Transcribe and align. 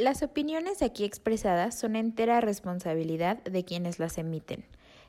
Las 0.00 0.22
opiniones 0.22 0.80
aquí 0.80 1.04
expresadas 1.04 1.76
son 1.76 1.96
entera 1.96 2.40
responsabilidad 2.40 3.38
de 3.42 3.64
quienes 3.64 3.98
las 3.98 4.16
emiten. 4.16 4.64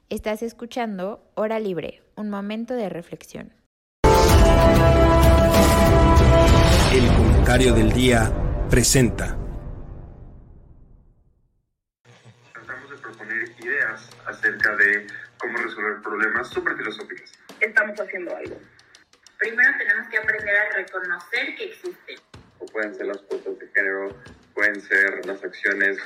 Estás 0.10 0.42
escuchando 0.42 1.24
Hora 1.36 1.60
Libre, 1.60 2.02
un 2.16 2.32
momento 2.32 2.74
de 2.74 2.90
reflexión. 2.90 3.54
El 6.92 7.08
comentario 7.16 7.76
del 7.76 7.94
día 7.94 8.34
presenta. 8.68 9.38
Tratamos 12.52 12.90
de 12.90 12.98
proponer 12.98 13.44
ideas 13.60 14.10
acerca 14.26 14.76
de 14.76 15.06
cómo 15.38 15.56
resolver 15.60 16.02
problemas 16.02 16.50
súper 16.50 16.76
filosóficos. 16.76 17.32
Estamos 17.60 17.96
haciendo 18.02 18.36
algo. 18.36 18.58
Primero 19.38 19.70
tenemos 19.78 20.10
que 20.10 20.18
aprender 20.18 20.56
a 20.58 20.76
reconocer 20.78 21.56
que 21.56 21.66
existen. 21.66 22.18
O 22.58 22.66
pueden 22.66 22.96
ser 22.96 23.06
las 23.06 23.22
fotos 23.22 23.60
de 23.60 23.68
género, 23.68 24.10
pueden 24.60 24.82
ser 24.82 25.26
las 25.26 25.42
acciones. 25.42 25.98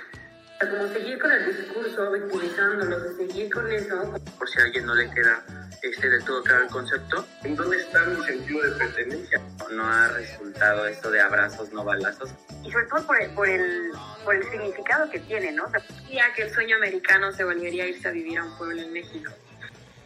Como 0.59 0.87
seguir 0.93 1.17
con 1.17 1.31
el 1.31 1.57
discurso, 1.57 2.11
victimizándolos, 2.11 3.17
seguir 3.17 3.51
con 3.51 3.71
eso. 3.71 4.13
Por 4.37 4.47
si 4.47 4.59
a 4.59 4.63
alguien 4.65 4.85
no 4.85 4.93
le 4.93 5.09
queda 5.09 5.43
este 5.81 6.07
del 6.07 6.23
todo 6.23 6.43
claro 6.43 6.65
el 6.65 6.69
concepto. 6.69 7.25
¿En 7.43 7.55
dónde 7.55 7.77
está 7.77 8.05
mi 8.05 8.23
sentido 8.23 8.61
de 8.61 8.71
pertenencia? 8.77 9.41
No 9.71 9.87
ha 9.87 10.07
resultado 10.09 10.85
esto 10.85 11.09
de 11.09 11.19
abrazos, 11.19 11.73
no 11.73 11.83
balazos. 11.83 12.29
Y 12.63 12.71
sobre 12.71 12.85
todo 12.85 13.07
por 13.07 13.19
el, 13.19 13.31
por 13.31 13.49
el, 13.49 13.91
por 14.23 14.35
el 14.35 14.43
significado 14.43 15.09
que 15.09 15.19
tiene, 15.21 15.51
¿no? 15.51 15.63
Ya 16.11 16.31
que 16.35 16.43
el 16.43 16.53
sueño 16.53 16.75
americano 16.75 17.31
se 17.31 17.43
volvería 17.43 17.85
a 17.85 17.87
irse 17.87 18.07
a 18.07 18.11
vivir 18.11 18.37
a 18.37 18.45
un 18.45 18.55
pueblo 18.55 18.83
en 18.83 18.93
México. 18.93 19.31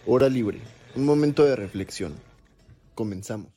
Hora 0.05 0.29
libre, 0.29 0.61
un 0.95 1.05
momento 1.05 1.43
de 1.43 1.57
reflexión. 1.57 2.15
Comenzamos. 2.95 3.56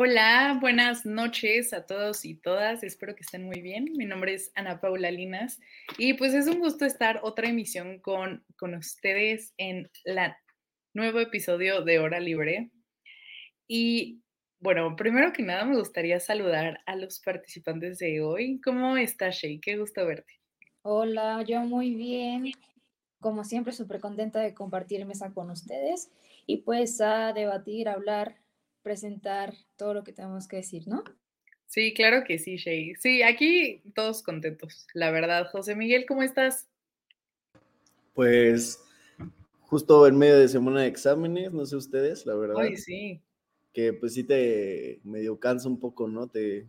Hola, 0.00 0.56
buenas 0.60 1.04
noches 1.04 1.72
a 1.72 1.84
todos 1.84 2.24
y 2.24 2.36
todas. 2.36 2.84
Espero 2.84 3.16
que 3.16 3.24
estén 3.24 3.42
muy 3.44 3.60
bien. 3.60 3.86
Mi 3.96 4.04
nombre 4.04 4.32
es 4.32 4.52
Ana 4.54 4.80
Paula 4.80 5.10
Linas 5.10 5.58
y 5.98 6.14
pues 6.14 6.34
es 6.34 6.46
un 6.46 6.60
gusto 6.60 6.84
estar 6.84 7.18
otra 7.24 7.48
emisión 7.48 7.98
con, 7.98 8.44
con 8.56 8.76
ustedes 8.76 9.54
en 9.56 9.90
la 10.04 10.38
nuevo 10.94 11.18
episodio 11.18 11.82
de 11.82 11.98
Hora 11.98 12.20
Libre. 12.20 12.70
Y 13.66 14.22
bueno, 14.60 14.94
primero 14.94 15.32
que 15.32 15.42
nada 15.42 15.64
me 15.64 15.76
gustaría 15.76 16.20
saludar 16.20 16.80
a 16.86 16.94
los 16.94 17.18
participantes 17.18 17.98
de 17.98 18.20
hoy. 18.20 18.60
¿Cómo 18.60 18.96
estás, 18.96 19.38
Shay? 19.38 19.58
Qué 19.58 19.78
gusto 19.78 20.06
verte. 20.06 20.32
Hola, 20.82 21.42
yo 21.42 21.62
muy 21.62 21.96
bien. 21.96 22.52
Como 23.18 23.42
siempre, 23.42 23.72
súper 23.72 23.98
contenta 23.98 24.38
de 24.38 24.54
compartir 24.54 25.04
mesa 25.06 25.32
con 25.34 25.50
ustedes 25.50 26.08
y 26.46 26.58
pues 26.58 27.00
a 27.00 27.32
debatir, 27.32 27.88
hablar, 27.88 28.36
presentar 28.82 29.54
todo 29.76 29.94
lo 29.94 30.04
que 30.04 30.12
tenemos 30.12 30.48
que 30.48 30.56
decir, 30.56 30.86
¿no? 30.88 31.04
Sí, 31.66 31.92
claro 31.92 32.24
que 32.24 32.38
sí, 32.38 32.56
Shay. 32.56 32.94
Sí, 32.94 33.22
aquí 33.22 33.82
todos 33.94 34.22
contentos, 34.22 34.86
la 34.94 35.10
verdad. 35.10 35.50
José 35.50 35.76
Miguel, 35.76 36.06
¿cómo 36.06 36.22
estás? 36.22 36.66
Pues 38.14 38.82
justo 39.60 40.06
en 40.06 40.16
medio 40.16 40.38
de 40.38 40.48
semana 40.48 40.80
de 40.80 40.88
exámenes, 40.88 41.52
no 41.52 41.66
sé 41.66 41.76
ustedes, 41.76 42.24
la 42.24 42.34
verdad. 42.34 42.56
Ay, 42.58 42.76
sí. 42.78 43.20
Que 43.74 43.92
pues 43.92 44.14
sí 44.14 44.24
te 44.24 45.00
medio 45.04 45.38
cansa 45.38 45.68
un 45.68 45.78
poco, 45.78 46.08
¿no? 46.08 46.26
Te, 46.26 46.66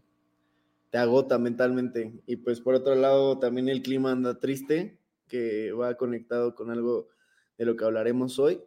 te 0.89 0.97
agota 0.97 1.39
mentalmente. 1.39 2.13
Y 2.25 2.35
pues 2.35 2.59
por 2.59 2.75
otro 2.75 2.95
lado, 2.95 3.39
también 3.39 3.69
el 3.69 3.81
clima 3.81 4.11
anda 4.11 4.39
triste, 4.39 4.97
que 5.29 5.71
va 5.71 5.95
conectado 5.95 6.55
con 6.55 6.71
algo 6.71 7.07
de 7.57 7.65
lo 7.65 7.77
que 7.77 7.85
hablaremos 7.85 8.37
hoy. 8.37 8.61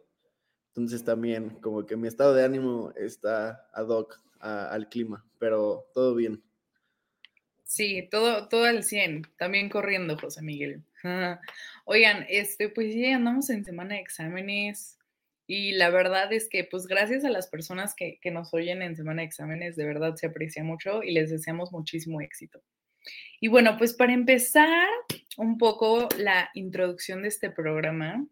Entonces 0.75 1.03
también 1.03 1.51
como 1.61 1.85
que 1.85 1.95
mi 1.95 2.07
estado 2.07 2.33
de 2.33 2.43
ánimo 2.43 2.91
está 2.95 3.69
ad 3.73 3.89
hoc 3.89 4.19
a, 4.39 4.69
al 4.69 4.89
clima, 4.89 5.23
pero 5.37 5.85
todo 5.93 6.15
bien. 6.15 6.41
Sí, 7.63 8.07
todo, 8.09 8.47
todo 8.47 8.65
al 8.65 8.83
100, 8.83 9.27
también 9.37 9.69
corriendo, 9.69 10.17
José 10.17 10.41
Miguel. 10.41 10.83
Oigan, 11.85 12.25
este, 12.27 12.69
pues 12.69 12.91
sí, 12.91 13.05
andamos 13.05 13.51
en 13.51 13.63
semana 13.63 13.95
de 13.95 14.01
exámenes 14.01 14.97
y 15.45 15.73
la 15.73 15.91
verdad 15.91 16.33
es 16.33 16.49
que 16.49 16.63
pues 16.63 16.87
gracias 16.87 17.23
a 17.23 17.29
las 17.29 17.47
personas 17.47 17.93
que, 17.93 18.19
que 18.19 18.31
nos 18.31 18.51
oyen 18.53 18.81
en 18.81 18.95
semana 18.95 19.21
de 19.21 19.27
exámenes, 19.27 19.75
de 19.75 19.85
verdad 19.85 20.15
se 20.15 20.27
aprecia 20.27 20.63
mucho 20.63 21.03
y 21.03 21.11
les 21.11 21.29
deseamos 21.29 21.71
muchísimo 21.71 22.19
éxito. 22.19 22.63
Y 23.39 23.47
bueno, 23.49 23.77
pues 23.77 23.93
para 23.93 24.13
empezar 24.13 24.87
un 25.37 25.59
poco 25.59 26.09
la 26.17 26.49
introducción 26.55 27.21
de 27.21 27.27
este 27.27 27.49
programa, 27.51 28.25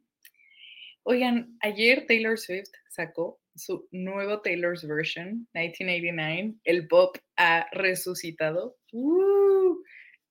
Oigan, 1.03 1.57
ayer 1.61 2.05
Taylor 2.07 2.37
Swift 2.37 2.69
sacó 2.89 3.39
su 3.55 3.87
nuevo 3.91 4.41
Taylor's 4.41 4.87
Version, 4.87 5.47
1989. 5.53 6.55
El 6.63 6.87
pop 6.87 7.17
ha 7.37 7.67
resucitado. 7.71 8.77
¡Uh! 8.91 9.81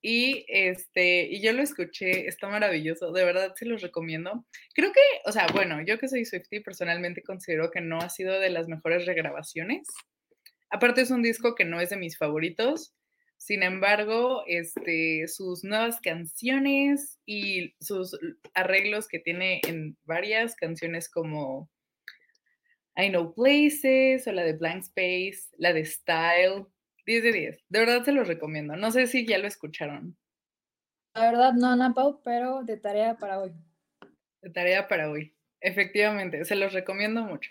Y 0.02 0.46
este, 0.48 1.28
y 1.30 1.42
yo 1.42 1.52
lo 1.52 1.62
escuché, 1.62 2.26
está 2.26 2.48
maravilloso, 2.48 3.12
de 3.12 3.24
verdad 3.24 3.52
se 3.54 3.66
los 3.66 3.82
recomiendo. 3.82 4.46
Creo 4.74 4.92
que, 4.92 5.00
o 5.26 5.32
sea, 5.32 5.46
bueno, 5.52 5.82
yo 5.84 5.98
que 5.98 6.08
soy 6.08 6.24
Swifty 6.24 6.60
personalmente 6.60 7.22
considero 7.22 7.70
que 7.70 7.82
no 7.82 7.98
ha 7.98 8.08
sido 8.08 8.40
de 8.40 8.48
las 8.48 8.66
mejores 8.66 9.04
regrabaciones. 9.04 9.86
Aparte 10.70 11.02
es 11.02 11.10
un 11.10 11.22
disco 11.22 11.54
que 11.54 11.66
no 11.66 11.80
es 11.80 11.90
de 11.90 11.96
mis 11.96 12.16
favoritos, 12.16 12.94
sin 13.40 13.62
embargo, 13.62 14.44
este, 14.46 15.26
sus 15.26 15.64
nuevas 15.64 15.98
canciones 16.02 17.18
y 17.24 17.74
sus 17.80 18.14
arreglos 18.52 19.08
que 19.08 19.18
tiene 19.18 19.62
en 19.66 19.96
varias 20.04 20.54
canciones 20.54 21.08
como 21.08 21.70
I 22.96 23.08
Know 23.08 23.32
Places 23.34 24.26
o 24.26 24.32
la 24.32 24.44
de 24.44 24.52
Blank 24.52 24.82
Space, 24.82 25.48
la 25.56 25.72
de 25.72 25.86
Style, 25.86 26.66
10 27.06 27.22
de 27.22 27.32
10. 27.32 27.64
De 27.70 27.78
verdad 27.78 28.04
se 28.04 28.12
los 28.12 28.28
recomiendo. 28.28 28.76
No 28.76 28.90
sé 28.90 29.06
si 29.06 29.26
ya 29.26 29.38
lo 29.38 29.46
escucharon. 29.46 30.18
La 31.14 31.30
verdad 31.30 31.54
no, 31.54 31.68
Ana 31.68 31.94
Pau, 31.94 32.20
pero 32.22 32.62
de 32.62 32.76
tarea 32.76 33.16
para 33.16 33.40
hoy. 33.40 33.54
De 34.42 34.50
tarea 34.50 34.86
para 34.86 35.10
hoy. 35.10 35.34
Efectivamente, 35.62 36.44
se 36.44 36.56
los 36.56 36.74
recomiendo 36.74 37.22
mucho. 37.22 37.50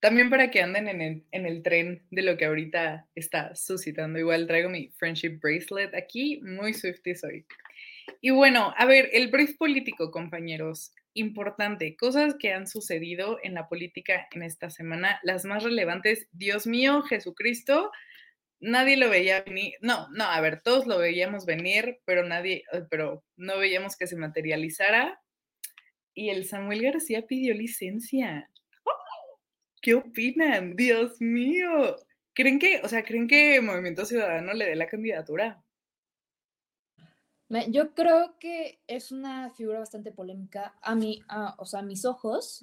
También 0.00 0.30
para 0.30 0.50
que 0.50 0.62
anden 0.62 0.88
en 0.88 1.02
el, 1.02 1.24
en 1.30 1.46
el, 1.46 1.62
tren 1.62 2.02
de 2.10 2.22
lo 2.22 2.38
que 2.38 2.46
ahorita 2.46 3.06
está 3.14 3.54
suscitando. 3.54 4.18
Igual 4.18 4.46
traigo 4.46 4.70
mi 4.70 4.88
friendship 4.96 5.38
bracelet 5.42 5.94
aquí, 5.94 6.40
muy 6.42 6.72
Swifty 6.72 7.14
soy. 7.14 7.44
Y 8.22 8.30
bueno, 8.30 8.74
a 8.76 8.86
ver, 8.86 9.10
el 9.12 9.28
brief 9.28 9.56
político, 9.56 10.10
compañeros, 10.10 10.94
importante, 11.14 11.96
cosas 11.96 12.34
que 12.38 12.52
han 12.52 12.66
sucedido 12.66 13.38
en 13.42 13.54
la 13.54 13.68
política 13.68 14.26
en 14.32 14.42
esta 14.42 14.70
semana, 14.70 15.20
las 15.22 15.44
más 15.44 15.64
relevantes, 15.64 16.28
Dios 16.32 16.66
mío, 16.66 17.02
Jesucristo, 17.02 17.90
nadie 18.60 18.96
lo 18.96 19.10
veía 19.10 19.42
venir, 19.42 19.74
no, 19.80 20.08
no, 20.10 20.24
a 20.24 20.40
ver, 20.40 20.60
todos 20.62 20.86
lo 20.86 20.98
veíamos 20.98 21.46
venir, 21.46 21.98
pero 22.04 22.26
nadie, 22.26 22.64
eh, 22.72 22.82
pero 22.90 23.24
no 23.36 23.58
veíamos 23.58 23.96
que 23.96 24.06
se 24.06 24.16
materializara. 24.16 25.20
Y 26.14 26.30
el 26.30 26.44
Samuel 26.44 26.82
García 26.82 27.26
pidió 27.26 27.54
licencia. 27.54 28.50
¿Qué 29.80 29.94
opinan? 29.94 30.76
Dios 30.76 31.20
mío. 31.20 31.96
¿Creen 32.34 32.58
que, 32.58 32.80
o 32.82 32.88
sea, 32.88 33.02
creen 33.04 33.26
que 33.28 33.60
Movimiento 33.60 34.04
Ciudadano 34.04 34.52
le 34.52 34.66
dé 34.66 34.76
la 34.76 34.86
candidatura? 34.86 35.62
Yo 37.68 37.94
creo 37.94 38.38
que 38.38 38.80
es 38.86 39.10
una 39.10 39.50
figura 39.50 39.80
bastante 39.80 40.12
polémica 40.12 40.76
a 40.82 40.94
mí, 40.94 41.20
o 41.58 41.64
sea, 41.64 41.80
a 41.80 41.82
mis 41.82 42.04
ojos. 42.04 42.60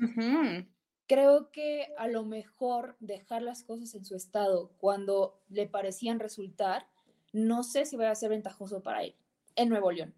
Creo 1.07 1.51
que 1.51 1.87
a 1.97 2.07
lo 2.07 2.23
mejor 2.23 2.95
dejar 2.99 3.41
las 3.41 3.63
cosas 3.63 3.93
en 3.95 4.05
su 4.05 4.15
estado 4.15 4.71
cuando 4.77 5.41
le 5.49 5.67
parecían 5.67 6.19
resultar, 6.19 6.87
no 7.33 7.63
sé 7.63 7.85
si 7.85 7.97
va 7.97 8.09
a 8.09 8.15
ser 8.15 8.29
ventajoso 8.29 8.81
para 8.81 9.03
él 9.03 9.15
en 9.55 9.69
Nuevo 9.69 9.91
León. 9.91 10.13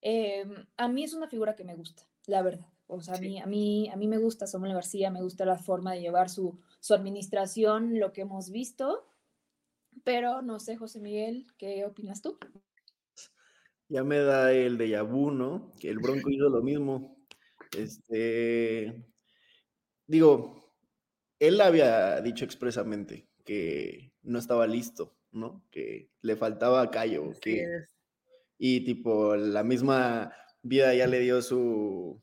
Em, 0.00 0.66
a 0.76 0.88
mí 0.88 1.02
es 1.02 1.14
una 1.14 1.28
figura 1.28 1.56
que 1.56 1.64
me 1.64 1.74
gusta, 1.74 2.04
la 2.26 2.42
verdad. 2.42 2.66
O 2.90 3.02
sea, 3.02 3.16
a, 3.16 3.20
mí, 3.20 3.38
a, 3.38 3.44
mí, 3.46 3.90
a 3.90 3.96
mí 3.96 4.08
me 4.08 4.16
gusta 4.16 4.46
Samuel 4.46 4.72
García, 4.72 5.10
me 5.10 5.22
gusta 5.22 5.44
la 5.44 5.58
forma 5.58 5.92
de 5.92 6.00
llevar 6.00 6.30
su, 6.30 6.58
su 6.80 6.94
administración, 6.94 8.00
lo 8.00 8.14
que 8.14 8.22
hemos 8.22 8.50
visto, 8.50 9.06
pero 10.04 10.40
no 10.40 10.58
sé, 10.58 10.76
José 10.76 10.98
Miguel, 10.98 11.46
¿qué 11.58 11.84
opinas 11.84 12.22
tú? 12.22 12.38
Ya 13.88 14.04
me 14.04 14.18
da 14.20 14.52
el 14.52 14.78
de 14.78 15.00
vu, 15.02 15.30
¿no? 15.30 15.74
Que 15.78 15.90
el 15.90 15.98
Bronco 15.98 16.30
hizo 16.30 16.48
lo 16.48 16.62
mismo. 16.62 17.18
Este, 17.76 19.04
digo, 20.06 20.74
él 21.38 21.60
había 21.60 22.22
dicho 22.22 22.46
expresamente 22.46 23.28
que 23.44 24.12
no 24.22 24.38
estaba 24.38 24.66
listo, 24.66 25.14
¿no? 25.30 25.62
Que 25.70 26.10
le 26.22 26.36
faltaba 26.36 26.90
callo, 26.90 27.32
que, 27.40 27.66
y 28.56 28.82
tipo, 28.84 29.36
la 29.36 29.62
misma 29.62 30.32
vida 30.62 30.94
ya 30.94 31.06
le 31.06 31.20
dio 31.20 31.42
su, 31.42 32.22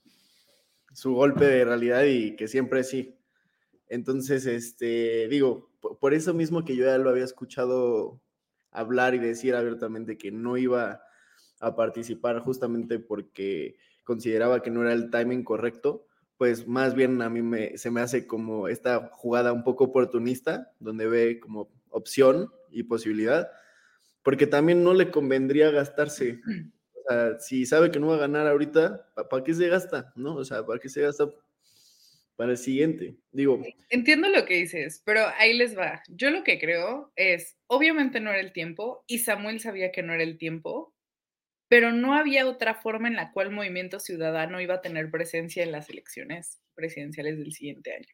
su 0.96 1.14
golpe 1.14 1.46
de 1.46 1.66
realidad 1.66 2.04
y 2.04 2.38
que 2.38 2.48
siempre 2.48 2.84
sí. 2.84 3.20
Entonces, 3.88 4.46
este, 4.46 5.28
digo, 5.28 5.70
por 6.00 6.14
eso 6.14 6.34
mismo 6.34 6.64
que 6.64 6.76
yo 6.76 6.86
ya 6.86 6.98
lo 6.98 7.10
había 7.10 7.26
escuchado 7.26 8.22
hablar 8.72 9.14
y 9.14 9.20
decir 9.20 9.56
abiertamente 9.56 10.18
que 10.18 10.32
no 10.32 10.58
iba 10.58 11.02
a 11.60 11.76
participar 11.76 12.40
justamente 12.40 13.00
porque 13.00 13.76
consideraba 14.06 14.62
que 14.62 14.72
no 14.72 14.84
era 14.84 14.94
el 14.94 15.10
timing 15.10 15.44
correcto, 15.44 16.08
pues 16.38 16.66
más 16.66 16.96
bien 16.96 17.22
a 17.22 17.30
mí 17.30 17.42
me, 17.42 17.78
se 17.78 17.92
me 17.92 18.00
hace 18.02 18.26
como 18.26 18.70
esta 18.70 19.10
jugada 19.12 19.52
un 19.52 19.64
poco 19.64 19.86
oportunista, 19.86 20.72
donde 20.80 21.08
ve 21.08 21.40
como 21.42 21.70
opción 21.90 22.52
y 22.72 22.84
posibilidad, 22.84 23.50
porque 24.24 24.48
también 24.48 24.84
no 24.84 24.94
le 24.94 25.12
convendría 25.12 25.72
gastarse. 25.72 26.42
Si 27.40 27.66
sabe 27.66 27.92
que 27.92 28.00
no 28.00 28.08
va 28.08 28.16
a 28.16 28.20
ganar 28.20 28.48
ahorita, 28.48 29.10
¿para 29.30 29.44
qué 29.44 29.54
se 29.54 29.68
gasta? 29.68 30.12
¿No? 30.16 30.36
O 30.36 30.46
sea, 30.46 30.66
¿para 30.66 30.80
qué 30.80 30.90
se 30.90 31.02
gasta 31.02 31.30
para 32.36 32.52
el 32.52 32.58
siguiente? 32.58 33.16
Digo. 33.32 33.62
Entiendo 33.90 34.28
lo 34.30 34.46
que 34.46 34.56
dices, 34.56 35.02
pero 35.06 35.22
ahí 35.38 35.54
les 35.54 35.78
va. 35.78 36.02
Yo 36.10 36.32
lo 36.32 36.44
que 36.44 36.60
creo 36.60 37.12
es, 37.16 37.58
obviamente 37.68 38.20
no 38.20 38.32
era 38.32 38.40
el 38.40 38.54
tiempo, 38.54 39.04
y 39.08 39.20
Samuel 39.20 39.60
sabía 39.60 39.92
que 39.92 40.04
no 40.04 40.14
era 40.14 40.24
el 40.24 40.38
tiempo, 40.38 40.94
pero 41.68 41.92
no 41.92 42.14
había 42.14 42.48
otra 42.48 42.76
forma 42.76 43.08
en 43.08 43.16
la 43.16 43.32
cual 43.32 43.52
Movimiento 43.52 44.00
Ciudadano 44.00 44.62
iba 44.62 44.76
a 44.76 44.82
tener 44.82 45.10
presencia 45.12 45.64
en 45.64 45.72
las 45.72 45.90
elecciones 45.90 46.62
presidenciales 46.76 47.38
del 47.38 47.54
siguiente 47.54 47.94
año. 47.94 48.08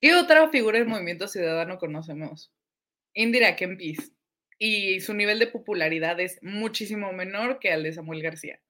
¿Qué 0.00 0.14
otra 0.14 0.48
figura 0.48 0.78
del 0.78 0.88
Movimiento 0.88 1.26
Ciudadano 1.26 1.78
conocemos? 1.78 2.52
Indira 3.14 3.56
Kempis 3.56 4.12
y 4.58 5.00
su 5.00 5.14
nivel 5.14 5.38
de 5.38 5.46
popularidad 5.46 6.18
es 6.20 6.38
muchísimo 6.42 7.12
menor 7.12 7.58
que 7.58 7.72
al 7.72 7.82
de 7.82 7.92
Samuel 7.92 8.22
García. 8.22 8.60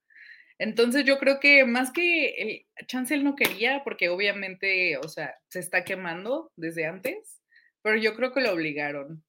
Entonces 0.58 1.04
yo 1.04 1.18
creo 1.18 1.38
que 1.40 1.64
más 1.64 1.92
que 1.92 2.66
el 2.76 2.86
chance 2.86 3.14
él 3.14 3.24
no 3.24 3.36
quería, 3.36 3.82
porque 3.84 4.08
obviamente, 4.08 4.96
o 4.98 5.08
sea, 5.08 5.36
se 5.48 5.60
está 5.60 5.84
quemando 5.84 6.50
desde 6.56 6.86
antes, 6.86 7.40
pero 7.82 7.96
yo 7.96 8.14
creo 8.14 8.32
que 8.32 8.40
lo 8.40 8.52
obligaron. 8.52 9.22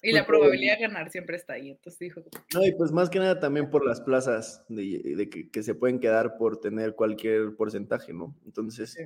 Y 0.00 0.12
la 0.12 0.26
probabilidad 0.26 0.76
de 0.76 0.82
ganar 0.82 1.10
siempre 1.10 1.36
está 1.36 1.54
ahí. 1.54 1.70
Entonces 1.70 1.98
dijo. 1.98 2.22
No, 2.54 2.64
y 2.64 2.72
pues 2.72 2.92
más 2.92 3.10
que 3.10 3.18
nada 3.18 3.40
también 3.40 3.68
por 3.68 3.84
las 3.84 4.00
plazas 4.00 4.64
de, 4.68 5.28
que, 5.52 5.62
se 5.62 5.74
pueden 5.74 5.98
quedar 5.98 6.36
por 6.36 6.60
tener 6.60 6.94
cualquier 6.94 7.56
porcentaje, 7.56 8.12
¿no? 8.12 8.36
Entonces, 8.46 8.96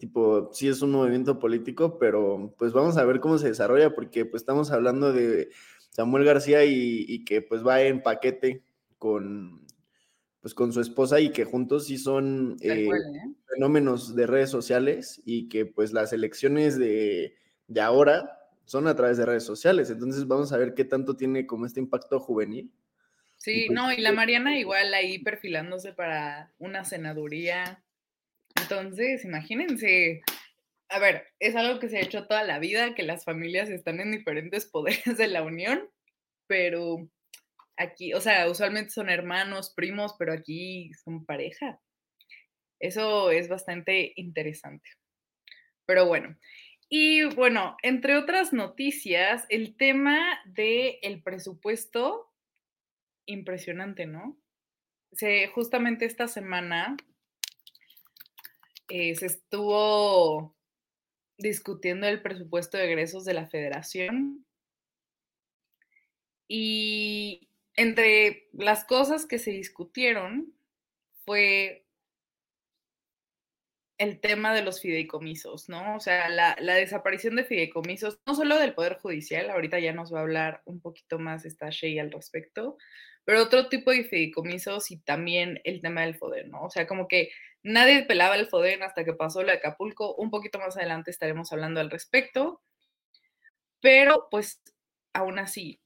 tipo, 0.00 0.50
sí 0.52 0.66
es 0.66 0.82
un 0.82 0.90
movimiento 0.90 1.38
político, 1.38 1.98
pero 1.98 2.54
pues 2.58 2.72
vamos 2.72 2.96
a 2.96 3.04
ver 3.04 3.20
cómo 3.20 3.38
se 3.38 3.48
desarrolla, 3.48 3.94
porque 3.94 4.24
pues 4.24 4.42
estamos 4.42 4.72
hablando 4.72 5.12
de 5.12 5.50
Samuel 5.90 6.24
García 6.24 6.64
y, 6.64 7.24
que 7.24 7.42
pues 7.42 7.64
va 7.64 7.82
en 7.82 8.02
paquete 8.02 8.64
con 8.98 9.60
pues 10.40 10.54
con 10.54 10.72
su 10.72 10.80
esposa 10.80 11.20
y 11.20 11.32
que 11.32 11.44
juntos 11.44 11.86
sí 11.86 11.98
son 11.98 12.56
eh, 12.62 12.88
¿eh? 12.88 13.34
fenómenos 13.46 14.16
de 14.16 14.26
redes 14.26 14.48
sociales 14.48 15.20
y 15.26 15.50
que 15.50 15.66
pues 15.66 15.92
las 15.92 16.14
elecciones 16.14 16.78
de, 16.78 17.34
de 17.68 17.80
ahora 17.82 18.40
son 18.64 18.86
a 18.86 18.96
través 18.96 19.18
de 19.18 19.26
redes 19.26 19.44
sociales. 19.44 19.90
Entonces 19.90 20.26
vamos 20.26 20.52
a 20.52 20.56
ver 20.56 20.72
qué 20.72 20.84
tanto 20.86 21.14
tiene 21.14 21.46
como 21.46 21.66
este 21.66 21.80
impacto 21.80 22.18
juvenil. 22.20 22.72
Sí, 23.36 23.64
pues, 23.66 23.74
no, 23.74 23.92
y 23.92 24.00
la 24.00 24.12
Mariana 24.12 24.58
igual 24.58 24.94
ahí 24.94 25.18
perfilándose 25.18 25.92
para 25.92 26.52
una 26.58 26.84
senaduría. 26.84 27.82
Entonces, 28.70 29.24
imagínense, 29.24 30.22
a 30.90 31.00
ver, 31.00 31.26
es 31.40 31.56
algo 31.56 31.80
que 31.80 31.88
se 31.88 31.98
ha 31.98 32.02
hecho 32.02 32.28
toda 32.28 32.44
la 32.44 32.60
vida, 32.60 32.94
que 32.94 33.02
las 33.02 33.24
familias 33.24 33.68
están 33.68 33.98
en 33.98 34.12
diferentes 34.12 34.64
poderes 34.70 35.16
de 35.16 35.26
la 35.26 35.42
unión, 35.42 35.90
pero 36.46 37.10
aquí, 37.76 38.14
o 38.14 38.20
sea, 38.20 38.48
usualmente 38.48 38.90
son 38.90 39.10
hermanos, 39.10 39.72
primos, 39.74 40.14
pero 40.16 40.32
aquí 40.32 40.92
son 41.02 41.26
pareja. 41.26 41.80
Eso 42.78 43.32
es 43.32 43.48
bastante 43.48 44.12
interesante. 44.14 44.88
Pero 45.84 46.06
bueno, 46.06 46.38
y 46.88 47.24
bueno, 47.24 47.76
entre 47.82 48.16
otras 48.16 48.52
noticias, 48.52 49.46
el 49.48 49.76
tema 49.76 50.38
del 50.44 50.94
el 51.02 51.22
presupuesto, 51.24 52.32
impresionante, 53.26 54.06
¿no? 54.06 54.40
Se, 55.12 55.48
justamente 55.48 56.04
esta 56.04 56.28
semana 56.28 56.96
eh, 58.90 59.14
se 59.14 59.26
estuvo 59.26 60.54
discutiendo 61.38 62.06
el 62.06 62.20
presupuesto 62.20 62.76
de 62.76 62.84
egresos 62.84 63.24
de 63.24 63.34
la 63.34 63.46
federación 63.46 64.44
y 66.48 67.48
entre 67.76 68.48
las 68.52 68.84
cosas 68.84 69.26
que 69.26 69.38
se 69.38 69.52
discutieron 69.52 70.52
fue 71.24 71.86
el 73.96 74.18
tema 74.18 74.52
de 74.54 74.62
los 74.62 74.80
fideicomisos, 74.80 75.68
¿no? 75.68 75.94
O 75.94 76.00
sea, 76.00 76.28
la, 76.28 76.56
desaparición 76.56 77.36
de 77.36 77.44
fideicomisos, 77.44 78.18
no 78.26 78.34
solo 78.34 78.58
del 78.58 78.74
Poder 78.74 78.94
Judicial, 78.94 79.50
ahorita 79.50 79.78
ya 79.78 79.92
nos 79.92 80.12
va 80.12 80.18
a 80.18 80.22
hablar 80.22 80.62
un 80.64 80.80
poquito 80.80 81.18
más 81.18 81.44
esta 81.44 81.70
Shea 81.70 82.02
al 82.02 82.10
respecto, 82.10 82.78
pero 83.24 83.42
otro 83.42 83.68
tipo 83.68 83.90
de 83.92 84.04
fideicomisos 84.04 84.90
y 84.90 84.96
también 84.96 85.60
el 85.64 85.80
tema 85.80 86.00
del 86.00 86.16
FODEN, 86.16 86.50
¿no? 86.50 86.64
O 86.64 86.70
sea, 86.70 86.86
como 86.86 87.06
que 87.06 87.30
nadie 87.62 88.04
pelaba 88.04 88.36
el 88.36 88.46
FODEN 88.46 88.82
hasta 88.82 89.04
que 89.04 89.12
pasó 89.12 89.42
lo 89.42 89.52
Acapulco, 89.52 90.14
un 90.14 90.30
poquito 90.30 90.58
más 90.58 90.76
adelante 90.76 91.10
estaremos 91.10 91.52
hablando 91.52 91.80
al 91.80 91.90
respecto, 91.90 92.62
pero 93.80 94.28
pues 94.30 94.62
aún 95.12 95.38
así, 95.38 95.80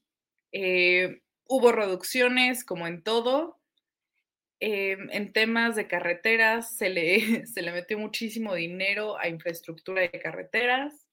eh, 0.51 1.21
hubo 1.45 1.71
reducciones 1.71 2.63
como 2.63 2.87
en 2.87 3.03
todo. 3.03 3.59
Em, 4.61 5.09
en 5.11 5.33
temas 5.33 5.75
de 5.75 5.87
carreteras 5.87 6.77
se 6.77 6.89
le, 6.89 7.19
se 7.45 7.61
le 7.61 7.71
metió 7.71 7.97
muchísimo 7.99 8.55
dinero 8.55 9.17
a 9.19 9.27
infraestructura 9.27 10.01
de 10.01 10.11
carreteras. 10.11 11.07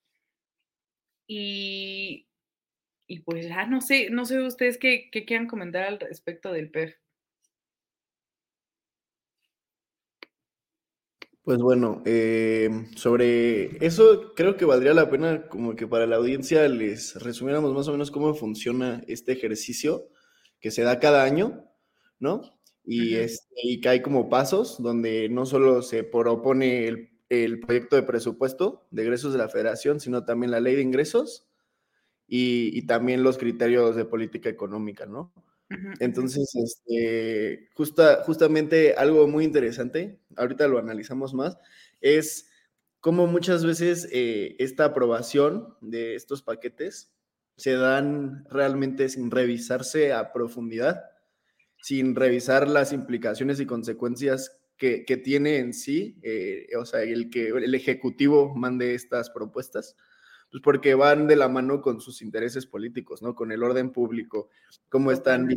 Y, 1.26 2.28
y 3.06 3.20
pues 3.20 3.48
ya 3.48 3.66
no 3.66 3.80
sé, 3.80 4.10
no 4.10 4.24
sé 4.24 4.40
ustedes 4.40 4.78
qué, 4.78 5.08
qué 5.10 5.24
quieran 5.24 5.46
comentar 5.48 5.84
al 5.84 6.00
respecto 6.00 6.52
del 6.52 6.70
PEF. 6.70 6.96
Pues 11.44 11.58
bueno, 11.58 12.02
eh, 12.04 12.70
sobre 12.94 13.84
eso 13.84 14.32
creo 14.36 14.56
que 14.56 14.64
valdría 14.64 14.94
la 14.94 15.10
pena 15.10 15.48
como 15.48 15.74
que 15.74 15.88
para 15.88 16.06
la 16.06 16.16
audiencia 16.16 16.68
les 16.68 17.16
resumiéramos 17.20 17.74
más 17.74 17.88
o 17.88 17.92
menos 17.92 18.12
cómo 18.12 18.32
funciona 18.34 19.02
este 19.08 19.32
ejercicio 19.32 20.08
que 20.60 20.70
se 20.70 20.82
da 20.82 21.00
cada 21.00 21.24
año, 21.24 21.64
¿no? 22.20 22.42
Y, 22.84 23.16
es, 23.16 23.48
y 23.56 23.80
que 23.80 23.88
hay 23.88 24.02
como 24.02 24.28
pasos 24.28 24.80
donde 24.80 25.28
no 25.28 25.44
solo 25.44 25.82
se 25.82 26.04
propone 26.04 26.86
el, 26.86 27.10
el, 27.28 27.58
proyecto 27.58 27.96
de 27.96 28.04
presupuesto 28.04 28.86
de 28.92 29.02
egresos 29.02 29.32
de 29.32 29.38
la 29.38 29.48
federación, 29.48 29.98
sino 29.98 30.24
también 30.24 30.52
la 30.52 30.60
ley 30.60 30.76
de 30.76 30.82
ingresos 30.82 31.48
y, 32.28 32.70
y 32.78 32.86
también 32.86 33.24
los 33.24 33.36
criterios 33.38 33.96
de 33.96 34.04
política 34.04 34.48
económica, 34.48 35.06
¿no? 35.06 35.32
Entonces, 36.00 36.54
este, 36.54 37.68
justa, 37.74 38.22
justamente 38.24 38.94
algo 38.94 39.26
muy 39.26 39.44
interesante, 39.44 40.20
ahorita 40.36 40.68
lo 40.68 40.78
analizamos 40.78 41.34
más, 41.34 41.56
es 42.00 42.48
cómo 43.00 43.26
muchas 43.26 43.64
veces 43.64 44.08
eh, 44.12 44.56
esta 44.58 44.86
aprobación 44.86 45.76
de 45.80 46.14
estos 46.14 46.42
paquetes 46.42 47.12
se 47.56 47.72
dan 47.74 48.44
realmente 48.50 49.08
sin 49.08 49.30
revisarse 49.30 50.12
a 50.12 50.32
profundidad, 50.32 51.02
sin 51.82 52.14
revisar 52.14 52.68
las 52.68 52.92
implicaciones 52.92 53.60
y 53.60 53.66
consecuencias 53.66 54.58
que, 54.76 55.04
que 55.04 55.16
tiene 55.16 55.58
en 55.58 55.74
sí, 55.74 56.18
eh, 56.22 56.66
o 56.78 56.84
sea, 56.84 57.02
el 57.02 57.30
que 57.30 57.48
el 57.48 57.74
Ejecutivo 57.74 58.54
mande 58.54 58.94
estas 58.94 59.30
propuestas, 59.30 59.96
pues 60.52 60.62
porque 60.62 60.94
van 60.94 61.26
de 61.26 61.34
la 61.34 61.48
mano 61.48 61.80
con 61.80 62.00
sus 62.00 62.20
intereses 62.20 62.66
políticos, 62.66 63.22
¿no? 63.22 63.34
Con 63.34 63.50
el 63.50 63.62
orden 63.62 63.90
público, 63.90 64.50
cómo 64.90 65.10
están, 65.10 65.48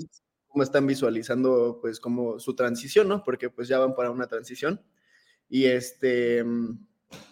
cómo 0.47 0.63
están 0.63 0.87
visualizando, 0.87 1.79
pues, 1.81 1.99
como 1.99 2.39
su 2.39 2.55
transición, 2.55 3.09
¿no? 3.09 3.21
Porque 3.21 3.49
pues 3.49 3.67
ya 3.67 3.77
van 3.77 3.93
para 3.93 4.09
una 4.09 4.27
transición. 4.27 4.81
Y 5.49 5.65
este, 5.65 6.45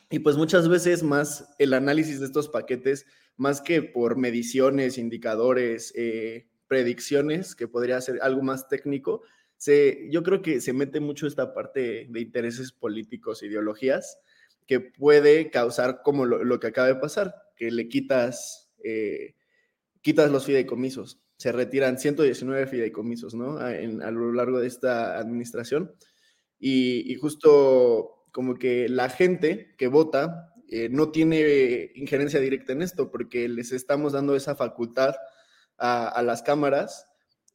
y 0.10 0.20
pues 0.20 0.36
muchas 0.36 0.68
veces 0.68 1.04
más 1.04 1.56
el 1.58 1.74
análisis 1.74 2.20
de 2.20 2.26
estos 2.26 2.50
paquetes 2.50 3.06
más 3.38 3.62
que 3.62 3.82
por 3.82 4.18
mediciones, 4.18 4.98
indicadores, 4.98 5.94
eh, 5.96 6.50
predicciones, 6.68 7.56
que 7.56 7.68
podría 7.70 8.02
ser 8.02 8.20
algo 8.22 8.44
más 8.44 8.68
técnico, 8.68 9.22
se, 9.56 10.10
yo 10.12 10.22
creo 10.22 10.42
que 10.42 10.60
se 10.60 10.74
mete 10.74 11.00
mucho 11.00 11.28
esta 11.28 11.54
parte 11.54 12.08
de 12.10 12.20
intereses 12.20 12.74
políticos, 12.74 13.42
ideologías, 13.42 14.20
que 14.68 14.80
puede 14.80 15.50
causar 15.50 16.02
como 16.04 16.26
lo, 16.26 16.60
que 16.60 16.68
acaba 16.68 16.88
de 16.88 16.96
pasar, 16.96 17.43
que 17.56 17.72
le 17.72 17.88
quitas, 17.88 18.72
eh, 18.84 19.36
quitas 20.02 20.32
los 20.32 20.46
fideicomisos. 20.46 21.22
Se 21.38 21.52
retiran 21.52 22.00
119 22.00 22.68
fideicomisos, 22.68 23.34
¿no? 23.34 23.58
A, 23.58 23.70
a 23.70 24.12
lo 24.12 24.32
largo 24.34 24.60
de 24.60 24.68
esta 24.68 25.18
administración. 25.18 25.94
Y, 26.60 27.12
y, 27.12 27.16
justo 27.16 28.26
como 28.32 28.56
que 28.56 28.88
la 28.88 29.10
gente 29.10 29.76
que 29.78 29.88
vota 29.88 30.54
eh, 30.76 30.90
no 30.90 31.12
tiene 31.12 31.92
injerencia 31.94 32.40
directa 32.40 32.74
en 32.74 32.82
esto, 32.82 33.12
porque 33.12 33.48
les 33.48 33.72
estamos 33.72 34.14
dando 34.14 34.36
esa 34.36 34.56
facultad 34.56 35.14
a, 35.78 36.22
las 36.24 36.42
cámaras 36.42 37.06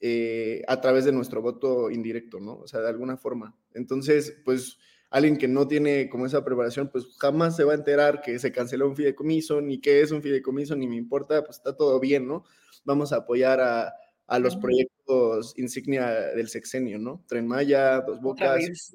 eh, 0.01 0.63
a 0.69 0.81
través 0.81 1.05
de 1.05 1.11
nuestro 1.11 1.43
voto 1.43 1.91
indirecto, 1.91 2.39
¿no? 2.39 2.59
O 2.59 2.69
sea, 2.69 2.81
de 2.81 2.89
alguna 2.89 3.17
forma. 3.17 3.59
Entonces, 3.75 4.41
pues 4.45 4.79
alguien 5.11 5.37
que 5.37 5.49
no 5.49 5.67
tiene 5.67 6.09
como 6.09 6.27
esa 6.27 6.45
preparación, 6.45 6.91
pues 6.91 7.07
jamás 7.19 7.57
se 7.57 7.65
va 7.65 7.73
a 7.73 7.77
enterar 7.77 8.21
que 8.21 8.39
se 8.39 8.53
canceló 8.53 8.89
un 8.89 8.97
fideicomiso, 8.97 9.61
ni 9.61 9.81
qué 9.81 10.03
es 10.03 10.11
un 10.11 10.23
fideicomiso, 10.23 10.77
ni 10.77 10.87
me 10.87 10.97
importa, 10.97 11.43
pues 11.45 11.57
está 11.57 11.77
todo 11.77 11.99
bien, 12.01 12.27
¿no? 12.29 12.45
Vamos 12.85 13.13
a 13.13 13.17
apoyar 13.17 13.61
a, 13.61 13.95
a 14.29 14.39
los 14.39 14.57
proyectos 14.57 15.55
insignia 15.57 16.11
del 16.11 16.49
sexenio, 16.49 16.99
¿no? 16.99 17.25
Tren 17.27 17.47
Maya, 17.47 18.03
Dos 18.03 18.21
Bocas. 18.21 18.95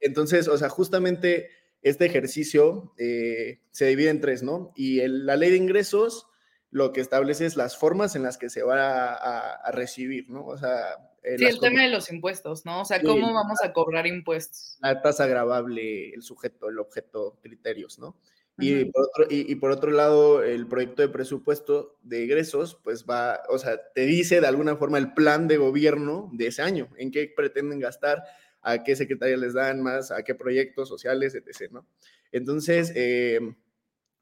Entonces, 0.00 0.46
o 0.46 0.58
sea, 0.58 0.68
justamente 0.68 1.48
este 1.80 2.04
ejercicio 2.04 2.92
eh, 2.98 3.60
se 3.70 3.86
divide 3.86 4.10
en 4.10 4.20
tres, 4.20 4.42
¿no? 4.42 4.72
Y 4.76 5.00
la 5.06 5.36
ley 5.36 5.50
de 5.50 5.56
ingresos 5.56 6.28
lo 6.70 6.92
que 6.92 7.00
establece 7.00 7.46
es 7.46 7.56
las 7.56 7.76
formas 7.76 8.14
en 8.14 8.22
las 8.22 8.38
que 8.38 8.50
se 8.50 8.62
va 8.62 9.14
a, 9.14 9.72
recibir, 9.72 10.30
¿no? 10.30 10.46
O 10.46 10.56
sea... 10.56 11.11
Eh, 11.22 11.38
sí, 11.38 11.44
el 11.44 11.60
tema 11.60 11.82
de 11.82 11.90
los 11.90 12.10
impuestos, 12.10 12.64
¿no? 12.64 12.80
O 12.80 12.84
sea, 12.84 13.00
¿cómo 13.00 13.32
vamos 13.32 13.58
a 13.62 13.72
cobrar 13.72 14.06
impuestos? 14.06 14.76
La 14.80 15.00
tasa 15.02 15.24
agravable, 15.24 16.10
el 16.14 16.22
sujeto, 16.22 16.68
el 16.68 16.78
objeto, 16.78 17.38
criterios, 17.42 17.98
¿no? 17.98 18.16
Y, 18.58 18.84
por 18.84 19.04
otro, 19.04 19.26
y, 19.30 19.54
por 19.56 19.70
otro, 19.70 19.90
lado, 19.90 20.42
el 20.42 20.66
proyecto 20.66 21.00
de 21.02 21.08
presupuesto 21.08 21.96
de 22.02 22.24
egresos, 22.24 22.78
pues 22.84 23.06
va, 23.06 23.42
o 23.48 23.58
sea, 23.58 23.80
te 23.94 24.02
dice 24.02 24.40
de 24.40 24.46
alguna 24.46 24.76
forma 24.76 24.98
el 24.98 25.14
plan 25.14 25.48
de 25.48 25.56
gobierno 25.56 26.30
de 26.34 26.48
ese 26.48 26.62
año, 26.62 26.88
en 26.98 27.10
qué 27.10 27.32
pretenden 27.34 27.80
gastar, 27.80 28.22
a 28.60 28.84
qué 28.84 28.94
secretaría 28.94 29.36
les 29.36 29.54
dan 29.54 29.82
más, 29.82 30.10
a 30.10 30.22
qué 30.22 30.34
proyectos 30.34 30.88
sociales, 30.88 31.34
etc., 31.34 31.72
¿no? 31.72 31.86
Entonces, 32.30 32.92
eh, 32.94 33.40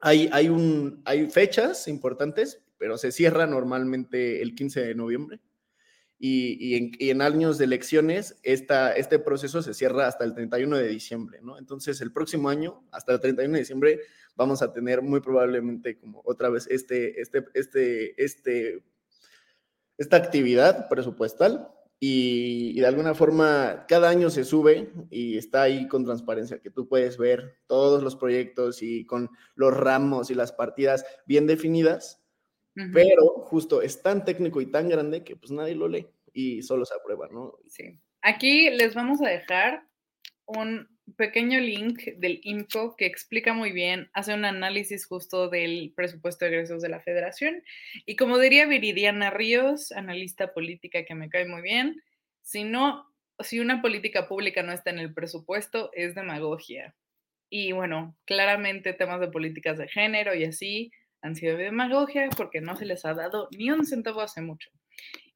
hay, 0.00 0.30
hay, 0.33 0.49
un, 0.49 1.02
hay 1.04 1.28
fechas 1.28 1.88
importantes, 1.88 2.62
pero 2.78 2.99
se 2.99 3.12
cierra 3.12 3.47
normalmente 3.47 4.42
el 4.42 4.54
15 4.54 4.80
de 4.80 4.95
noviembre. 4.95 5.40
Y, 6.23 7.09
en, 7.09 7.23
años 7.23 7.57
de 7.57 7.65
elecciones, 7.65 8.37
este 8.43 9.19
proceso 9.19 9.62
se 9.62 9.73
cierra 9.73 10.07
hasta 10.07 10.25
el 10.25 10.35
31 10.35 10.77
de 10.77 10.89
diciembre, 10.89 11.41
¿no? 11.43 11.59
Entonces, 11.59 12.03
el 12.03 12.12
próximo 12.12 12.50
año, 12.50 12.85
hasta 12.93 13.15
el 13.15 13.21
31 13.21 13.55
de 13.55 13.61
diciembre, 13.61 14.00
vamos 14.37 14.61
a 14.61 14.73
tener 14.73 15.00
muy 15.00 15.21
probablemente 15.21 15.99
como 15.99 16.21
otra 16.27 16.50
vez 16.50 16.67
este, 16.71 17.23
este, 17.23 17.47
este, 17.55 18.23
este, 18.23 18.85
esta 19.97 20.17
actividad 20.19 20.89
presupuestal 20.91 21.71
y, 22.03 22.81
de 22.81 22.87
alguna 22.87 23.15
forma 23.15 23.85
cada 23.87 24.09
año 24.09 24.31
se 24.31 24.45
sube 24.45 24.91
y 25.11 25.37
está 25.37 25.62
ahí 25.62 25.87
con 25.87 26.07
transparencia, 26.07 26.61
que 26.61 26.71
tú 26.71 26.89
puedes 26.89 27.19
ver 27.19 27.59
todos 27.67 28.03
los 28.03 28.17
proyectos 28.17 28.83
y 28.83 29.05
con 29.05 29.29
los 29.55 29.77
ramos 29.77 30.31
y 30.31 30.35
las 30.35 30.53
partidas 30.53 31.05
bien 31.27 31.47
definidas, 31.47 32.20
pero 32.93 33.23
justo 33.47 33.83
es 33.83 34.03
tan 34.03 34.25
técnico 34.25 34.61
y 34.61 34.67
tan 34.67 34.89
grande 34.89 35.25
que 35.25 35.37
pues 35.37 35.51
nadie 35.51 35.75
lo 35.75 35.89
lee 35.89 36.07
y 36.33 36.63
solo 36.63 36.85
se 36.85 36.95
aprueba, 36.95 37.29
¿no? 37.31 37.55
Sí. 37.67 38.01
Aquí 38.23 38.71
les 38.71 38.95
vamos 38.95 39.21
a 39.23 39.29
dejar 39.29 39.83
un 40.47 40.89
pequeño 41.17 41.61
link 41.61 42.03
del 42.17 42.41
INCO 42.43 42.97
que 42.97 43.07
explica 43.07 43.53
muy 43.53 43.73
bien, 43.73 44.11
hace 44.13 44.35
un 44.35 44.45
análisis 44.45 45.07
justo 45.07 45.49
del 45.49 45.93
presupuesto 45.95 46.45
de 46.45 46.51
egresos 46.53 46.83
de 46.83 46.89
la 46.89 47.01
federación. 47.01 47.63
Y 48.07 48.17
como 48.17 48.39
diría 48.39 48.67
Viridiana 48.67 49.31
Ríos, 49.31 49.93
analista 49.93 50.53
política 50.53 51.05
que 51.05 51.15
me 51.15 51.29
cae 51.29 51.47
muy 51.47 51.63
bien, 51.63 52.03
si 52.43 52.65
no, 52.65 53.07
si 53.41 53.61
una 53.61 53.83
política 53.83 54.29
pública 54.29 54.63
no 54.63 54.73
está 54.73 54.91
en 54.91 54.99
el 54.99 55.13
presupuesto, 55.15 55.91
es 55.95 56.15
demagogia. 56.15 56.95
Y 57.49 57.73
bueno, 57.73 58.17
claramente 58.25 58.93
temas 58.93 59.21
de 59.21 59.29
políticas 59.29 59.79
de 59.79 59.89
género 59.89 60.35
y 60.35 60.45
así 60.45 60.93
han 61.23 61.37
sido 61.37 61.57
demagogia 61.57 62.29
porque 62.37 62.61
no 62.61 62.77
se 62.77 62.87
les 62.87 63.05
ha 63.05 63.15
dado 63.15 63.49
ni 63.57 63.71
un 63.71 63.87
centavo 63.87 64.21
hace 64.21 64.41
mucho. 64.41 64.71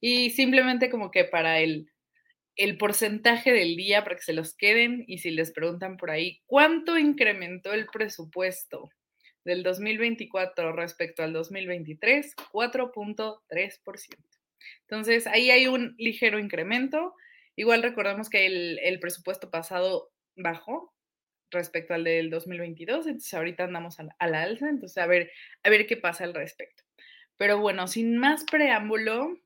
Y 0.01 0.31
simplemente 0.31 0.91
como 0.91 1.11
que 1.11 1.25
para 1.25 1.61
el 1.61 1.89
el 2.57 2.79
porcentaje 2.79 3.53
del 3.53 3.77
día 3.77 4.05
para 4.05 4.17
que 4.17 4.23
se 4.23 4.33
los 4.33 4.55
queden 4.55 5.05
y 5.07 5.19
si 5.19 5.31
les 5.31 5.53
preguntan 5.53 5.97
por 5.97 6.11
ahí, 6.11 6.41
¿cuánto 6.47 6.99
incrementó 6.99 7.73
el 7.73 7.87
presupuesto 7.87 8.91
del 9.45 9.63
2024 9.63 10.73
respecto 10.73 11.23
al 11.23 11.33
2023? 11.33 12.35
4.3%. 12.53 14.17
Entonces, 14.83 15.27
ahí 15.27 15.51
hay 15.51 15.67
un 15.67 15.95
ligero 15.99 16.39
incremento. 16.39 17.15
Igual 17.57 17.83
recordamos 17.83 18.31
que 18.31 18.47
el, 18.47 19.01
presupuesto 19.01 19.51
pasado 19.51 20.13
bajó 20.37 20.93
respecto 21.55 21.95
al 21.95 22.05
del 22.05 22.29
2022, 22.29 23.07
entonces 23.07 23.33
ahorita 23.33 23.65
andamos 23.65 23.99
a 23.99 24.27
la, 24.27 24.43
alza, 24.43 24.69
entonces 24.69 24.99
a 24.99 25.07
ver, 25.07 25.31
a 25.63 25.71
ver 25.71 25.87
qué 25.87 25.97
pasa 25.97 26.25
al 26.25 26.35
respecto. 26.35 26.83
Pero 27.37 27.61
bueno, 27.61 27.87
sin 27.87 28.19
más 28.19 28.45
preámbulo, 28.45 29.39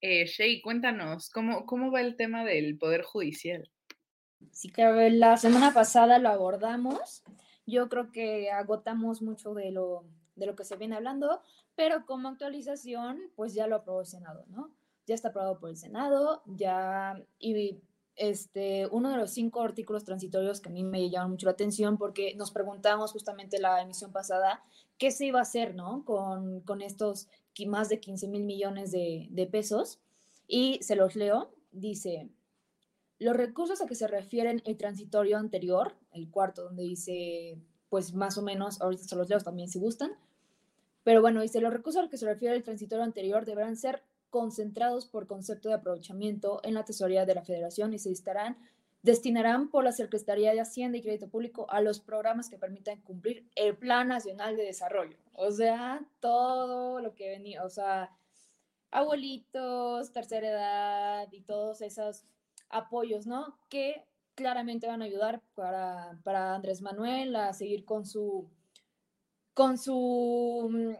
eh, 0.00 0.26
Shay, 0.26 0.60
cuéntanos, 0.62 1.28
¿cómo, 1.30 1.66
¿cómo 1.66 1.90
va 1.90 2.00
el 2.00 2.16
tema 2.16 2.44
del 2.44 2.78
Poder 2.78 3.02
Judicial? 3.02 3.70
Sí, 4.52 4.70
que 4.70 5.10
la 5.10 5.36
semana 5.36 5.74
pasada 5.74 6.18
lo 6.18 6.30
abordamos. 6.30 7.22
Yo 7.66 7.88
creo 7.88 8.10
que 8.12 8.50
agotamos 8.50 9.20
mucho 9.20 9.54
de 9.54 9.70
lo, 9.70 10.04
de 10.36 10.46
lo 10.46 10.56
que 10.56 10.64
se 10.64 10.76
viene 10.76 10.96
hablando, 10.96 11.42
pero 11.74 12.06
como 12.06 12.28
actualización, 12.28 13.20
pues 13.36 13.54
ya 13.54 13.66
lo 13.66 13.76
aprobó 13.76 14.00
el 14.00 14.06
Senado, 14.06 14.44
¿no? 14.48 14.72
Ya 15.06 15.14
está 15.14 15.28
aprobado 15.28 15.58
por 15.58 15.70
el 15.70 15.76
Senado, 15.76 16.42
ya, 16.46 17.22
y 17.38 17.80
este, 18.18 18.86
uno 18.88 19.10
de 19.10 19.16
los 19.16 19.30
cinco 19.30 19.62
artículos 19.62 20.04
transitorios 20.04 20.60
que 20.60 20.68
a 20.68 20.72
mí 20.72 20.84
me 20.84 21.08
llaman 21.08 21.30
mucho 21.30 21.46
la 21.46 21.52
atención 21.52 21.96
porque 21.96 22.34
nos 22.36 22.50
preguntamos 22.50 23.12
justamente 23.12 23.58
la 23.58 23.80
emisión 23.80 24.12
pasada 24.12 24.62
qué 24.98 25.10
se 25.10 25.26
iba 25.26 25.38
a 25.38 25.42
hacer, 25.42 25.74
¿no? 25.74 26.04
Con, 26.04 26.60
con 26.60 26.82
estos 26.82 27.28
más 27.66 27.88
de 27.88 28.00
15 28.00 28.28
mil 28.28 28.44
millones 28.44 28.92
de, 28.92 29.48
pesos. 29.50 30.00
Y 30.46 30.78
se 30.82 30.96
los 30.96 31.16
leo. 31.16 31.52
Dice, 31.72 32.28
los 33.18 33.36
recursos 33.36 33.80
a 33.80 33.86
que 33.86 33.94
se 33.94 34.06
refieren 34.06 34.62
el 34.64 34.76
transitorio 34.76 35.38
anterior, 35.38 35.94
el 36.12 36.30
cuarto, 36.30 36.64
donde 36.64 36.82
dice, 36.82 37.58
pues 37.88 38.14
más 38.14 38.38
o 38.38 38.42
menos, 38.42 38.80
ahorita 38.80 39.04
se 39.04 39.16
los 39.16 39.28
leo 39.28 39.40
también 39.40 39.68
si 39.68 39.78
gustan, 39.78 40.12
pero 41.04 41.20
bueno, 41.20 41.42
dice, 41.42 41.60
los 41.60 41.72
recursos 41.72 41.98
a 41.98 42.02
los 42.02 42.10
que 42.10 42.16
se 42.16 42.26
refiere 42.26 42.56
el 42.56 42.62
transitorio 42.62 43.04
anterior 43.04 43.44
deberán 43.44 43.76
ser 43.76 44.02
concentrados 44.30 45.06
por 45.06 45.26
concepto 45.26 45.68
de 45.68 45.76
aprovechamiento 45.76 46.60
en 46.64 46.74
la 46.74 46.84
tesorería 46.84 47.26
de 47.26 47.34
la 47.34 47.44
federación 47.44 47.94
y 47.94 47.98
se 47.98 48.10
estarán 48.10 48.56
destinarán 49.02 49.70
por 49.70 49.84
la 49.84 49.92
Secretaría 49.92 50.52
de 50.52 50.60
Hacienda 50.60 50.98
y 50.98 51.02
Crédito 51.02 51.28
Público 51.28 51.66
a 51.70 51.80
los 51.80 52.00
programas 52.00 52.50
que 52.50 52.58
permitan 52.58 53.00
cumplir 53.02 53.48
el 53.54 53.76
Plan 53.76 54.08
Nacional 54.08 54.56
de 54.56 54.64
Desarrollo. 54.64 55.16
O 55.34 55.50
sea, 55.50 56.04
todo 56.20 57.00
lo 57.00 57.14
que 57.14 57.28
venía, 57.28 57.64
o 57.64 57.70
sea, 57.70 58.10
abuelitos, 58.90 60.12
tercera 60.12 60.48
edad 60.48 61.28
y 61.32 61.42
todos 61.42 61.80
esos 61.80 62.24
apoyos, 62.70 63.26
¿no? 63.26 63.56
Que 63.68 64.04
claramente 64.34 64.86
van 64.86 65.02
a 65.02 65.06
ayudar 65.06 65.42
para, 65.54 66.18
para 66.24 66.54
Andrés 66.54 66.82
Manuel 66.82 67.34
a 67.36 67.52
seguir 67.52 67.84
con 67.84 68.04
su, 68.04 68.48
con 69.54 69.78
su 69.78 70.98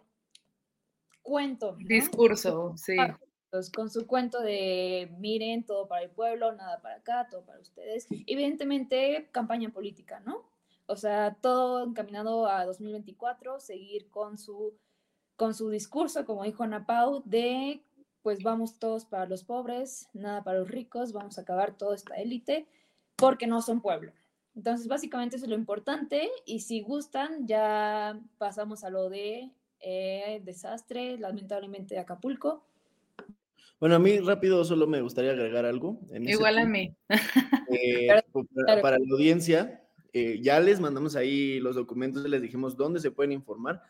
cuento. 1.28 1.76
Discurso, 1.78 2.72
sí 2.76 2.96
con 3.74 3.90
su 3.90 4.06
cuento 4.06 4.40
de 4.40 5.10
miren, 5.18 5.64
todo 5.64 5.88
para 5.88 6.02
el 6.02 6.10
pueblo, 6.10 6.52
nada 6.52 6.80
para 6.80 6.96
acá, 6.96 7.28
todo 7.30 7.44
para 7.44 7.60
ustedes. 7.60 8.06
Evidentemente, 8.26 9.28
campaña 9.32 9.70
política, 9.70 10.20
¿no? 10.20 10.44
O 10.86 10.96
sea, 10.96 11.36
todo 11.40 11.84
encaminado 11.84 12.46
a 12.46 12.64
2024, 12.64 13.60
seguir 13.60 14.10
con 14.10 14.38
su, 14.38 14.74
con 15.36 15.54
su 15.54 15.70
discurso, 15.70 16.24
como 16.24 16.44
dijo 16.44 16.62
Ana 16.62 16.86
Pau, 16.86 17.22
de 17.24 17.82
pues 18.22 18.42
vamos 18.42 18.78
todos 18.78 19.06
para 19.06 19.26
los 19.26 19.44
pobres, 19.44 20.08
nada 20.12 20.42
para 20.44 20.58
los 20.58 20.68
ricos, 20.68 21.12
vamos 21.12 21.38
a 21.38 21.42
acabar 21.42 21.78
toda 21.78 21.94
esta 21.94 22.16
élite, 22.16 22.66
porque 23.16 23.46
no 23.46 23.62
son 23.62 23.80
pueblo. 23.80 24.12
Entonces, 24.54 24.88
básicamente 24.88 25.36
eso 25.36 25.46
es 25.46 25.50
lo 25.50 25.56
importante 25.56 26.28
y 26.44 26.60
si 26.60 26.82
gustan, 26.82 27.46
ya 27.46 28.20
pasamos 28.38 28.82
a 28.84 28.90
lo 28.90 29.08
de 29.08 29.50
eh, 29.80 30.40
desastre, 30.44 31.18
lamentablemente 31.18 31.94
de 31.94 32.00
Acapulco. 32.00 32.64
Bueno, 33.80 33.94
a 33.94 33.98
mí 33.98 34.18
rápido 34.18 34.64
solo 34.64 34.86
me 34.86 35.00
gustaría 35.00 35.30
agregar 35.30 35.64
algo. 35.64 36.00
Igual 36.12 36.58
a 36.58 36.66
mí. 36.66 36.94
Eh, 37.70 38.08
para, 38.82 38.98
la 38.98 39.04
audiencia, 39.12 39.82
eh, 40.14 40.40
ya 40.40 40.58
les 40.58 40.80
mandamos 40.80 41.16
ahí 41.16 41.60
los 41.60 41.76
documentos, 41.76 42.24
les 42.24 42.40
dijimos 42.40 42.78
dónde 42.78 42.98
se 42.98 43.10
pueden 43.10 43.30
informar, 43.30 43.82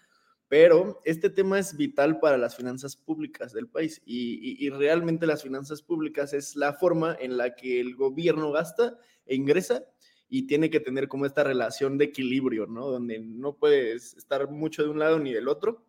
pero 0.49 1.01
este 1.05 1.31
tema 1.31 1.61
es 1.61 1.77
vital 1.77 2.19
para 2.19 2.37
las 2.37 2.57
finanzas 2.57 2.97
públicas 2.97 3.53
del 3.53 3.69
país 3.69 4.03
y, 4.05 4.67
y 4.67 4.69
realmente 4.71 5.29
las 5.29 5.45
finanzas 5.45 5.81
públicas 5.81 6.33
es 6.33 6.57
la 6.57 6.73
forma 6.73 7.17
en 7.21 7.37
la 7.37 7.55
que 7.55 7.81
el 7.81 7.95
gobierno 7.95 8.51
gasta 8.51 8.99
e 9.27 9.37
ingresa 9.37 9.85
y 10.29 10.47
tiene 10.47 10.71
que 10.71 10.81
tener 10.81 11.09
como 11.09 11.27
esta 11.27 11.45
relación 11.45 11.99
de 11.99 12.07
equilibrio, 12.07 12.67
¿no? 12.67 12.89
Donde 12.89 13.19
no 13.21 13.57
puedes 13.57 14.15
estar 14.15 14.51
mucho 14.51 14.83
de 14.83 14.91
un 14.91 14.99
lado 14.99 15.19
ni 15.19 15.33
del 15.33 15.49
otro. 15.49 15.85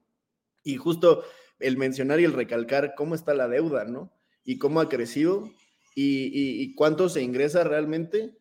Y 0.63 0.77
justo 0.77 1.23
el 1.59 1.77
mencionar 1.77 2.19
y 2.19 2.25
el 2.25 2.33
recalcar 2.33 2.93
cómo 2.95 3.15
está 3.15 3.33
la 3.33 3.47
deuda, 3.47 3.85
¿no? 3.85 4.13
Y 4.43 4.57
cómo 4.57 4.79
ha 4.79 4.89
crecido 4.89 5.51
y, 5.95 6.75
cuánto 6.75 7.09
se 7.09 7.21
ingresa 7.21 7.63
realmente, 7.63 8.37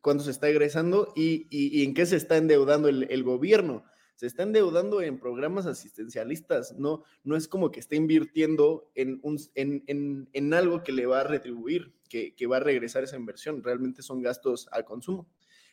cuánto 0.00 0.24
se 0.24 0.30
está 0.30 0.48
egresando 0.48 1.12
y, 1.14 1.84
en 1.84 1.94
qué 1.94 2.06
se 2.06 2.16
está 2.16 2.36
endeudando 2.36 2.88
el, 2.88 3.22
gobierno. 3.22 3.84
Se 4.16 4.26
está 4.26 4.42
endeudando 4.42 5.00
en 5.00 5.20
programas 5.20 5.66
asistencialistas, 5.66 6.76
no, 6.76 7.04
no 7.22 7.36
es 7.36 7.46
como 7.46 7.70
que 7.70 7.78
esté 7.78 7.94
invirtiendo 7.94 8.90
en, 8.96 9.20
un, 9.22 9.38
en, 9.54 10.54
algo 10.54 10.82
que 10.82 10.90
le 10.90 11.06
va 11.06 11.20
a 11.20 11.24
retribuir, 11.24 11.94
que, 12.08 12.34
va 12.46 12.56
a 12.58 12.60
regresar 12.60 13.04
esa 13.04 13.16
inversión. 13.16 13.62
Realmente 13.62 14.02
son 14.02 14.22
gastos 14.22 14.68
al 14.72 14.84
consumo. 14.84 15.28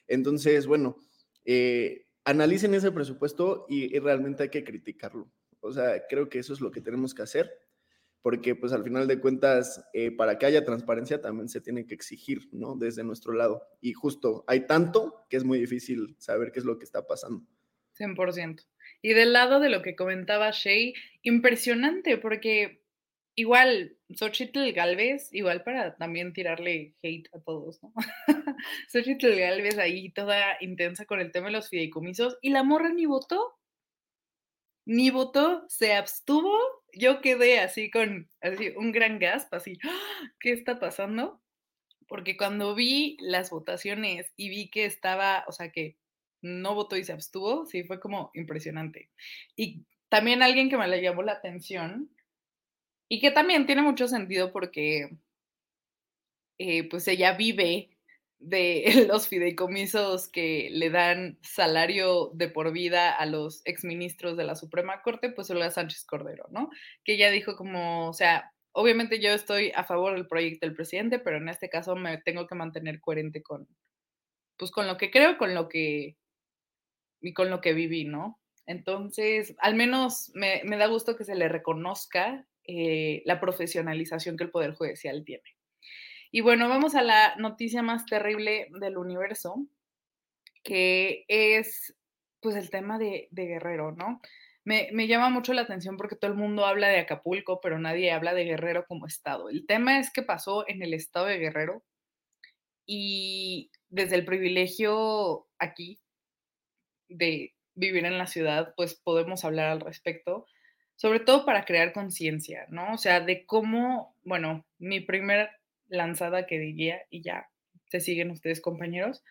Entonces, 0.08 0.68
bueno, 0.68 0.98
eh, 1.46 2.08
analicen 2.24 2.74
ese 2.74 2.92
presupuesto 2.92 3.66
y 3.70 3.98
realmente 4.00 4.44
hay 4.44 4.50
que 4.50 4.64
criticarlo. 4.64 5.32
O 5.66 5.72
sea, 5.72 6.06
creo 6.08 6.30
que 6.30 6.38
eso 6.38 6.54
es 6.54 6.62
lo 6.62 6.70
que 6.70 6.82
tenemos 6.82 7.16
que 7.16 7.24
hacer, 7.24 7.52
porque 8.22 8.56
pues 8.56 8.72
al 8.72 8.84
final 8.84 9.08
de 9.08 9.20
cuentas, 9.20 9.84
eh, 9.94 10.12
para 10.12 10.38
que 10.38 10.46
haya 10.46 10.64
transparencia 10.64 11.22
también 11.22 11.50
se 11.50 11.60
tiene 11.60 11.88
que 11.88 11.96
exigir, 11.96 12.50
¿no? 12.52 12.76
Desde 12.76 13.04
nuestro 13.04 13.34
lado. 13.34 13.64
Y 13.82 13.94
justo 13.94 14.44
hay 14.48 14.68
tanto 14.68 15.26
que 15.28 15.38
es 15.38 15.44
muy 15.44 15.60
difícil 15.60 16.16
saber 16.20 16.52
qué 16.52 16.60
es 16.60 16.66
lo 16.66 16.78
que 16.78 16.86
está 16.86 17.08
pasando. 17.08 17.48
100%. 17.98 18.64
Y 19.02 19.14
del 19.14 19.34
lado 19.34 19.60
de 19.60 19.70
lo 19.70 19.82
que 19.82 19.96
comentaba 19.96 20.52
Shay, 20.52 20.94
impresionante, 21.24 22.18
porque 22.18 22.85
igual 23.36 23.98
Xochitl 24.14 24.72
Galvez, 24.72 25.30
igual 25.34 25.64
para 25.64 25.96
también 25.98 26.34
tirarle 26.34 26.96
hate 27.04 27.28
a 27.34 27.40
todos, 27.40 27.82
¿no? 27.84 27.94
Xochitl 28.92 29.36
Galvez 29.36 29.78
ahí 29.78 30.10
toda 30.12 30.58
intensa 30.62 31.06
con 31.06 31.20
el 31.20 31.32
tema 31.32 31.48
de 31.48 31.54
los 31.54 31.70
fideicomisos 31.70 32.38
y 32.42 32.50
la 32.50 32.64
morra 32.64 32.90
ni 32.90 33.06
votó. 33.06 33.58
Ni 34.86 35.10
votó, 35.10 35.66
se 35.68 35.94
abstuvo. 35.94 36.58
Yo 36.94 37.20
quedé 37.22 37.60
así 37.60 37.90
con 37.90 38.30
así, 38.42 38.70
un 38.78 38.92
gran 38.92 39.20
gasp, 39.20 39.54
así, 39.54 39.80
¡ah! 39.84 40.32
¿qué 40.40 40.52
está 40.52 40.80
pasando? 40.80 41.42
Porque 42.08 42.38
cuando 42.38 42.76
vi 42.76 43.18
las 43.20 43.50
votaciones 43.50 44.32
y 44.38 44.50
vi 44.50 44.70
que 44.70 44.86
estaba, 44.86 45.44
o 45.48 45.52
sea, 45.52 45.72
que 45.72 45.98
no 46.42 46.76
votó 46.76 46.96
y 46.98 47.04
se 47.04 47.14
abstuvo, 47.14 47.66
sí, 47.66 47.84
fue 47.84 48.00
como 48.00 48.30
impresionante. 48.36 49.10
Y 49.56 49.86
también 50.10 50.44
alguien 50.44 50.70
que 50.70 50.78
me 50.78 50.88
le 50.88 51.02
llamó 51.02 51.24
la 51.24 51.34
atención 51.34 52.15
y 53.10 53.20
que 53.20 53.32
también 53.32 53.66
tiene 53.66 53.82
mucho 53.82 54.08
sentido 54.08 54.52
porque 54.52 55.18
eh, 56.58 56.88
pues 56.90 57.08
ella 57.08 57.34
vive 57.34 57.90
de 58.40 58.84
los 59.08 59.28
fideicomisos 59.28 60.28
que 60.30 60.70
le 60.72 60.90
dan 60.90 61.38
salario 61.42 62.32
de 62.34 62.50
por 62.50 62.72
vida 62.72 63.12
a 63.12 63.26
los 63.26 63.62
exministros 63.66 64.38
de 64.38 64.44
la 64.44 64.56
Suprema 64.56 65.02
Corte, 65.02 65.30
pues 65.30 65.50
Olga 65.50 65.72
Sánchez 65.72 66.06
Cordero, 66.06 66.46
¿no? 66.52 66.70
Que 67.04 67.14
ella 67.14 67.32
dijo 67.32 67.56
como, 67.56 68.10
o 68.10 68.14
sea, 68.14 68.54
obviamente 68.72 69.20
yo 69.20 69.30
estoy 69.32 69.72
a 69.76 69.84
favor 69.84 70.14
del 70.14 70.28
proyecto 70.28 70.66
del 70.66 70.76
presidente, 70.76 71.20
pero 71.20 71.38
en 71.38 71.50
este 71.50 71.70
caso 71.70 71.96
me 71.96 72.18
tengo 72.20 72.48
que 72.48 72.56
mantener 72.56 73.00
coherente 73.00 73.42
con, 73.42 73.68
pues 74.58 74.72
con 74.72 74.88
lo 74.88 74.98
que 74.98 75.12
creo, 75.12 75.38
con 75.38 75.54
lo 75.54 75.70
que, 75.70 76.18
y 77.22 77.34
con 77.34 77.50
lo 77.50 77.62
que 77.62 77.74
viví, 77.74 78.06
¿no? 78.06 78.40
Entonces, 78.68 79.56
al 79.60 79.76
menos 79.76 80.32
me, 80.34 80.62
me 80.66 80.78
da 80.78 80.88
gusto 80.88 81.16
que 81.16 81.24
se 81.24 81.36
le 81.36 81.50
reconozca 81.50 82.48
eh, 82.68 83.22
la 83.26 83.40
profesionalización 83.40 84.38
que 84.38 84.46
el 84.46 84.52
Poder 84.52 84.74
Judicial 84.74 85.24
tiene. 85.26 85.56
Y 86.32 86.42
bueno, 86.42 86.68
vamos 86.68 86.96
a 86.96 87.02
la 87.02 87.36
noticia 87.38 87.82
más 87.82 88.06
terrible 88.06 88.68
del 88.80 88.98
universo, 88.98 89.56
que 90.64 91.26
es 91.28 91.96
pues 92.42 92.56
el 92.56 92.70
tema 92.70 92.98
de, 93.00 93.30
Guerrero, 93.32 93.92
¿no? 93.92 94.20
Me, 94.64 94.90
me, 94.94 95.08
llama 95.08 95.30
mucho 95.30 95.54
la 95.54 95.62
atención 95.62 95.96
porque 95.96 96.16
todo 96.16 96.32
el 96.32 96.38
mundo 96.38 96.66
habla 96.66 96.90
de 96.90 97.00
Acapulco, 97.00 97.60
pero 97.62 97.78
nadie 97.80 98.12
habla 98.12 98.34
de 98.34 98.46
Guerrero 98.46 98.86
como 98.88 99.06
estado. 99.06 99.50
El 99.50 99.66
tema 99.68 100.00
es 100.00 100.12
que 100.12 100.24
pasó 100.24 100.68
en 100.68 100.82
el 100.82 100.94
estado 100.94 101.28
de 101.28 101.38
Guerrero 101.38 101.84
y 102.88 103.72
desde 103.90 104.16
el 104.16 104.26
privilegio 104.26 105.48
aquí 105.60 106.00
de 107.10 107.54
vivir 107.76 108.06
en 108.06 108.18
la 108.18 108.28
ciudad, 108.28 108.74
pues 108.76 108.96
podemos 108.96 109.46
hablar 109.46 109.68
al 109.68 109.82
respecto 109.82 110.48
sobre 110.96 111.20
todo 111.20 111.46
para 111.46 111.66
crear 111.66 111.94
conciencia, 111.94 112.66
¿no? 112.70 112.94
O 112.94 112.98
sea, 112.98 113.20
de 113.20 113.46
cómo, 113.46 114.16
bueno, 114.24 114.66
mi 114.80 115.02
primera 115.02 115.52
lanzada 115.88 116.46
que 116.46 116.60
diría, 116.60 117.02
y 117.10 117.22
ya 117.22 117.50
se 117.90 118.00
siguen 118.00 118.32
ustedes 118.32 118.62
compañeros, 118.62 119.24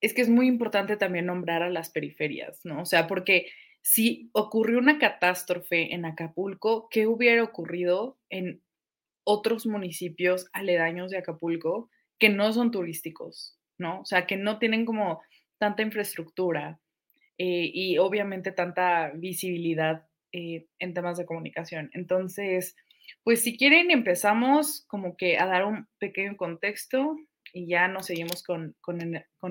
es 0.00 0.14
que 0.14 0.22
es 0.22 0.28
muy 0.28 0.48
importante 0.48 0.96
también 0.96 1.26
nombrar 1.26 1.62
a 1.62 1.70
las 1.70 1.90
periferias, 1.90 2.60
¿no? 2.64 2.82
O 2.82 2.86
sea, 2.86 3.06
porque 3.06 3.46
si 3.82 4.30
ocurrió 4.32 4.78
una 4.78 4.98
catástrofe 4.98 5.94
en 5.94 6.04
Acapulco, 6.04 6.88
¿qué 6.90 7.06
hubiera 7.06 7.42
ocurrido 7.42 8.18
en 8.30 8.62
otros 9.24 9.66
municipios 9.66 10.48
aledaños 10.52 11.10
de 11.10 11.18
Acapulco 11.18 11.90
que 12.18 12.28
no 12.28 12.52
son 12.52 12.70
turísticos, 12.70 13.58
¿no? 13.78 14.00
O 14.00 14.04
sea, 14.04 14.26
que 14.26 14.36
no 14.36 14.58
tienen 14.58 14.84
como 14.84 15.20
tanta 15.58 15.82
infraestructura 15.82 16.80
eh, 17.38 17.70
y 17.72 17.98
obviamente 17.98 18.52
tanta 18.52 19.12
visibilidad 19.14 20.06
eh, 20.32 20.66
en 20.78 20.94
temas 20.94 21.18
de 21.18 21.26
comunicación. 21.26 21.90
Entonces, 21.92 22.74
pues 23.24 23.42
si 23.42 23.56
quieren, 23.56 23.90
empezamos 23.90 24.84
como 24.86 25.16
que 25.16 25.38
a 25.38 25.46
dar 25.46 25.64
un 25.64 25.86
pequeño 25.98 26.36
contexto 26.36 27.16
y 27.52 27.66
ya 27.66 27.88
nos 27.88 28.06
seguimos 28.06 28.42
con, 28.42 28.74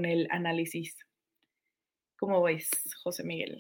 el, 0.06 0.28
análisis. 0.32 0.96
¿Cómo 2.18 2.42
ves, 2.44 2.70
José 3.04 3.24
Miguel? 3.24 3.60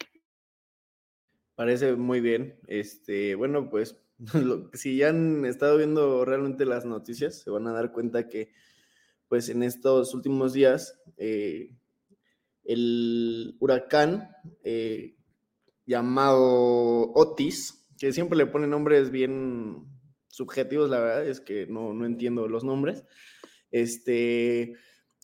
Parece 1.55 1.93
muy 1.93 2.21
bien. 2.21 2.59
Este, 2.67 3.35
bueno, 3.35 3.69
pues 3.69 3.97
si 4.73 4.97
ya 4.97 5.09
han 5.09 5.45
estado 5.45 5.77
viendo 5.77 6.25
realmente 6.25 6.65
las 6.65 6.85
noticias, 6.85 7.39
se 7.39 7.49
van 7.49 7.67
a 7.67 7.73
dar 7.73 7.91
cuenta 7.91 8.27
que, 8.27 8.51
pues 9.27 9.49
en 9.49 9.63
estos 9.63 10.13
últimos 10.13 10.53
días, 10.53 10.99
eh, 11.17 11.71
el 12.63 13.55
huracán 13.59 14.29
eh, 14.63 15.15
llamado 15.85 17.11
Otis, 17.13 17.87
que 17.97 18.13
siempre 18.13 18.37
le 18.37 18.47
pone 18.47 18.67
nombres 18.67 19.11
bien 19.11 19.85
subjetivos, 20.27 20.89
la 20.89 20.99
verdad 20.99 21.27
es 21.27 21.41
que 21.41 21.67
no, 21.67 21.93
no 21.93 22.05
entiendo 22.05 22.47
los 22.47 22.63
nombres. 22.63 23.03
Este 23.71 24.73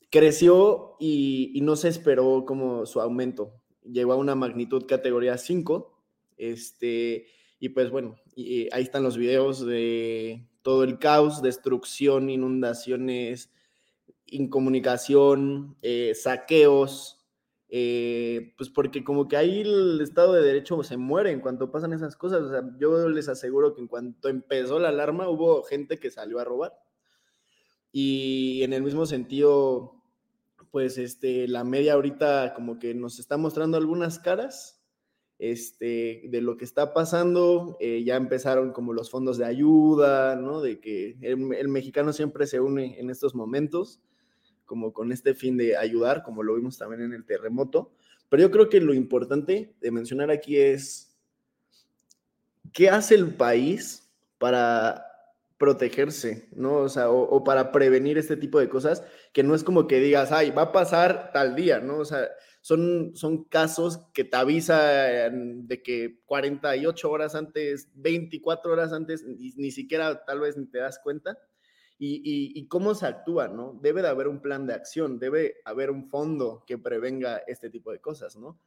creció 0.09 0.95
y, 0.99 1.59
no 1.61 1.75
se 1.75 1.89
esperó 1.89 2.45
como 2.45 2.85
su 2.85 3.01
aumento. 3.01 3.53
Llegó 3.83 4.13
a 4.13 4.17
una 4.17 4.35
magnitud 4.35 4.85
categoría 4.85 5.37
5. 5.37 5.93
Este, 6.37 7.25
y 7.59 7.69
pues 7.69 7.89
bueno, 7.89 8.15
y 8.35 8.73
ahí 8.73 8.83
están 8.83 9.03
los 9.03 9.17
videos 9.17 9.65
de 9.65 10.47
todo 10.61 10.83
el 10.83 10.99
caos, 10.99 11.41
destrucción, 11.41 12.29
inundaciones, 12.29 13.51
incomunicación, 14.25 15.77
eh, 15.81 16.13
saqueos, 16.13 17.16
eh, 17.69 18.53
pues 18.57 18.69
porque 18.69 19.03
como 19.03 19.27
que 19.27 19.35
ahí 19.35 19.61
el 19.61 19.99
Estado 19.99 20.33
de 20.33 20.41
Derecho 20.41 20.81
se 20.83 20.95
muere 20.95 21.31
en 21.31 21.41
cuanto 21.41 21.71
pasan 21.71 21.93
esas 21.93 22.15
cosas. 22.15 22.63
Yo 22.79 23.09
les 23.09 23.27
aseguro 23.27 23.73
que 23.73 23.81
en 23.81 23.87
cuanto 23.87 24.29
empezó 24.29 24.79
la 24.79 24.89
alarma 24.89 25.29
hubo 25.29 25.63
gente 25.63 25.99
que 25.99 26.11
salió 26.11 26.39
a 26.39 26.45
robar. 26.45 26.73
Y 27.91 28.63
en 28.63 28.73
el 28.73 28.83
mismo 28.83 29.05
sentido, 29.05 30.01
pues 30.71 30.97
este, 30.97 31.47
la 31.47 31.63
media 31.63 31.93
ahorita 31.93 32.53
como 32.53 32.79
que 32.79 32.93
nos 32.93 33.19
está 33.19 33.37
mostrando 33.37 33.77
algunas 33.77 34.19
caras 34.19 34.81
este, 35.39 36.23
de 36.29 36.41
lo 36.41 36.57
que 36.57 36.65
está 36.65 36.93
pasando. 36.93 37.75
Eh, 37.81 38.03
ya 38.05 38.15
empezaron 38.15 38.71
como 38.71 38.93
los 38.93 39.11
fondos 39.11 39.37
de 39.37 39.45
ayuda, 39.45 40.37
¿no? 40.37 40.61
De 40.61 40.79
que 40.79 41.17
el 41.21 41.67
mexicano 41.67 42.13
siempre 42.13 42.47
se 42.47 42.61
une 42.61 42.97
en 42.99 43.09
estos 43.09 43.35
momentos 43.35 43.99
como 44.67 44.93
con 44.93 45.11
este 45.11 45.33
fin 45.33 45.57
de 45.57 45.75
ayudar, 45.75 46.21
como 46.21 46.43
lo 46.43 46.53
vimos 46.53 46.77
también 46.77 47.01
en 47.01 47.13
el 47.13 47.25
terremoto. 47.25 47.91
Pero 48.29 48.43
yo 48.43 48.51
creo 48.51 48.69
que 48.69 48.81
lo 48.81 48.93
importante 48.93 49.73
de 49.81 49.91
mencionar 49.91 50.29
aquí 50.29 50.57
es 50.57 51.17
qué 52.73 52.89
hace 52.89 53.15
el 53.15 53.33
país 53.33 54.07
para 54.37 55.03
protegerse, 55.57 56.49
¿no? 56.55 56.75
O 56.75 56.89
sea, 56.89 57.09
o, 57.09 57.43
para 57.43 57.71
prevenir 57.71 58.19
este 58.19 58.37
tipo 58.37 58.59
de 58.59 58.69
cosas, 58.69 59.03
que 59.33 59.41
no 59.41 59.55
es 59.55 59.63
como 59.63 59.87
que 59.87 59.99
digas, 59.99 60.31
ay, 60.31 60.51
va 60.51 60.63
a 60.63 60.71
pasar 60.71 61.31
tal 61.33 61.55
día, 61.55 61.79
¿no? 61.79 61.97
O 61.97 62.05
sea, 62.05 62.29
son, 62.61 63.15
son 63.15 63.45
casos 63.45 64.01
que 64.13 64.23
te 64.23 64.37
avisan 64.37 65.65
de 65.67 65.81
que 65.81 66.19
48 66.25 67.09
horas 67.09 67.33
antes, 67.33 67.89
24 67.95 68.71
horas 68.71 68.93
antes, 68.93 69.23
ni, 69.23 69.51
ni 69.55 69.71
siquiera 69.71 70.25
tal 70.25 70.41
vez 70.41 70.57
ni 70.57 70.67
te 70.67 70.77
das 70.77 70.99
cuenta 70.99 71.39
y, 71.99 72.67
cómo 72.67 72.93
se 72.93 73.07
actúa, 73.07 73.47
¿no? 73.47 73.77
Debe 73.81 74.01
de 74.01 74.09
haber 74.09 74.27
un 74.27 74.41
plan 74.41 74.67
de 74.67 74.73
acción, 74.73 75.19
debe 75.19 75.55
haber 75.65 75.89
un 75.89 76.09
fondo 76.09 76.63
que 76.67 76.77
prevenga 76.77 77.37
este 77.47 77.69
tipo 77.69 77.91
de 77.91 77.99
cosas, 77.99 78.35
¿no? 78.35 78.59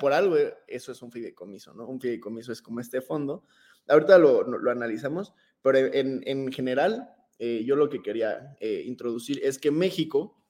por 0.00 0.14
algo 0.14 0.36
eso 0.66 0.90
es 0.90 1.02
un 1.02 1.12
fideicomiso, 1.12 1.74
¿no? 1.74 1.86
Un 1.86 2.00
fideicomiso 2.00 2.50
es 2.50 2.62
como 2.62 2.80
este 2.80 3.02
fondo. 3.02 3.44
Ahorita 3.86 4.16
lo, 4.16 4.42
lo 4.42 4.70
analizamos, 4.70 5.34
pero 5.60 5.76
en, 5.76 6.22
en 6.24 6.50
general, 6.50 7.14
eh, 7.38 7.62
yo 7.66 7.76
lo 7.76 7.90
que 7.90 8.02
quería 8.02 8.56
eh, 8.60 8.84
introducir 8.86 9.38
es 9.44 9.58
que 9.58 9.70
México 9.70 10.42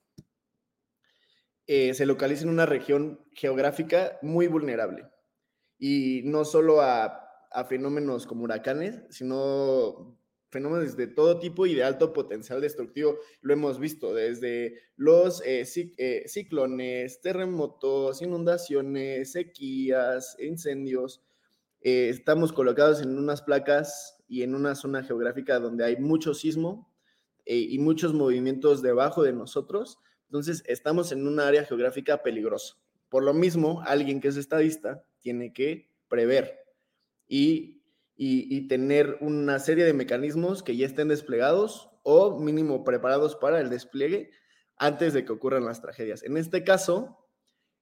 eh, 1.66 1.94
se 1.94 2.06
localiza 2.06 2.44
en 2.44 2.50
una 2.50 2.66
región 2.66 3.20
geográfica 3.32 4.18
muy 4.22 4.46
vulnerable 4.46 5.08
y 5.78 6.22
no 6.24 6.44
solo 6.44 6.80
a, 6.80 7.06
a 7.50 7.64
fenómenos 7.64 8.26
como 8.26 8.44
huracanes, 8.44 9.02
sino 9.10 10.16
fenómenos 10.56 10.96
de 10.96 11.06
todo 11.06 11.38
tipo 11.38 11.66
y 11.66 11.74
de 11.74 11.84
alto 11.84 12.14
potencial 12.14 12.62
destructivo. 12.62 13.18
Lo 13.42 13.52
hemos 13.52 13.78
visto 13.78 14.14
desde 14.14 14.80
los 14.96 15.42
eh, 15.44 15.66
eh, 15.98 16.24
ciclones, 16.26 17.20
terremotos, 17.20 18.22
inundaciones, 18.22 19.32
sequías, 19.32 20.34
incendios. 20.40 21.22
Eh, 21.82 22.08
estamos 22.08 22.54
colocados 22.54 23.02
en 23.02 23.18
unas 23.18 23.42
placas 23.42 24.16
y 24.28 24.44
en 24.44 24.54
una 24.54 24.74
zona 24.74 25.02
geográfica 25.02 25.60
donde 25.60 25.84
hay 25.84 25.98
mucho 25.98 26.32
sismo 26.32 26.90
y 27.44 27.78
muchos 27.78 28.14
movimientos 28.14 28.80
debajo 28.80 29.22
de 29.22 29.34
nosotros. 29.34 29.98
Entonces, 30.24 30.64
estamos 30.66 31.12
en 31.12 31.28
un 31.28 31.38
área 31.38 31.64
geográfica 31.64 32.22
peligrosa. 32.22 32.76
Por 33.10 33.22
lo 33.22 33.34
mismo, 33.34 33.82
alguien 33.82 34.20
que 34.20 34.28
es 34.28 34.36
estadista 34.38 35.04
tiene 35.20 35.52
que 35.52 35.92
prever 36.08 36.58
y 37.28 37.75
y, 38.16 38.66
tener 38.68 39.18
una 39.20 39.58
serie 39.58 39.84
de 39.84 39.92
mecanismos 39.92 40.62
que 40.62 40.76
ya 40.76 40.86
estén 40.86 41.08
desplegados 41.08 41.90
o 42.02 42.38
mínimo 42.38 42.82
preparados 42.82 43.36
para 43.36 43.60
el 43.60 43.68
despliegue 43.68 44.30
antes 44.78 45.12
de 45.12 45.24
que 45.24 45.32
ocurran 45.32 45.66
las 45.66 45.82
tragedias. 45.82 46.22
En 46.22 46.36
este 46.36 46.64
caso, 46.64 47.18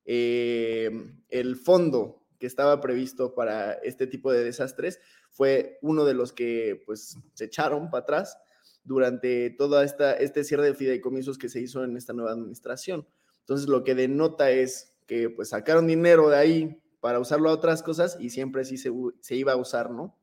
eh, 0.05 0.91
el 1.29 1.57
fondo 1.57 2.27
que 2.39 2.47
estaba 2.47 2.81
previsto 2.81 3.35
para 3.35 3.75
este 3.75 4.07
tipo 4.07 4.33
de 4.33 4.43
desastres 4.43 5.01
fue 5.31 5.79
uno 5.83 6.05
de 6.05 6.15
los 6.15 6.33
que 6.33 6.83
pues 6.85 7.17
se 7.35 7.45
echaron 7.45 7.91
para 7.91 8.03
atrás 8.03 8.37
durante 8.83 9.51
toda 9.51 9.85
esta 9.85 10.13
este 10.15 10.45
cierre 10.45 10.65
de 10.65 10.75
fideicomisos 10.75 11.39
que 11.39 11.49
se 11.49 11.61
hizo 11.61 11.85
en 11.85 11.97
esta 11.97 12.13
nueva 12.13 12.33
administración. 12.33 13.07
Entonces 13.41 13.69
lo 13.69 13.85
que 13.85 13.95
denota 13.95 14.51
es 14.51 14.97
que 15.07 15.31
pues 15.31 15.51
sacaron 15.51 15.87
dinero 15.87 16.29
de 16.29 16.37
ahí 16.37 16.83
para 17.01 17.21
usarlo 17.21 17.51
a 17.51 17.53
otras 17.53 17.83
cosas 17.83 18.17
y 18.19 18.31
siempre 18.31 18.65
sí 18.65 18.79
se, 18.79 18.91
se 19.21 19.37
iba 19.37 19.53
a 19.53 19.57
usar, 19.57 19.91
¿no? 19.91 20.17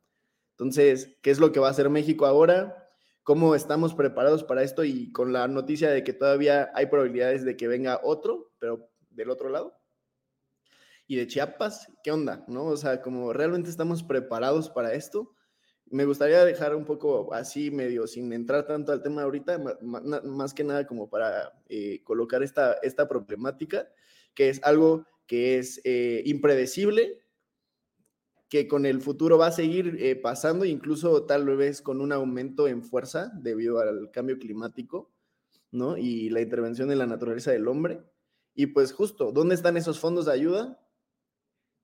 Entonces, 0.62 1.17
¿qué 1.24 1.32
es 1.32 1.39
lo 1.39 1.52
que 1.52 1.60
va 1.60 1.67
a 1.67 1.71
hacer 1.71 1.89
México 1.89 2.28
ahora? 2.28 2.88
¿Cómo 3.24 3.56
estamos 3.56 3.95
preparados 3.95 4.43
para 4.43 4.62
esto? 4.62 4.84
Y 4.84 5.12
con 5.12 5.34
la 5.34 5.47
noticia 5.47 5.89
de 5.89 6.04
que 6.04 6.13
todavía 6.13 6.71
hay 6.76 6.86
probabilidades 6.86 7.43
de 7.43 7.58
que 7.58 7.67
venga 7.67 8.00
otro, 8.04 8.52
pero 8.60 8.88
del 9.10 9.32
otro 9.32 9.50
lado 9.50 9.82
y 11.12 11.17
de 11.17 11.28
Chiapas, 11.28 11.91
¿qué 12.06 12.10
onda? 12.10 12.45
¿No? 12.47 12.67
O 12.67 12.78
sea, 12.78 13.02
como 13.02 13.34
realmente 13.34 13.69
estamos 13.69 14.02
preparados 14.02 14.69
para 14.69 14.93
esto. 14.93 15.36
Me 15.88 16.06
gustaría 16.06 16.45
dejar 16.45 16.74
un 16.74 16.86
poco 16.86 17.34
así, 17.34 17.69
medio 17.69 18.08
sin 18.08 18.32
entrar 18.32 18.65
tanto 18.65 18.93
al 18.93 19.02
tema 19.02 19.24
ahorita, 19.24 19.62
más 19.82 20.54
que 20.54 20.63
nada 20.63 20.88
como 20.88 21.10
para 21.10 21.52
eh, 21.67 22.02
colocar 22.06 22.43
esta, 22.43 22.76
esta 22.82 23.10
problemática, 23.10 23.89
que 24.34 24.47
es 24.47 24.63
algo 24.63 25.06
que 25.28 25.58
es 25.58 25.82
eh, 25.84 26.21
impredecible, 26.24 27.19
que 28.51 28.67
con 28.67 28.85
el 28.85 28.99
futuro 28.99 29.37
va 29.37 29.47
a 29.47 29.51
seguir 29.53 29.95
eh, 30.01 30.17
pasando, 30.17 30.65
incluso 30.65 31.23
tal 31.23 31.45
vez 31.55 31.81
con 31.81 32.01
un 32.01 32.11
aumento 32.11 32.67
en 32.67 32.83
fuerza 32.83 33.31
debido 33.33 33.79
al 33.79 34.11
cambio 34.11 34.37
climático, 34.39 35.09
¿no? 35.71 35.95
Y 35.95 36.29
la 36.31 36.41
intervención 36.41 36.91
en 36.91 36.97
la 36.97 37.07
naturaleza 37.07 37.51
del 37.51 37.69
hombre. 37.69 38.01
Y 38.53 38.65
pues 38.67 38.91
justo, 38.91 39.31
¿dónde 39.31 39.55
están 39.55 39.77
esos 39.77 40.01
fondos 40.01 40.25
de 40.25 40.33
ayuda? 40.33 40.85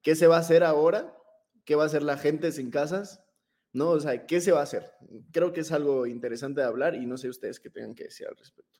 ¿Qué 0.01 0.17
se 0.17 0.27
va 0.27 0.35
a 0.35 0.41
hacer 0.41 0.65
ahora? 0.65 1.17
¿Qué 1.63 1.75
va 1.75 1.83
a 1.83 1.85
hacer 1.85 2.03
la 2.03 2.17
gente 2.17 2.51
sin 2.51 2.69
casas? 2.69 3.23
¿No? 3.71 3.91
O 3.91 3.99
sea, 4.01 4.25
¿qué 4.25 4.41
se 4.41 4.51
va 4.51 4.59
a 4.59 4.63
hacer? 4.63 4.91
Creo 5.31 5.53
que 5.53 5.61
es 5.61 5.71
algo 5.71 6.05
interesante 6.05 6.59
de 6.59 6.67
hablar 6.67 6.95
y 6.95 7.05
no 7.05 7.17
sé 7.17 7.29
ustedes 7.29 7.61
qué 7.61 7.69
tengan 7.69 7.95
que 7.95 8.03
decir 8.03 8.27
al 8.27 8.35
respecto. 8.35 8.77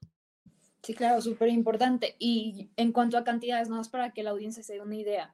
Sí, 0.84 0.94
claro, 0.94 1.22
súper 1.22 1.48
importante. 1.48 2.18
Y 2.20 2.70
en 2.76 2.92
cuanto 2.92 3.18
a 3.18 3.24
cantidades, 3.24 3.70
nada 3.70 3.80
más 3.80 3.88
para 3.88 4.12
que 4.12 4.24
la 4.24 4.32
audiencia 4.32 4.62
se 4.62 4.74
dé 4.74 4.82
una 4.82 4.98
idea. 4.98 5.34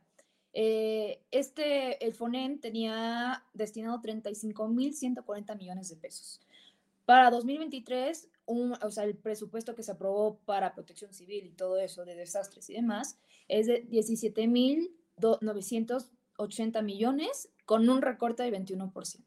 Eh, 0.54 1.20
este, 1.32 2.04
el 2.06 2.14
FONEN 2.14 2.60
tenía 2.60 3.44
destinado 3.54 4.00
35.140 4.02 5.58
millones 5.58 5.90
de 5.90 5.96
pesos. 5.96 6.42
Para 7.06 7.32
2023, 7.32 8.30
un, 8.46 8.74
o 8.82 8.92
sea, 8.92 9.04
el 9.04 9.16
presupuesto 9.16 9.76
que 9.76 9.84
se 9.84 9.92
aprobó 9.92 10.38
para 10.46 10.74
protección 10.74 11.14
civil 11.14 11.46
y 11.46 11.52
todo 11.52 11.78
eso 11.78 12.06
de 12.06 12.16
desastres 12.16 12.70
y 12.70 12.74
demás 12.74 13.18
es 13.48 13.68
de 13.68 13.88
17.000 13.90 14.90
980 15.18 16.82
millones 16.82 17.50
con 17.66 17.90
un 17.90 18.02
recorte 18.02 18.44
del 18.44 18.54
21%. 18.54 19.20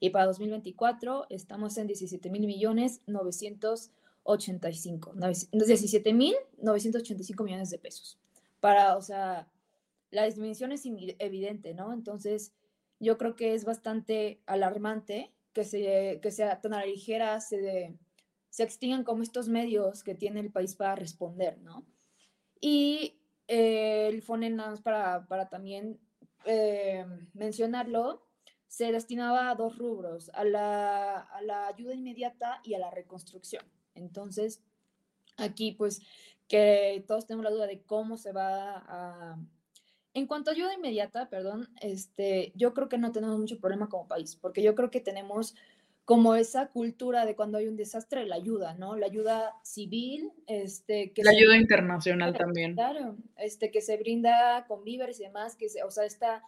Y 0.00 0.10
para 0.10 0.26
2024 0.26 1.26
estamos 1.30 1.78
en 1.78 1.86
17 1.86 2.28
mil 2.30 2.46
millones 2.46 3.00
985, 3.06 5.14
17 5.52 6.12
mil 6.12 6.34
985 6.58 7.44
millones 7.44 7.70
de 7.70 7.78
pesos. 7.78 8.18
Para, 8.60 8.96
o 8.96 9.02
sea, 9.02 9.48
la 10.12 10.24
disminución 10.24 10.70
es 10.70 10.84
evidente, 10.86 11.74
¿no? 11.74 11.92
Entonces, 11.92 12.52
yo 13.00 13.18
creo 13.18 13.34
que 13.34 13.54
es 13.54 13.64
bastante 13.64 14.40
alarmante 14.46 15.34
que, 15.52 15.64
se, 15.64 16.20
que 16.22 16.30
sea 16.30 16.60
tan 16.60 16.74
a 16.74 16.80
la 16.80 16.86
ligera, 16.86 17.40
se, 17.40 17.98
se 18.48 18.62
extingan 18.62 19.02
como 19.02 19.24
estos 19.24 19.48
medios 19.48 20.04
que 20.04 20.14
tiene 20.14 20.40
el 20.40 20.52
país 20.52 20.76
para 20.76 20.94
responder, 20.94 21.58
¿no? 21.58 21.84
Y 22.60 23.18
el 23.48 24.22
FONEN, 24.22 24.60
para, 24.84 25.26
para 25.26 25.48
también 25.48 25.98
eh, 26.44 27.04
mencionarlo, 27.34 28.26
se 28.68 28.92
destinaba 28.92 29.50
a 29.50 29.54
dos 29.54 29.76
rubros, 29.76 30.30
a 30.34 30.44
la, 30.44 31.18
a 31.20 31.42
la, 31.42 31.66
ayuda 31.66 31.94
inmediata 31.94 32.60
y 32.64 32.74
a 32.74 32.78
la 32.78 32.90
reconstrucción. 32.90 33.64
Entonces, 33.94 34.62
aquí 35.36 35.72
pues 35.72 36.00
que 36.48 37.04
todos 37.06 37.26
tenemos 37.26 37.44
la 37.44 37.50
duda 37.50 37.66
de 37.66 37.82
cómo 37.82 38.16
se 38.16 38.32
va 38.32 38.76
a... 38.76 39.38
En 40.14 40.26
cuanto 40.26 40.50
a 40.50 40.54
ayuda 40.54 40.74
inmediata, 40.74 41.28
perdón, 41.30 41.68
este, 41.80 42.52
yo 42.54 42.74
creo 42.74 42.88
que 42.88 42.98
no 42.98 43.12
tenemos 43.12 43.38
mucho 43.38 43.58
problema 43.58 43.88
como 43.88 44.08
país, 44.08 44.36
porque 44.36 44.62
yo 44.62 44.74
creo 44.74 44.90
que 44.90 45.00
tenemos 45.00 45.54
como 46.04 46.34
esa 46.34 46.68
cultura 46.68 47.24
de 47.24 47.36
cuando 47.36 47.58
hay 47.58 47.68
un 47.68 47.76
desastre, 47.76 48.26
la 48.26 48.34
ayuda, 48.34 48.74
¿no? 48.74 48.96
La 48.96 49.06
ayuda 49.06 49.54
civil, 49.62 50.32
este, 50.46 51.12
que... 51.12 51.22
La 51.22 51.30
ayuda 51.30 51.56
internacional 51.56 52.36
también. 52.36 52.74
Claro, 52.74 53.16
este, 53.36 53.70
que 53.70 53.80
se 53.80 53.96
brinda 53.96 54.66
con 54.66 54.84
víveres 54.84 55.20
y 55.20 55.24
demás, 55.24 55.56
que 55.56 55.68
se, 55.68 55.84
o 55.84 55.90
sea, 55.90 56.04
esta, 56.04 56.42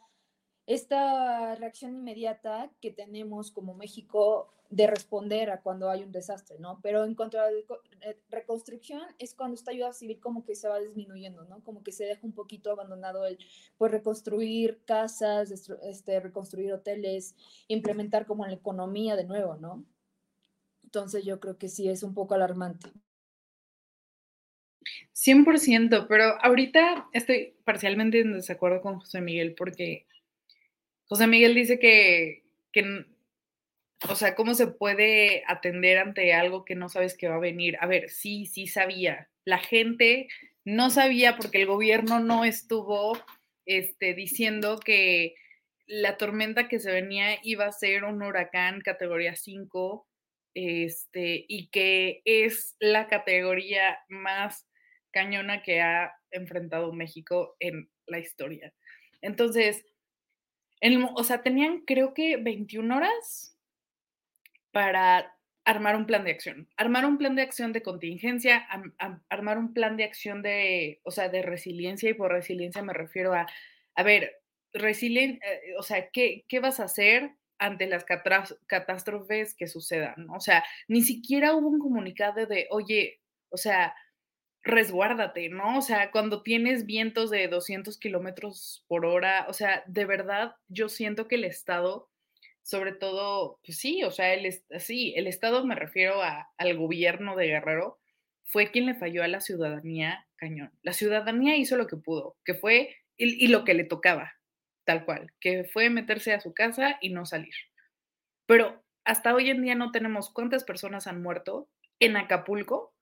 esta 0.66 1.54
reacción 1.54 1.94
inmediata 1.94 2.70
que 2.80 2.90
tenemos 2.90 3.52
como 3.52 3.74
México 3.74 4.52
de 4.74 4.88
responder 4.88 5.50
a 5.50 5.60
cuando 5.60 5.88
hay 5.88 6.02
un 6.02 6.10
desastre, 6.10 6.58
¿no? 6.58 6.80
Pero 6.82 7.04
en 7.04 7.14
cuanto 7.14 7.38
a 7.38 7.48
eh, 7.48 8.18
reconstrucción 8.28 9.02
es 9.20 9.32
cuando 9.32 9.54
esta 9.54 9.70
ayuda 9.70 9.92
civil 9.92 10.18
como 10.18 10.44
que 10.44 10.56
se 10.56 10.66
va 10.66 10.80
disminuyendo, 10.80 11.44
¿no? 11.44 11.62
Como 11.62 11.84
que 11.84 11.92
se 11.92 12.04
deja 12.04 12.26
un 12.26 12.32
poquito 12.32 12.72
abandonado 12.72 13.24
el, 13.24 13.38
pues, 13.78 13.92
reconstruir 13.92 14.80
casas, 14.84 15.52
este, 15.52 16.18
reconstruir 16.18 16.72
hoteles, 16.72 17.36
implementar 17.68 18.26
como 18.26 18.44
la 18.46 18.54
economía 18.54 19.14
de 19.14 19.24
nuevo, 19.24 19.54
¿no? 19.54 19.84
Entonces 20.82 21.24
yo 21.24 21.38
creo 21.38 21.56
que 21.56 21.68
sí 21.68 21.88
es 21.88 22.02
un 22.02 22.12
poco 22.12 22.34
alarmante. 22.34 22.90
100%, 25.12 26.06
pero 26.08 26.36
ahorita 26.42 27.08
estoy 27.12 27.54
parcialmente 27.64 28.20
en 28.20 28.32
desacuerdo 28.32 28.80
con 28.80 28.98
José 28.98 29.20
Miguel 29.20 29.54
porque 29.54 30.08
José 31.04 31.28
Miguel 31.28 31.54
dice 31.54 31.78
que, 31.78 32.44
que 32.72 33.13
o 34.08 34.14
sea, 34.16 34.34
¿cómo 34.34 34.54
se 34.54 34.66
puede 34.66 35.44
atender 35.46 35.98
ante 35.98 36.32
algo 36.34 36.64
que 36.64 36.74
no 36.74 36.88
sabes 36.88 37.16
que 37.16 37.28
va 37.28 37.36
a 37.36 37.40
venir? 37.40 37.76
A 37.80 37.86
ver, 37.86 38.10
sí, 38.10 38.46
sí 38.46 38.66
sabía. 38.66 39.30
La 39.44 39.58
gente 39.58 40.28
no 40.64 40.90
sabía 40.90 41.36
porque 41.36 41.60
el 41.62 41.66
gobierno 41.66 42.20
no 42.20 42.44
estuvo 42.44 43.18
este, 43.66 44.14
diciendo 44.14 44.78
que 44.78 45.34
la 45.86 46.16
tormenta 46.16 46.68
que 46.68 46.78
se 46.78 46.92
venía 46.92 47.38
iba 47.42 47.66
a 47.66 47.72
ser 47.72 48.04
un 48.04 48.22
huracán 48.22 48.80
categoría 48.80 49.36
5 49.36 50.06
este, 50.54 51.44
y 51.48 51.68
que 51.68 52.22
es 52.24 52.76
la 52.78 53.08
categoría 53.08 53.98
más 54.08 54.66
cañona 55.10 55.62
que 55.62 55.80
ha 55.80 56.12
enfrentado 56.30 56.92
México 56.92 57.56
en 57.60 57.90
la 58.06 58.18
historia. 58.18 58.72
Entonces, 59.20 59.84
o 61.14 61.24
sea, 61.24 61.42
tenían 61.42 61.80
creo 61.80 62.14
que 62.14 62.36
21 62.36 62.96
horas 62.96 63.53
para 64.74 65.38
armar 65.64 65.96
un 65.96 66.04
plan 66.04 66.24
de 66.24 66.32
acción. 66.32 66.68
Armar 66.76 67.06
un 67.06 67.16
plan 67.16 67.36
de 67.36 67.42
acción 67.42 67.72
de 67.72 67.82
contingencia, 67.82 68.66
armar 69.30 69.56
un 69.56 69.72
plan 69.72 69.96
de 69.96 70.02
acción 70.02 70.42
de, 70.42 71.00
o 71.04 71.12
sea, 71.12 71.28
de 71.28 71.42
resiliencia, 71.42 72.10
y 72.10 72.14
por 72.14 72.32
resiliencia 72.32 72.82
me 72.82 72.92
refiero 72.92 73.32
a, 73.32 73.46
a 73.94 74.02
ver, 74.02 74.42
resilien, 74.72 75.38
eh, 75.42 75.74
o 75.78 75.82
sea, 75.84 76.10
¿qué, 76.10 76.44
¿qué, 76.48 76.58
vas 76.58 76.80
a 76.80 76.84
hacer 76.84 77.30
ante 77.58 77.86
las 77.86 78.04
catástrofes 78.66 79.54
que 79.54 79.68
sucedan? 79.68 80.28
O 80.30 80.40
sea, 80.40 80.64
ni 80.88 81.02
siquiera 81.02 81.54
hubo 81.54 81.68
un 81.68 81.78
comunicado 81.78 82.46
de, 82.46 82.66
oye, 82.70 83.20
o 83.48 83.56
sea, 83.56 83.94
resguárdate, 84.64 85.50
¿no? 85.50 85.78
O 85.78 85.82
sea, 85.82 86.10
cuando 86.10 86.42
tienes 86.42 86.84
vientos 86.84 87.30
de 87.30 87.46
200 87.46 87.96
kilómetros 87.98 88.84
por 88.88 89.06
hora, 89.06 89.46
o 89.48 89.52
sea, 89.52 89.84
de 89.86 90.04
verdad, 90.04 90.56
yo 90.66 90.88
siento 90.88 91.28
que 91.28 91.36
el 91.36 91.44
Estado 91.44 92.10
sobre 92.64 92.92
todo, 92.92 93.60
pues 93.62 93.76
sí, 93.78 94.02
o 94.04 94.10
sea, 94.10 94.32
el, 94.32 94.50
sí, 94.80 95.12
el 95.16 95.26
Estado, 95.26 95.66
me 95.66 95.74
refiero 95.74 96.22
al 96.22 96.76
gobierno 96.78 97.36
de 97.36 97.48
Guerrero, 97.48 98.00
fue 98.42 98.70
quien 98.70 98.86
le 98.86 98.94
falló 98.94 99.22
a 99.22 99.28
la 99.28 99.42
ciudadanía 99.42 100.26
cañón. 100.36 100.72
La 100.82 100.94
ciudadanía 100.94 101.56
hizo 101.56 101.76
lo 101.76 101.86
que 101.86 101.98
pudo, 101.98 102.38
que 102.42 102.54
fue, 102.54 102.96
y, 103.18 103.48
lo 103.48 103.64
que 103.64 103.74
le 103.74 103.84
tocaba, 103.84 104.32
tal 104.84 105.04
cual, 105.04 105.30
que 105.40 105.64
fue 105.64 105.90
meterse 105.90 106.32
a 106.32 106.40
su 106.40 106.54
casa 106.54 106.96
y 107.02 107.10
no 107.10 107.26
salir. 107.26 107.54
Pero 108.46 108.82
hasta 109.04 109.34
hoy 109.34 109.50
en 109.50 109.60
día 109.60 109.74
no 109.74 109.92
tenemos 109.92 110.32
cuántas 110.32 110.64
personas 110.64 111.06
han 111.06 111.22
muerto 111.22 111.68
en 112.00 112.16
Acapulco, 112.16 112.94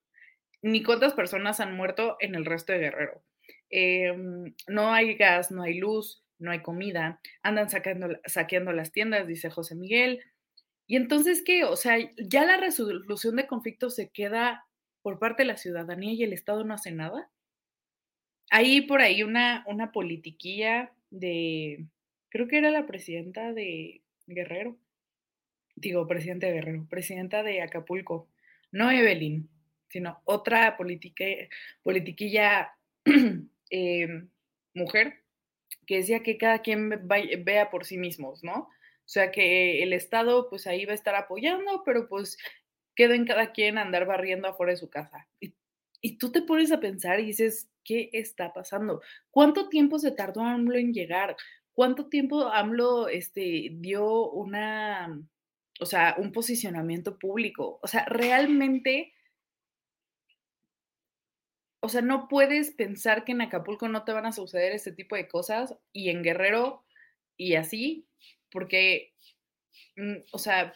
ni 0.60 0.82
cuántas 0.82 1.14
personas 1.14 1.60
han 1.60 1.76
muerto 1.76 2.16
en 2.18 2.34
el 2.34 2.44
resto 2.44 2.72
de 2.72 2.80
Guerrero. 2.80 3.22
Em, 3.70 4.54
no 4.66 4.92
hay 4.92 5.14
gas, 5.14 5.52
no 5.52 5.62
hay 5.62 5.78
luz, 5.78 6.21
no 6.42 6.50
hay 6.50 6.60
comida, 6.60 7.20
andan 7.42 7.70
sacando, 7.70 8.08
saqueando 8.26 8.72
las 8.72 8.92
tiendas, 8.92 9.26
dice 9.26 9.50
José 9.50 9.74
Miguel. 9.74 10.20
Y 10.86 10.96
entonces, 10.96 11.42
¿qué? 11.42 11.64
O 11.64 11.76
sea, 11.76 11.96
ya 12.18 12.44
la 12.44 12.56
resolución 12.56 13.36
de 13.36 13.46
conflictos 13.46 13.94
se 13.94 14.10
queda 14.10 14.66
por 15.02 15.18
parte 15.18 15.42
de 15.42 15.48
la 15.48 15.56
ciudadanía 15.56 16.12
y 16.12 16.22
el 16.24 16.32
Estado 16.32 16.64
no 16.64 16.74
hace 16.74 16.92
nada. 16.92 17.30
Hay 18.50 18.82
por 18.82 19.00
ahí 19.00 19.22
una, 19.22 19.64
una 19.66 19.92
politiquilla 19.92 20.92
de, 21.10 21.86
creo 22.28 22.48
que 22.48 22.58
era 22.58 22.70
la 22.70 22.86
presidenta 22.86 23.52
de 23.52 24.02
Guerrero, 24.26 24.76
digo, 25.76 26.06
presidente 26.06 26.46
de 26.46 26.52
Guerrero, 26.54 26.86
presidenta 26.88 27.42
de 27.42 27.62
Acapulco, 27.62 28.28
no 28.70 28.90
Evelyn, 28.90 29.48
sino 29.88 30.20
otra 30.24 30.76
politiquilla 30.76 32.72
eh, 33.70 34.08
mujer, 34.74 35.21
que 35.92 35.98
decía 35.98 36.22
que 36.22 36.38
cada 36.38 36.60
quien 36.60 37.06
vea 37.06 37.68
por 37.68 37.84
sí 37.84 37.98
mismos, 37.98 38.42
¿no? 38.42 38.60
O 38.60 38.68
sea, 39.04 39.30
que 39.30 39.82
el 39.82 39.92
Estado 39.92 40.48
pues 40.48 40.66
ahí 40.66 40.86
va 40.86 40.92
a 40.92 40.94
estar 40.94 41.14
apoyando, 41.14 41.82
pero 41.84 42.08
pues 42.08 42.38
queden 42.96 43.26
cada 43.26 43.52
quien 43.52 43.76
andar 43.76 44.06
barriendo 44.06 44.48
afuera 44.48 44.72
de 44.72 44.78
su 44.78 44.88
casa. 44.88 45.28
Y, 45.38 45.54
y 46.00 46.16
tú 46.16 46.32
te 46.32 46.40
pones 46.40 46.72
a 46.72 46.80
pensar 46.80 47.20
y 47.20 47.26
dices, 47.26 47.68
¿qué 47.84 48.08
está 48.14 48.54
pasando? 48.54 49.02
¿Cuánto 49.30 49.68
tiempo 49.68 49.98
se 49.98 50.12
tardó 50.12 50.40
AMLO 50.40 50.78
en 50.78 50.94
llegar? 50.94 51.36
¿Cuánto 51.74 52.06
tiempo 52.08 52.46
AMLO 52.46 53.08
este, 53.08 53.68
dio 53.74 54.30
una, 54.30 55.20
o 55.78 55.84
sea, 55.84 56.14
un 56.16 56.32
posicionamiento 56.32 57.18
público? 57.18 57.80
O 57.82 57.86
sea, 57.86 58.06
realmente, 58.06 59.12
o 61.82 61.88
sea, 61.88 62.00
no 62.00 62.28
puedes 62.28 62.70
pensar 62.70 63.24
que 63.24 63.32
en 63.32 63.42
Acapulco 63.42 63.88
no 63.88 64.04
te 64.04 64.12
van 64.12 64.24
a 64.24 64.32
suceder 64.32 64.72
este 64.72 64.92
tipo 64.92 65.16
de 65.16 65.26
cosas 65.26 65.74
y 65.92 66.10
en 66.10 66.22
Guerrero 66.22 66.84
y 67.36 67.56
así, 67.56 68.06
porque, 68.52 69.12
mm, 69.96 70.18
o 70.32 70.38
sea, 70.38 70.74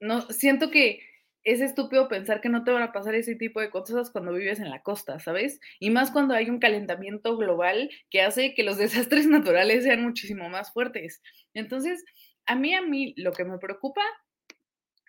no, 0.00 0.22
siento 0.30 0.70
que 0.70 1.00
es 1.44 1.60
estúpido 1.60 2.08
pensar 2.08 2.40
que 2.40 2.48
no 2.48 2.64
te 2.64 2.70
van 2.70 2.82
a 2.82 2.92
pasar 2.92 3.14
ese 3.14 3.34
tipo 3.34 3.60
de 3.60 3.68
cosas 3.68 4.10
cuando 4.10 4.32
vives 4.32 4.58
en 4.58 4.70
la 4.70 4.82
costa, 4.82 5.18
¿sabes? 5.18 5.60
Y 5.80 5.90
más 5.90 6.10
cuando 6.10 6.34
hay 6.34 6.48
un 6.48 6.60
calentamiento 6.60 7.36
global 7.36 7.90
que 8.10 8.22
hace 8.22 8.54
que 8.54 8.62
los 8.62 8.78
desastres 8.78 9.26
naturales 9.26 9.84
sean 9.84 10.02
muchísimo 10.02 10.48
más 10.48 10.72
fuertes. 10.72 11.20
Entonces, 11.52 12.04
a 12.46 12.54
mí, 12.56 12.74
a 12.74 12.80
mí, 12.80 13.12
lo 13.18 13.32
que 13.32 13.44
me 13.44 13.58
preocupa 13.58 14.02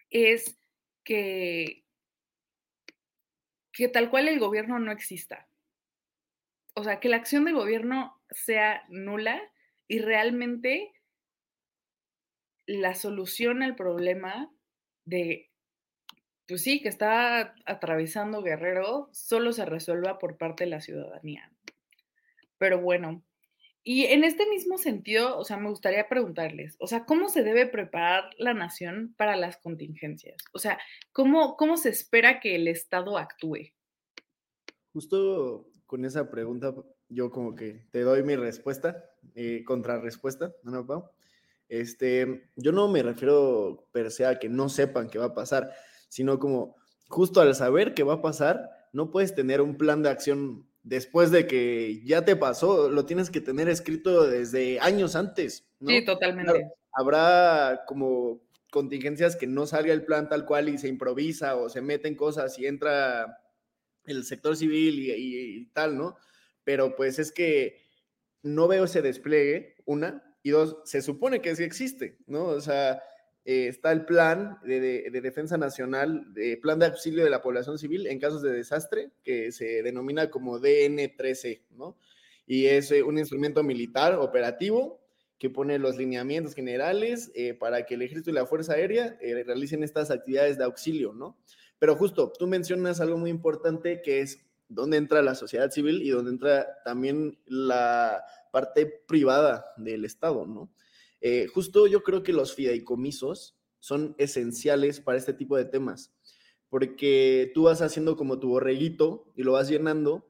es 0.09 0.57
que, 1.05 1.82
que 3.73 3.89
tal 3.89 4.09
cual 4.09 4.29
el 4.29 4.39
gobierno 4.39 4.79
no 4.79 4.91
exista. 4.91 5.49
O 6.75 6.83
sea, 6.83 6.99
que 6.99 7.09
la 7.09 7.17
acción 7.17 7.45
del 7.45 7.55
gobierno 7.55 8.21
sea 8.29 8.83
nula 8.87 9.41
y 9.87 9.99
realmente 9.99 10.93
la 12.65 12.95
solución 12.95 13.61
al 13.61 13.75
problema 13.75 14.49
de 15.05 15.49
pues 16.47 16.61
sí, 16.61 16.81
que 16.81 16.89
está 16.89 17.55
atravesando 17.65 18.43
Guerrero, 18.43 19.09
solo 19.13 19.53
se 19.53 19.65
resuelva 19.65 20.19
por 20.19 20.37
parte 20.37 20.65
de 20.65 20.69
la 20.69 20.81
ciudadanía. 20.81 21.51
Pero 22.57 22.81
bueno, 22.81 23.23
y 23.83 24.05
en 24.05 24.23
este 24.23 24.47
mismo 24.47 24.77
sentido, 24.77 25.37
o 25.37 25.43
sea, 25.43 25.57
me 25.57 25.69
gustaría 25.69 26.07
preguntarles, 26.07 26.77
o 26.79 26.87
sea, 26.87 27.05
¿cómo 27.05 27.27
se 27.27 27.43
debe 27.43 27.67
preparar 27.67 28.29
la 28.37 28.53
nación 28.53 29.13
para 29.17 29.35
las 29.35 29.57
contingencias? 29.57 30.37
O 30.53 30.59
sea, 30.59 30.79
¿cómo, 31.11 31.57
cómo 31.57 31.75
se 31.75 31.89
espera 31.89 32.39
que 32.39 32.55
el 32.55 32.69
Estado 32.69 33.17
actúe? 33.17 33.73
Justo 34.93 35.67
con 35.85 36.05
esa 36.05 36.29
pregunta, 36.29 36.73
yo 37.09 37.29
como 37.29 37.55
que 37.55 37.85
te 37.91 38.01
doy 38.01 38.23
mi 38.23 38.37
respuesta, 38.37 39.03
eh, 39.35 39.63
contrarrespuesta, 39.65 40.53
¿no, 40.63 40.85
Pau? 40.87 41.09
Este, 41.67 42.49
yo 42.55 42.71
no 42.71 42.87
me 42.87 43.03
refiero 43.03 43.87
per 43.91 44.11
se 44.11 44.25
a 44.25 44.39
que 44.39 44.47
no 44.47 44.69
sepan 44.69 45.09
qué 45.09 45.19
va 45.19 45.25
a 45.25 45.33
pasar, 45.33 45.71
sino 46.07 46.39
como 46.39 46.75
justo 47.09 47.41
al 47.41 47.53
saber 47.53 47.93
qué 47.93 48.03
va 48.03 48.15
a 48.15 48.21
pasar, 48.21 48.69
no 48.93 49.11
puedes 49.11 49.35
tener 49.35 49.59
un 49.59 49.77
plan 49.77 50.03
de 50.03 50.09
acción 50.09 50.67
después 50.83 51.31
de 51.31 51.47
que 51.47 52.01
ya 52.05 52.23
te 52.25 52.35
pasó, 52.35 52.89
lo 52.89 53.05
tienes 53.05 53.29
que 53.29 53.41
tener 53.41 53.69
escrito 53.69 54.27
desde 54.27 54.79
años 54.79 55.15
antes. 55.15 55.65
Sí, 55.85 56.05
totalmente. 56.05 56.71
habrá 56.91 57.83
como 57.87 58.41
contingencias 58.71 59.35
que 59.35 59.47
no 59.47 59.65
salga 59.65 59.93
el 59.93 60.05
plan 60.05 60.29
tal 60.29 60.45
cual 60.45 60.69
y 60.69 60.77
se 60.77 60.87
improvisa 60.87 61.55
o 61.55 61.69
se 61.69 61.81
meten 61.81 62.15
cosas 62.15 62.57
y 62.59 62.67
entra 62.67 63.39
el 64.05 64.23
sector 64.25 64.57
civil 64.57 64.99
y, 64.99 65.11
y 65.11 65.65
tal, 65.67 65.97
¿no? 65.97 66.17
Pero 66.63 66.95
pues 66.95 67.19
es 67.19 67.31
que 67.31 67.81
no 68.41 68.67
veo 68.67 68.83
ese 68.85 69.01
despliegue, 69.01 69.75
una, 69.85 70.23
y 70.43 70.51
dos, 70.51 70.77
se 70.83 71.01
supone 71.01 71.41
que 71.41 71.55
sí 71.55 71.63
existe, 71.63 72.17
¿no? 72.27 72.45
O 72.45 72.61
sea, 72.61 73.01
eh, 73.45 73.67
está 73.67 73.91
el 73.91 74.05
plan 74.05 74.57
de, 74.63 75.09
defensa 75.21 75.57
nacional, 75.57 76.33
de 76.33 76.57
plan 76.57 76.79
de 76.79 76.85
auxilio 76.85 77.25
de 77.25 77.29
la 77.29 77.41
población 77.41 77.77
civil 77.77 78.07
en 78.07 78.19
casos 78.19 78.41
de 78.41 78.53
desastre, 78.53 79.11
que 79.21 79.51
se 79.51 79.83
denomina 79.83 80.29
como 80.29 80.59
DN13, 80.59 81.63
¿no? 81.71 81.97
Y 82.45 82.67
es 82.67 82.91
eh, 82.91 83.03
un 83.03 83.17
instrumento 83.17 83.61
militar 83.61 84.15
operativo 84.15 85.01
que 85.37 85.49
pone 85.49 85.77
los 85.77 85.97
lineamientos 85.97 86.55
generales 86.55 87.31
eh, 87.35 87.53
para 87.53 87.85
que 87.85 87.95
el 87.95 88.03
ejército 88.03 88.29
y 88.29 88.33
la 88.33 88.45
fuerza 88.45 88.73
aérea 88.73 89.17
realicen 89.19 89.83
estas 89.83 90.09
actividades 90.09 90.57
de 90.57 90.63
auxilio, 90.63 91.11
¿no? 91.11 91.37
Pero 91.79 91.97
justo, 91.97 92.31
tú 92.31 92.47
mencionas 92.47 93.01
algo 93.01 93.17
muy 93.17 93.29
importante 93.29 94.01
que 94.01 94.21
es 94.21 94.39
dónde 94.69 94.95
entra 94.95 95.21
la 95.21 95.35
sociedad 95.35 95.69
civil 95.69 96.01
y 96.01 96.11
dónde 96.11 96.31
entra 96.31 96.81
también 96.85 97.37
la 97.45 98.23
parte 98.53 98.85
privada 98.85 99.65
del 99.75 100.05
Estado, 100.05 100.45
¿no? 100.45 100.71
Eh, 101.25 101.47
justo 101.47 101.87
yo 101.87 102.03
creo 102.03 102.21
que 102.21 102.33
los 102.33 102.53
fideicomisos 102.53 103.57
son 103.79 104.13
esenciales 104.17 104.99
para 104.99 105.17
este 105.17 105.33
tipo 105.33 105.55
de 105.55 105.63
temas, 105.63 106.13
porque 106.69 107.49
tú 107.53 107.63
vas 107.63 107.81
haciendo 107.81 108.17
como 108.17 108.39
tu 108.39 108.49
borreguito 108.49 109.31
y 109.33 109.43
lo 109.43 109.53
vas 109.53 109.69
llenando 109.69 110.29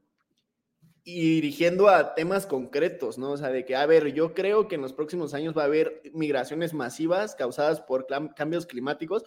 y 1.04 1.22
dirigiendo 1.42 1.90
a 1.90 2.14
temas 2.14 2.46
concretos, 2.46 3.18
¿no? 3.18 3.32
O 3.32 3.38
sea, 3.38 3.50
de 3.50 3.66
que, 3.66 3.76
a 3.76 3.88
ver, 3.88 4.14
yo 4.14 4.36
creo 4.36 4.68
que 4.68 4.76
en 4.76 4.82
los 4.84 4.94
próximos 4.94 5.34
años 5.34 5.58
va 5.58 5.64
a 5.64 5.66
haber 5.66 6.04
migraciones 6.14 6.76
masivas 6.76 7.34
causadas 7.34 7.82
por 7.82 8.06
cambios 8.36 8.68
climáticos. 8.68 9.24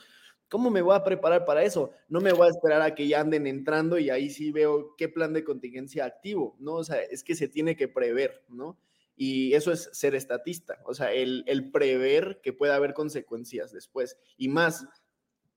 ¿Cómo 0.49 0.71
me 0.71 0.83
voy 0.83 0.95
a 0.95 1.03
preparar 1.03 1.45
para 1.45 1.65
eso? 1.65 1.91
No 2.09 2.21
me 2.21 2.33
voy 2.33 2.47
a 2.47 2.51
esperar 2.51 2.81
a 2.81 2.95
que 2.95 3.09
ya 3.09 3.21
anden 3.21 3.49
entrando 3.49 3.99
y 3.99 4.11
ahí 4.11 4.31
sí 4.31 4.53
veo 4.53 4.95
qué 4.97 5.09
plan 5.09 5.33
de 5.33 5.43
contingencia 5.43 6.05
activo, 6.05 6.57
¿no? 6.61 6.75
O 6.75 6.85
sea, 6.85 7.03
es 7.03 7.25
que 7.25 7.35
se 7.35 7.49
tiene 7.49 7.75
que 7.75 7.89
prever, 7.89 8.45
¿no? 8.49 8.79
Y 9.17 9.55
eso 9.55 9.73
es 9.73 9.89
ser 9.93 10.15
estatista, 10.15 10.79
o 10.85 10.93
sea, 10.93 11.11
el, 11.13 11.71
prever 11.73 12.41
que 12.43 12.53
pueda 12.53 12.77
haber 12.77 12.93
consecuencias 12.93 13.73
después. 13.73 14.19
Y 14.37 14.49
más, 14.49 14.87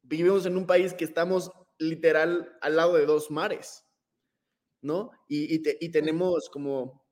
vivimos 0.01 0.45
en 0.45 0.55
un 0.55 0.65
país 0.65 0.93
que 0.93 1.03
estamos 1.03 1.51
literal 1.77 2.57
al 2.61 2.77
lado 2.77 2.95
de 2.95 3.05
dos 3.05 3.29
mares, 3.29 3.85
¿no? 4.81 5.11
Y, 5.27 5.59
tenemos 5.91 6.49
como 6.49 7.05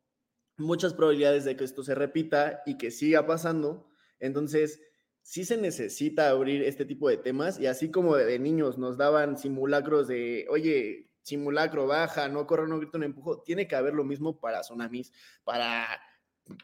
muchas 0.55 0.93
probabilidades 0.93 1.43
de 1.43 1.57
que 1.57 1.65
esto 1.65 1.83
se 1.83 1.95
repita 1.95 2.61
y 2.65 2.77
que 2.77 2.91
siga 2.91 3.27
pasando. 3.27 3.89
Entonces, 4.19 4.79
sí 5.21 5.43
se 5.43 5.57
necesita 5.57 6.29
abrir 6.29 6.63
este 6.63 6.85
tipo 6.85 7.09
de 7.09 7.17
temas 7.17 7.59
y 7.59 7.67
así 7.67 7.91
como 7.91 8.15
de, 8.15 8.39
niños 8.39 8.77
nos 8.77 8.97
daban 8.97 9.37
simulacros 9.37 10.07
de, 10.07 10.47
oye, 10.49 11.11
simulacro, 11.23 11.87
baja, 11.87 12.29
no 12.29 12.47
corre, 12.47 12.69
no 12.69 12.77
grito, 12.77 12.97
no 12.97 13.03
empujo, 13.03 13.41
tiene 13.41 13.67
que 13.67 13.75
haber 13.75 13.93
lo 13.93 14.05
mismo 14.05 14.39
para 14.39 14.61
tsunamis, 14.61 15.11
para 15.43 15.99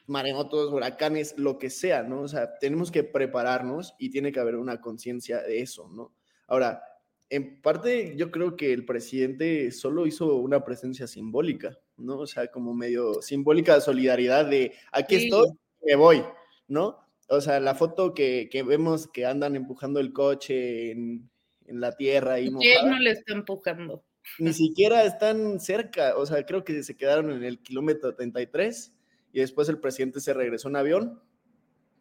maremotos, 0.08 0.72
huracanes, 0.72 1.36
lo 1.38 1.58
que 1.58 1.70
sea, 1.70 2.04
¿no? 2.04 2.22
O 2.22 2.28
sea, 2.28 2.58
tenemos 2.60 2.92
que 2.92 3.04
prepararnos 3.04 3.96
y 3.98 4.10
tiene 4.10 4.32
que 4.32 4.40
haber 4.40 4.56
una 4.56 4.82
conciencia 4.82 5.42
de 5.42 5.62
eso, 5.62 5.90
¿no? 5.90 6.14
Ahora, 6.48 6.84
en 7.30 7.62
parte 7.62 8.16
yo 8.16 8.32
creo 8.32 8.56
que 8.56 8.74
el 8.74 8.86
presidente 8.86 9.72
solo 9.72 10.06
hizo 10.06 10.36
una 10.36 10.64
presencia 10.64 11.08
simbólica, 11.08 11.80
¿no? 11.98 12.20
O 12.20 12.28
sea, 12.28 12.48
como 12.48 12.74
medio 12.74 13.22
simbólica 13.22 13.76
de 13.76 13.82
solidaridad 13.82 14.46
de 14.46 14.74
aquí 14.92 15.16
estoy, 15.16 15.50
me 15.82 15.96
voy, 15.96 16.24
¿no? 16.68 17.00
O 17.30 17.42
sea, 17.42 17.60
la 17.60 17.74
foto 17.74 18.14
que, 18.14 18.50
vemos 18.68 19.08
que 19.08 19.26
andan 19.26 19.56
empujando 19.56 20.00
el 20.00 20.14
coche 20.14 20.92
en, 20.92 21.30
la 21.66 21.94
tierra 21.94 22.40
y 22.40 22.48
él 22.48 22.54
no 22.86 23.00
le 23.00 23.12
está 23.12 23.34
empujando. 23.34 24.04
Ni 24.38 24.54
siquiera 24.54 25.04
están 25.06 25.60
cerca, 25.60 26.16
o 26.18 26.26
sea, 26.26 26.46
creo 26.46 26.64
que 26.64 26.84
se 26.84 26.96
quedaron 26.96 27.32
en 27.32 27.44
el 27.44 27.60
kilómetro 27.60 28.14
33 28.14 28.94
y 29.34 29.40
después 29.40 29.68
el 29.68 29.80
presidente 29.80 30.22
se 30.22 30.34
regresó 30.34 30.70
en 30.70 30.76
avión, 30.78 31.22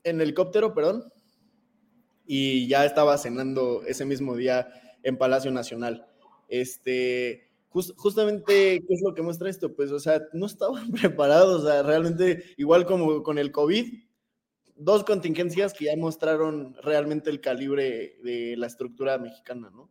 en 0.05 0.21
helicóptero, 0.21 0.75
perdón, 0.75 1.11
y 2.27 2.69
ya 2.69 2.85
estaba 2.85 3.17
cenando 3.19 3.83
ese 3.87 4.05
mismo 4.05 4.37
día 4.37 4.69
en 5.03 5.17
Palacio 5.17 5.51
Nacional. 5.51 6.07
Este, 6.49 7.51
justamente, 7.71 8.85
¿qué 8.87 8.95
es 8.95 9.03
lo 9.03 9.15
que 9.15 9.23
muestra 9.23 9.49
esto? 9.49 9.75
Pues, 9.75 9.91
o 9.91 9.99
sea, 9.99 10.23
no 10.35 10.47
estaban 10.47 10.91
preparados, 10.93 11.63
o 11.63 11.67
sea, 11.67 11.83
realmente, 11.83 12.45
igual 12.59 12.87
como 12.87 13.23
con 13.23 13.39
el 13.39 13.51
COVID, 13.51 13.93
dos 14.77 15.05
contingencias 15.05 15.73
que 15.73 15.87
ya 15.87 15.97
mostraron 15.97 16.77
realmente 16.83 17.31
el 17.31 17.41
calibre 17.41 18.17
de 18.23 18.57
la 18.59 18.67
estructura 18.67 19.19
mexicana, 19.19 19.71
¿no? 19.71 19.91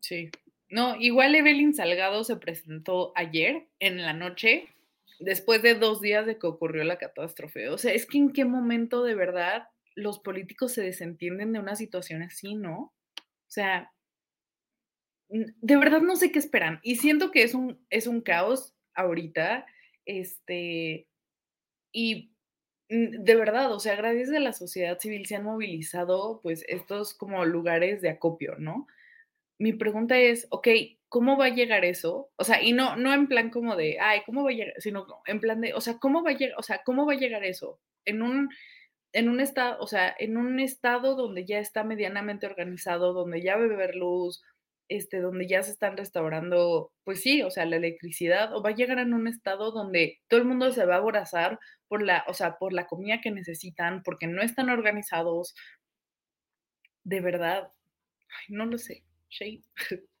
Sí. 0.00 0.30
No, 0.68 0.96
igual 0.96 1.36
Evelyn 1.36 1.74
Salgado 1.74 2.24
se 2.24 2.36
presentó 2.36 3.12
ayer 3.14 3.68
en 3.78 4.02
la 4.02 4.12
noche 4.12 4.75
después 5.18 5.62
de 5.62 5.74
dos 5.74 6.00
días 6.00 6.26
de 6.26 6.38
que 6.38 6.46
ocurrió 6.46 6.84
la 6.84 6.98
catástrofe. 6.98 7.68
O 7.68 7.78
sea, 7.78 7.92
es 7.92 8.06
que 8.06 8.18
en 8.18 8.32
qué 8.32 8.44
momento 8.44 9.02
de 9.02 9.14
verdad 9.14 9.68
los 9.94 10.18
políticos 10.18 10.72
se 10.72 10.82
desentienden 10.82 11.52
de 11.52 11.58
una 11.58 11.74
situación 11.74 12.22
así, 12.22 12.54
¿no? 12.54 12.92
O 13.18 13.50
sea, 13.50 13.92
de 15.28 15.76
verdad 15.76 16.02
no 16.02 16.16
sé 16.16 16.30
qué 16.30 16.38
esperan. 16.38 16.80
Y 16.82 16.96
siento 16.96 17.30
que 17.30 17.42
es 17.42 17.54
un, 17.54 17.84
es 17.90 18.06
un 18.06 18.20
caos 18.20 18.74
ahorita. 18.94 19.66
Este, 20.04 21.08
y 21.92 22.32
de 22.88 23.34
verdad, 23.34 23.72
o 23.72 23.80
sea, 23.80 23.96
gracias 23.96 24.30
a 24.30 24.38
la 24.38 24.52
sociedad 24.52 24.98
civil 24.98 25.26
se 25.26 25.36
han 25.36 25.44
movilizado 25.44 26.40
pues 26.42 26.64
estos 26.68 27.14
como 27.14 27.44
lugares 27.44 28.00
de 28.00 28.10
acopio, 28.10 28.56
¿no? 28.58 28.86
Mi 29.58 29.72
pregunta 29.72 30.18
es, 30.18 30.46
ok, 30.50 30.68
¿cómo 31.08 31.36
va 31.36 31.46
a 31.46 31.54
llegar 31.54 31.84
eso? 31.84 32.30
O 32.36 32.44
sea, 32.44 32.62
y 32.62 32.72
no, 32.72 32.96
no 32.96 33.12
en 33.14 33.28
plan 33.28 33.50
como 33.50 33.76
de, 33.76 33.98
ay, 34.00 34.20
¿cómo 34.26 34.44
va 34.44 34.50
a 34.50 34.54
llegar? 34.54 34.74
Sino 34.78 35.06
en 35.26 35.40
plan 35.40 35.60
de, 35.60 35.74
o 35.74 35.80
sea, 35.80 35.98
¿cómo 35.98 36.22
va 36.22 36.30
a 36.30 36.34
llegar, 36.34 36.58
o 36.58 36.62
sea, 36.62 36.82
¿cómo 36.84 37.06
va 37.06 37.14
a 37.14 37.16
llegar 37.16 37.44
eso? 37.44 37.80
En 38.04 38.22
un, 38.22 38.50
en 39.12 39.28
un 39.28 39.40
estado, 39.40 39.78
o 39.80 39.86
sea, 39.86 40.14
en 40.18 40.36
un 40.36 40.60
estado 40.60 41.16
donde 41.16 41.44
ya 41.46 41.58
está 41.58 41.84
medianamente 41.84 42.46
organizado, 42.46 43.12
donde 43.12 43.42
ya 43.42 43.56
va 43.56 43.64
a 43.64 43.68
beber 43.68 43.94
luz, 43.94 44.42
este, 44.88 45.20
donde 45.20 45.48
ya 45.48 45.62
se 45.62 45.72
están 45.72 45.96
restaurando, 45.96 46.92
pues 47.04 47.20
sí, 47.22 47.42
o 47.42 47.50
sea, 47.50 47.64
la 47.66 47.76
electricidad, 47.76 48.54
o 48.54 48.62
va 48.62 48.70
a 48.70 48.74
llegar 48.74 48.98
en 48.98 49.14
un 49.14 49.26
estado 49.28 49.72
donde 49.72 50.20
todo 50.28 50.40
el 50.40 50.46
mundo 50.46 50.70
se 50.72 50.86
va 50.86 50.94
a 50.96 50.98
aborazar 50.98 51.58
por 51.88 52.02
la, 52.02 52.24
o 52.28 52.34
sea, 52.34 52.56
por 52.58 52.72
la 52.72 52.86
comida 52.86 53.20
que 53.20 53.30
necesitan, 53.30 54.02
porque 54.02 54.26
no 54.26 54.42
están 54.42 54.70
organizados. 54.70 55.54
De 57.04 57.20
verdad, 57.20 57.72
no 58.48 58.66
lo 58.66 58.78
sé, 58.78 59.04
Shay. 59.30 59.62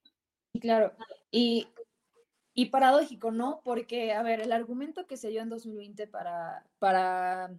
Claro, 0.60 0.92
y, 1.30 1.68
y 2.54 2.66
paradójico, 2.66 3.30
¿no? 3.30 3.60
Porque, 3.64 4.12
a 4.12 4.22
ver, 4.22 4.40
el 4.40 4.52
argumento 4.52 5.06
que 5.06 5.16
se 5.16 5.28
dio 5.28 5.42
en 5.42 5.48
2020 5.48 6.06
para, 6.06 6.64
para 6.78 7.50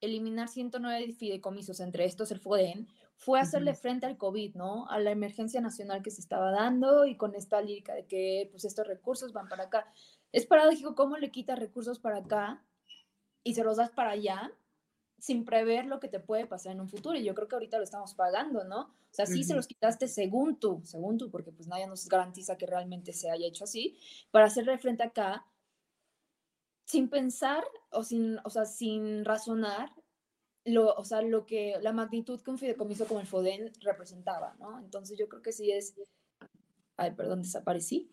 eliminar 0.00 0.48
109 0.48 1.12
fideicomisos, 1.12 1.80
entre 1.80 2.04
estos 2.04 2.30
el 2.30 2.40
FODEN, 2.40 2.88
fue 3.16 3.40
hacerle 3.40 3.74
frente 3.74 4.06
al 4.06 4.18
COVID, 4.18 4.54
¿no? 4.54 4.88
A 4.88 4.98
la 4.98 5.10
emergencia 5.10 5.60
nacional 5.60 6.02
que 6.02 6.10
se 6.10 6.20
estaba 6.20 6.50
dando 6.50 7.06
y 7.06 7.16
con 7.16 7.34
esta 7.34 7.60
lírica 7.60 7.94
de 7.94 8.06
que 8.06 8.48
pues 8.50 8.64
estos 8.64 8.86
recursos 8.86 9.32
van 9.32 9.48
para 9.48 9.64
acá. 9.64 9.86
Es 10.32 10.46
paradójico 10.46 10.94
cómo 10.94 11.16
le 11.16 11.30
quitas 11.30 11.58
recursos 11.58 11.98
para 11.98 12.18
acá 12.18 12.64
y 13.42 13.54
se 13.54 13.64
los 13.64 13.76
das 13.76 13.90
para 13.90 14.10
allá 14.10 14.52
sin 15.24 15.46
prever 15.46 15.86
lo 15.86 16.00
que 16.00 16.08
te 16.08 16.20
puede 16.20 16.46
pasar 16.46 16.72
en 16.72 16.82
un 16.82 16.88
futuro. 16.90 17.16
Y 17.16 17.24
yo 17.24 17.34
creo 17.34 17.48
que 17.48 17.56
ahorita 17.56 17.78
lo 17.78 17.84
estamos 17.84 18.12
pagando, 18.12 18.62
¿no? 18.64 18.80
O 18.82 19.10
sea, 19.10 19.24
sí 19.24 19.42
se 19.42 19.54
los 19.54 19.66
quitaste 19.66 20.06
según 20.06 20.60
tú, 20.60 20.82
según 20.84 21.16
tú, 21.16 21.30
porque 21.30 21.50
pues 21.50 21.66
nadie 21.66 21.86
nos 21.86 22.06
garantiza 22.10 22.58
que 22.58 22.66
realmente 22.66 23.14
se 23.14 23.30
haya 23.30 23.46
hecho 23.46 23.64
así, 23.64 23.96
para 24.30 24.44
hacerle 24.44 24.76
frente 24.76 25.02
acá 25.02 25.46
sin 26.84 27.08
pensar 27.08 27.64
o 27.88 28.02
sin, 28.02 28.38
o 28.44 28.50
sea, 28.50 28.66
sin 28.66 29.24
razonar 29.24 29.90
lo, 30.66 30.92
o 30.92 31.04
sea, 31.04 31.22
lo 31.22 31.46
que, 31.46 31.76
la 31.80 31.94
magnitud 31.94 32.42
que 32.42 32.50
un 32.50 32.58
fideicomiso 32.58 33.06
como 33.06 33.20
el 33.20 33.26
FODEN 33.26 33.72
representaba, 33.80 34.54
¿no? 34.58 34.78
Entonces 34.78 35.18
yo 35.18 35.26
creo 35.30 35.40
que 35.40 35.52
sí 35.52 35.72
es, 35.72 35.94
ay, 36.98 37.12
perdón, 37.12 37.40
desaparecí. 37.40 38.10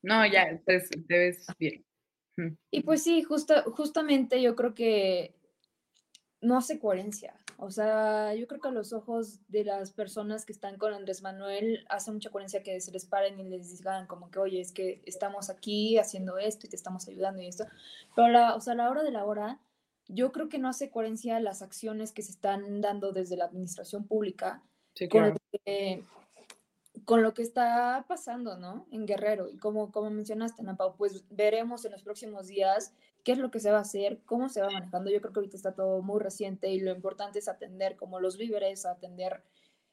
No, 0.00 0.24
ya, 0.24 0.58
pues, 0.64 0.88
te 0.88 1.18
ves 1.18 1.46
bien. 1.58 1.84
Y 2.70 2.82
pues 2.84 3.02
sí, 3.02 3.22
justo, 3.22 3.54
justamente 3.72 4.40
yo 4.40 4.56
creo 4.56 4.74
que 4.74 5.41
no 6.42 6.56
hace 6.58 6.78
coherencia. 6.78 7.34
O 7.56 7.70
sea, 7.70 8.34
yo 8.34 8.48
creo 8.48 8.60
que 8.60 8.68
a 8.68 8.72
los 8.72 8.92
ojos 8.92 9.38
de 9.48 9.64
las 9.64 9.92
personas 9.92 10.44
que 10.44 10.52
están 10.52 10.76
con 10.76 10.92
Andrés 10.92 11.22
Manuel 11.22 11.86
hace 11.88 12.10
mucha 12.10 12.30
coherencia 12.30 12.64
que 12.64 12.80
se 12.80 12.90
les 12.90 13.06
paren 13.06 13.38
y 13.38 13.44
les 13.44 13.78
digan 13.78 14.08
como 14.08 14.30
que, 14.30 14.40
oye, 14.40 14.60
es 14.60 14.72
que 14.72 15.00
estamos 15.06 15.48
aquí 15.48 15.96
haciendo 15.96 16.38
esto 16.38 16.66
y 16.66 16.70
te 16.70 16.76
estamos 16.76 17.06
ayudando 17.06 17.40
y 17.40 17.46
esto. 17.46 17.64
Pero, 18.16 18.28
la, 18.28 18.56
o 18.56 18.60
sea, 18.60 18.72
a 18.72 18.76
la 18.76 18.90
hora 18.90 19.04
de 19.04 19.12
la 19.12 19.24
hora, 19.24 19.60
yo 20.08 20.32
creo 20.32 20.48
que 20.48 20.58
no 20.58 20.68
hace 20.68 20.90
coherencia 20.90 21.38
las 21.38 21.62
acciones 21.62 22.12
que 22.12 22.22
se 22.22 22.32
están 22.32 22.80
dando 22.80 23.12
desde 23.12 23.36
la 23.36 23.44
administración 23.44 24.08
pública 24.08 24.62
con, 25.08 25.38
con, 27.04 27.22
lo 27.22 27.32
que 27.32 27.42
está 27.42 28.04
pasando, 28.08 28.58
¿no? 28.58 28.88
En 28.90 29.06
Guerrero. 29.06 29.48
Y 29.48 29.56
como, 29.58 29.92
como 29.92 30.10
mencionaste, 30.10 30.64
Napau, 30.64 30.96
pues 30.96 31.24
veremos 31.30 31.84
en 31.84 31.92
los 31.92 32.02
próximos 32.02 32.48
días 32.48 32.92
qué 33.24 33.32
es 33.32 33.38
lo 33.38 33.50
que 33.50 33.60
se 33.60 33.70
va 33.70 33.78
a 33.78 33.82
hacer, 33.82 34.20
cómo 34.24 34.48
se 34.48 34.60
va 34.60 34.70
manejando. 34.70 35.10
Yo 35.10 35.20
creo 35.20 35.32
que 35.32 35.40
ahorita 35.40 35.56
está 35.56 35.74
todo 35.74 36.02
muy 36.02 36.20
reciente 36.20 36.70
y 36.70 36.80
lo 36.80 36.92
importante 36.92 37.38
es 37.38 37.48
atender 37.48 37.96
como 37.96 38.20
los 38.20 38.36
víveres, 38.36 38.86
atender 38.86 39.42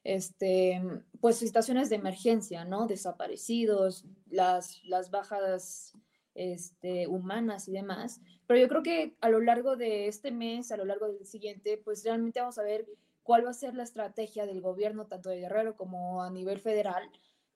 este, 0.04 0.82
pues 1.20 1.38
situaciones 1.38 1.90
de 1.90 1.98
emergencia, 1.98 2.66
¿no? 2.66 2.88
Desaparecidos, 2.88 4.06
las, 4.30 4.84
las 4.86 5.12
bajas 5.12 5.94
este, 6.36 7.08
humanas 7.08 7.68
y 7.68 7.74
demás. 7.74 8.22
Pero 8.48 8.60
yo 8.60 8.68
creo 8.68 8.84
que 8.84 9.16
a 9.22 9.30
lo 9.30 9.42
largo 9.42 9.76
de 9.76 10.08
este 10.08 10.32
mes, 10.32 10.72
a 10.72 10.78
lo 10.78 10.86
largo 10.86 11.08
del 11.08 11.26
siguiente, 11.26 11.78
pues 11.78 12.04
realmente 12.04 12.40
vamos 12.40 12.58
a 12.58 12.64
ver 12.64 12.88
cuál 13.24 13.46
va 13.46 13.52
a 13.52 13.54
ser 13.54 13.76
la 13.76 13.84
estrategia 13.84 14.46
del 14.46 14.62
gobierno, 14.62 15.06
tanto 15.06 15.30
de 15.30 15.40
Guerrero 15.40 15.76
como 15.76 16.24
a 16.24 16.32
nivel 16.32 16.60
federal, 16.60 17.04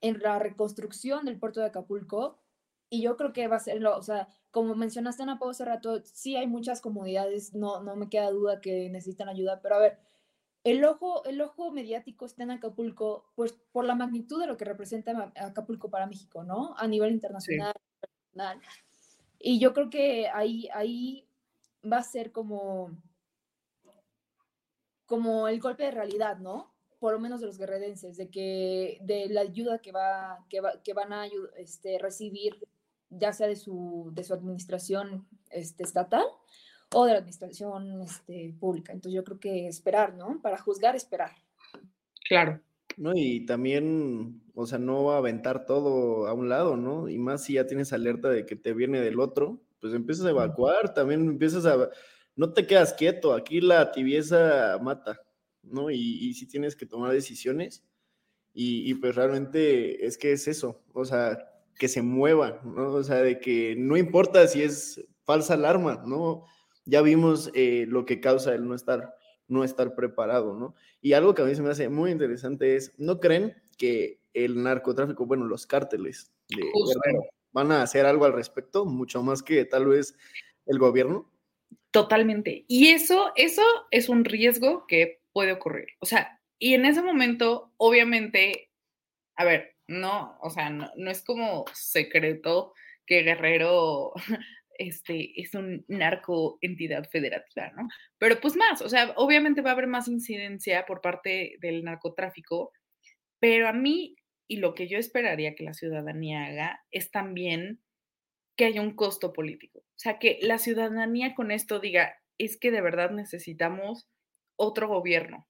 en 0.02 0.20
la 0.20 0.38
reconstrucción 0.38 1.26
del 1.26 1.40
puerto 1.40 1.62
de 1.62 1.68
Acapulco. 1.68 2.38
Y 2.90 3.02
yo 3.02 3.18
creo 3.18 3.34
que 3.34 3.48
va 3.48 3.56
a 3.56 3.60
ser, 3.60 3.82
lo, 3.82 3.98
o 3.98 4.04
sea, 4.04 4.28
como 4.52 4.76
mencionaste 4.76 5.24
Ana 5.24 5.40
hace 5.50 5.66
rato, 5.66 6.02
sí 6.04 6.36
hay 6.36 6.48
muchas 6.48 6.80
comunidades, 6.80 7.56
no, 7.56 7.82
no 7.82 7.96
me 7.96 8.08
queda 8.08 8.30
duda 8.30 8.62
que 8.62 8.90
necesitan 8.90 9.30
ayuda, 9.30 9.62
pero 9.62 9.76
a 9.76 9.80
ver, 9.80 10.00
el 10.64 10.86
ojo, 10.86 11.26
el 11.26 11.42
ojo 11.42 11.72
mediático 11.72 12.26
está 12.26 12.44
en 12.44 12.52
Acapulco, 12.52 13.26
pues 13.36 13.54
por 13.72 13.84
la 13.84 13.96
magnitud 13.96 14.40
de 14.40 14.48
lo 14.48 14.56
que 14.56 14.66
representa 14.66 15.34
Acapulco 15.36 15.90
para 15.90 16.08
México, 16.08 16.44
¿no? 16.44 16.74
A 16.78 16.88
nivel 16.88 17.12
internacional. 17.12 17.74
Y 19.40 19.60
yo 19.60 19.74
creo 19.74 19.90
que 19.90 20.30
ahí, 20.30 20.70
ahí 20.74 21.28
va 21.92 21.98
a 21.98 22.04
ser 22.04 22.32
como, 22.32 22.92
como 25.06 25.50
el 25.50 25.60
golpe 25.60 25.84
de 25.84 25.92
realidad, 25.92 26.38
¿no? 26.38 26.74
Por 27.00 27.14
lo 27.14 27.20
menos 27.20 27.42
de 27.42 27.48
los 27.48 27.58
guerrerenses, 27.58 28.16
de 28.16 28.30
que 28.30 29.00
de 29.02 29.28
la 29.28 29.42
ayuda 29.42 29.80
que, 29.80 29.92
va, 29.92 30.46
que, 30.50 30.62
va, 30.62 30.82
que 30.82 30.94
van 30.94 31.12
a 31.12 31.28
este, 31.58 32.00
recibir, 32.00 32.58
ya 33.18 33.34
sea 33.34 33.48
de 33.48 33.56
su, 33.56 34.12
de 34.14 34.24
su 34.24 34.34
administración 34.34 35.28
este, 35.50 35.84
estatal 35.84 36.26
o 36.94 37.06
de 37.06 37.14
la 37.14 37.18
administración 37.20 38.02
este, 38.02 38.56
pública. 38.60 38.94
Entonces 38.94 39.16
yo 39.16 39.24
creo 39.24 39.40
que 39.40 39.68
esperar, 39.68 40.16
¿no? 40.16 40.42
Para 40.42 40.58
juzgar, 40.58 40.96
esperar. 40.96 41.32
Claro. 42.28 42.62
No, 42.98 43.14
y 43.16 43.46
también, 43.46 44.44
o 44.54 44.68
sea, 44.68 44.78
no 44.78 45.04
va 45.06 45.16
a 45.16 45.18
aventar 45.18 45.66
todo 45.66 46.28
a 46.28 46.34
un 46.34 46.50
lado, 46.50 46.78
¿no? 46.78 47.10
Y 47.10 47.18
más 47.18 47.44
si 47.44 47.54
ya 47.54 47.66
tienes 47.66 47.92
alerta 47.92 48.30
de 48.30 48.46
que 48.46 48.56
te 48.56 48.74
viene 48.74 49.02
del 49.02 49.20
otro, 49.20 49.60
pues 49.80 49.94
empiezas 49.94 50.26
a 50.26 50.30
evacuar, 50.30 50.94
también 50.94 51.28
empiezas 51.28 51.66
a... 51.66 51.90
No 52.36 52.54
te 52.54 52.66
quedas 52.66 52.94
quieto, 52.94 53.34
aquí 53.34 53.62
la 53.62 53.92
tibieza 53.92 54.78
mata, 54.82 55.22
¿no? 55.64 55.90
Y, 55.92 56.34
si 56.34 56.48
tienes 56.48 56.76
que 56.76 56.86
tomar 56.86 57.12
decisiones, 57.12 57.84
y, 58.54 58.90
y, 58.90 58.94
pues 58.96 59.16
realmente 59.16 60.06
es 60.06 60.18
que 60.18 60.32
es 60.32 60.48
eso, 60.48 60.84
o 60.94 61.06
sea, 61.06 61.53
que 61.78 61.88
se 61.88 62.02
mueva, 62.02 62.62
¿no? 62.64 62.94
O 62.94 63.04
sea, 63.04 63.18
de 63.18 63.40
que 63.40 63.76
no 63.78 63.98
importa 63.98 64.48
si 64.48 64.64
es 64.64 65.06
falsa 65.24 65.56
alarma, 65.56 66.04
¿no? 66.06 66.46
Ya 66.86 67.02
vimos 67.02 67.52
eh, 67.54 67.86
lo 67.88 68.06
que 68.06 68.20
causa 68.20 68.54
el 68.54 68.68
no 68.68 68.76
estar 68.76 69.16
no 69.48 69.64
estar 69.64 69.96
preparado, 69.96 70.58
¿no? 70.58 70.76
Y 71.02 71.14
algo 71.14 71.34
que 71.34 71.42
a 71.42 71.46
mí 71.46 71.56
se 71.56 71.62
me 71.62 71.70
hace 71.70 71.90
muy 71.90 72.12
interesante 72.12 72.76
es, 72.76 72.94
¿no 72.98 73.20
creen 73.20 73.56
que 73.78 74.20
el 74.34 74.64
narcotráfico, 74.64 75.26
bueno, 75.26 75.46
los 75.46 75.68
cárteles 75.68 76.32
de 76.50 76.64
van 77.52 77.72
a 77.72 77.84
hacer 77.84 78.06
algo 78.06 78.26
al 78.26 78.34
respecto, 78.34 78.86
mucho 78.86 79.22
más 79.22 79.44
que 79.44 79.64
tal 79.66 79.86
vez 79.88 80.18
el 80.66 80.80
gobierno? 80.80 81.32
Totalmente. 81.92 82.66
Y 82.68 82.88
eso, 82.88 83.32
eso 83.36 83.62
es 83.92 84.10
un 84.10 84.26
riesgo 84.26 84.88
que 84.88 85.22
puede 85.32 85.52
ocurrir. 85.52 85.88
O 86.00 86.06
sea, 86.06 86.42
y 86.58 86.74
en 86.74 86.86
ese 86.86 87.04
momento, 87.04 87.72
obviamente, 87.78 88.72
a 89.36 89.46
ver, 89.46 89.73
no, 89.88 90.38
o 90.42 90.50
sea, 90.50 90.70
no, 90.70 90.90
es 91.10 91.24
como 91.24 91.66
secreto 91.74 92.74
que 93.06 93.24
Guerrero 93.24 94.14
este, 94.78 95.40
es 95.42 95.54
un 95.54 95.86
narco 95.88 96.58
entidad 96.62 97.08
federativa, 97.10 97.72
¿no? 97.76 97.88
Pero 98.18 98.40
pues 98.40 98.56
más, 98.56 98.82
o 98.82 98.90
sea, 98.90 99.14
obviamente 99.18 99.62
va 99.62 99.72
a 99.72 99.74
haber 99.74 99.88
más 99.88 100.08
incidencia 100.08 100.86
por 100.86 101.02
parte 101.02 101.58
del 101.60 101.84
narcotráfico, 101.84 102.72
pero 103.40 103.68
a 103.68 103.74
mí 103.74 104.16
y 104.48 104.58
lo 104.58 104.74
que 104.76 104.88
yo 104.88 104.98
esperaría 104.98 105.56
que 105.56 105.64
la 105.64 105.74
ciudadanía 105.74 106.46
haga 106.46 106.84
es 106.92 107.12
también 107.12 107.82
que 108.56 108.66
haya 108.66 108.82
un 108.82 108.96
costo 108.96 109.34
político. 109.34 109.80
O 109.80 109.98
sea, 109.98 110.20
que 110.20 110.38
la 110.42 110.58
ciudadanía 110.58 111.34
con 111.34 111.52
esto 111.52 111.80
diga, 111.80 112.16
es 112.38 112.60
que 112.60 112.72
de 112.72 112.82
verdad 112.82 113.12
necesitamos 113.12 114.08
otro 114.56 114.88
gobierno. 114.88 115.48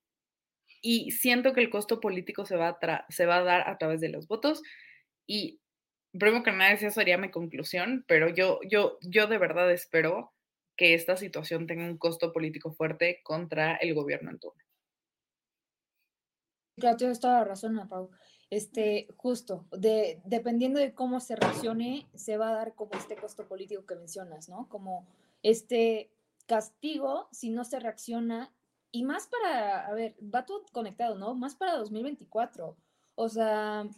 Y 0.86 1.12
siento 1.12 1.54
que 1.54 1.62
el 1.62 1.70
costo 1.70 2.00
político 2.00 2.46
se 2.46 2.58
va 2.58 2.78
a, 2.82 3.06
se 3.10 3.26
va 3.26 3.38
a 3.38 3.44
dar 3.44 3.70
a 3.70 3.78
través 3.78 4.02
de 4.02 4.10
los 4.10 4.28
votos 4.28 4.62
y 5.26 5.62
primero 6.12 6.44
que 6.44 6.52
nada, 6.52 6.74
esa 6.74 6.92
sería 6.92 7.18
mi 7.18 7.32
conclusión, 7.32 8.04
pero 8.08 8.30
yo, 8.30 8.60
yo, 8.68 8.98
yo 9.02 9.28
de 9.28 9.38
verdad 9.38 9.72
espero 9.72 10.34
que 10.76 10.94
esta 10.94 11.16
situación 11.18 11.68
tenga 11.68 11.86
un 11.86 11.98
costo 11.98 12.34
político 12.34 12.74
fuerte 12.74 13.22
contra 13.24 13.76
el 13.76 13.94
gobierno 13.94 14.32
en 14.32 14.40
turno. 14.40 14.64
Claro, 16.78 16.98
tienes 16.98 17.20
toda 17.20 17.40
la 17.40 17.46
razón, 17.46 17.88
Pau. 17.88 18.10
Este, 18.50 19.08
justo, 19.18 19.66
de, 19.72 20.22
dependiendo 20.26 20.80
de 20.80 20.94
cómo 20.94 21.20
se 21.20 21.36
reaccione, 21.36 22.08
se 22.14 22.38
va 22.38 22.50
a 22.50 22.54
dar 22.54 22.76
como 22.76 22.94
este 22.94 23.16
costo 23.16 23.48
político 23.48 23.86
que 23.86 23.96
mencionas, 23.96 24.50
¿no? 24.50 24.68
Como 24.70 25.08
este 25.42 26.12
castigo 26.46 27.30
si 27.32 27.50
no 27.50 27.64
se 27.64 27.80
reacciona, 27.80 28.54
y 28.94 29.04
más 29.04 29.28
para, 29.28 29.88
a 29.88 29.94
ver, 29.94 30.16
va 30.24 30.46
todo 30.46 30.64
conectado, 30.72 31.16
¿no? 31.16 31.34
Más 31.34 31.56
para 31.56 31.78
2024. 31.78 32.78
O 33.16 33.28
sea, 33.28 33.90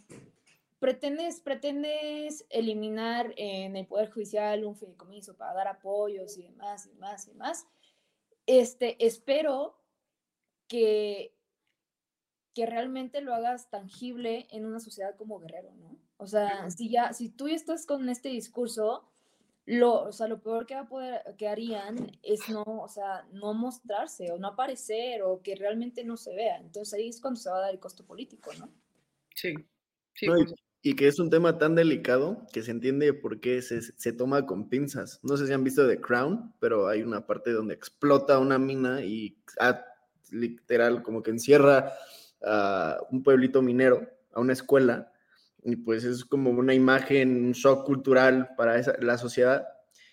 pretendes, 0.78 1.40
pretendes 1.40 2.46
eliminar 2.48 3.34
en 3.36 3.76
el 3.76 3.86
Poder 3.86 4.10
Judicial 4.10 4.64
un 4.64 4.74
fideicomiso 4.74 5.36
para 5.36 5.52
dar 5.52 5.68
apoyos 5.68 6.38
y 6.38 6.44
demás, 6.44 6.86
y 6.86 6.94
demás, 6.94 7.26
y 7.26 7.32
demás. 7.32 7.66
Este, 8.46 9.04
espero 9.04 9.78
que, 10.66 11.36
que 12.54 12.64
realmente 12.64 13.20
lo 13.20 13.34
hagas 13.34 13.68
tangible 13.68 14.46
en 14.50 14.64
una 14.64 14.80
sociedad 14.80 15.14
como 15.14 15.38
Guerrero, 15.38 15.74
¿no? 15.74 15.98
O 16.16 16.26
sea, 16.26 16.70
si 16.70 16.88
ya, 16.88 17.12
si 17.12 17.28
tú 17.28 17.48
ya 17.48 17.54
estás 17.56 17.84
con 17.84 18.08
este 18.08 18.30
discurso, 18.30 19.04
lo, 19.66 20.04
o 20.04 20.12
sea, 20.12 20.28
lo 20.28 20.40
peor 20.40 20.64
que 20.64 20.74
va 20.74 20.82
a 20.82 20.88
poder, 20.88 21.20
que 21.36 21.48
harían 21.48 21.96
es 22.22 22.48
no, 22.48 22.62
o 22.62 22.88
sea, 22.88 23.26
no 23.32 23.52
mostrarse 23.52 24.30
o 24.30 24.38
no 24.38 24.48
aparecer 24.48 25.22
o 25.22 25.42
que 25.42 25.56
realmente 25.56 26.04
no 26.04 26.16
se 26.16 26.34
vea. 26.34 26.58
Entonces 26.58 26.94
ahí 26.94 27.08
es 27.08 27.20
cuando 27.20 27.40
se 27.40 27.50
va 27.50 27.58
a 27.58 27.62
dar 27.62 27.74
el 27.74 27.80
costo 27.80 28.04
político, 28.04 28.52
¿no? 28.58 28.72
Sí. 29.34 29.54
sí 30.14 30.26
y, 30.82 30.94
que 30.94 31.08
es 31.08 31.18
un 31.18 31.30
tema 31.30 31.58
tan 31.58 31.74
delicado 31.74 32.46
que 32.52 32.62
se 32.62 32.70
entiende 32.70 33.12
por 33.12 33.40
qué 33.40 33.60
se, 33.60 33.82
se, 33.82 34.12
toma 34.12 34.46
con 34.46 34.68
pinzas. 34.68 35.18
No 35.24 35.36
sé 35.36 35.48
si 35.48 35.52
han 35.52 35.64
visto 35.64 35.86
The 35.86 36.00
Crown, 36.00 36.54
pero 36.60 36.86
hay 36.86 37.02
una 37.02 37.26
parte 37.26 37.50
donde 37.50 37.74
explota 37.74 38.38
una 38.38 38.60
mina 38.60 39.02
y 39.04 39.36
ah, 39.58 39.84
literal 40.30 41.02
como 41.02 41.24
que 41.24 41.32
encierra 41.32 41.92
a 42.44 42.98
un 43.10 43.24
pueblito 43.24 43.62
minero, 43.62 44.08
a 44.32 44.40
una 44.40 44.52
escuela, 44.52 45.12
y 45.66 45.76
pues 45.76 46.04
es 46.04 46.24
como 46.24 46.50
una 46.50 46.74
imagen, 46.74 47.46
un 47.46 47.52
shock 47.52 47.84
cultural 47.84 48.50
para 48.56 48.80
la 49.00 49.18
sociedad 49.18 49.66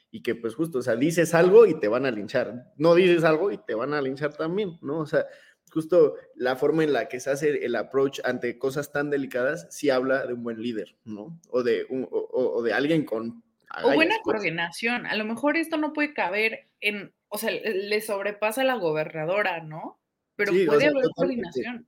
y 0.10 0.24
que 0.24 0.36
pues 0.36 0.56
justo, 0.56 0.80
o 0.80 0.82
sea, 0.82 0.96
dices 0.96 1.34
algo 1.36 1.68
y 1.68 1.80
te 1.80 1.88
van 1.88 2.06
a 2.06 2.12
linchar, 2.12 2.72
no 2.76 2.96
dices 2.96 3.24
algo 3.24 3.52
y 3.52 3.58
te 3.60 3.76
van 3.76 3.94
a 3.94 4.02
linchar 4.02 4.34
también, 4.34 4.78
¿no? 4.82 5.00
O 5.00 5.06
sea, 5.06 5.26
justo 5.72 6.16
la 6.36 6.56
forma 6.56 6.84
en 6.84 6.92
la 6.92 7.08
que 7.08 7.20
se 7.20 7.30
hace 7.30 7.66
el 7.66 7.76
approach 7.76 8.20
ante 8.24 8.58
cosas 8.58 8.92
tan 8.92 9.12
delicadas 9.12 9.68
sí 9.70 9.92
habla 9.92 10.26
de 10.26 10.34
un 10.34 10.44
buen 10.44 10.62
líder, 10.62 10.96
¿no? 11.06 11.40
O 11.50 11.62
de, 11.62 11.86
un, 11.90 12.08
o, 12.10 12.62
de 12.64 12.74
alguien 12.74 13.06
con... 13.06 13.44
O 13.84 13.94
buena 13.94 14.16
pues. 14.24 14.36
coordinación, 14.36 15.06
a 15.06 15.16
lo 15.16 15.26
mejor 15.26 15.58
esto 15.58 15.78
no 15.78 15.94
puede 15.94 16.14
caber 16.14 16.68
en, 16.80 17.14
o 17.30 17.38
sea, 17.38 17.52
le 17.52 18.02
sobrepasa 18.02 18.62
a 18.62 18.66
la 18.66 18.76
gobernadora, 18.76 19.62
¿no? 19.62 20.00
Pero 20.36 20.52
puede 20.68 20.88
haber 20.88 21.06
coordinación. 21.16 21.88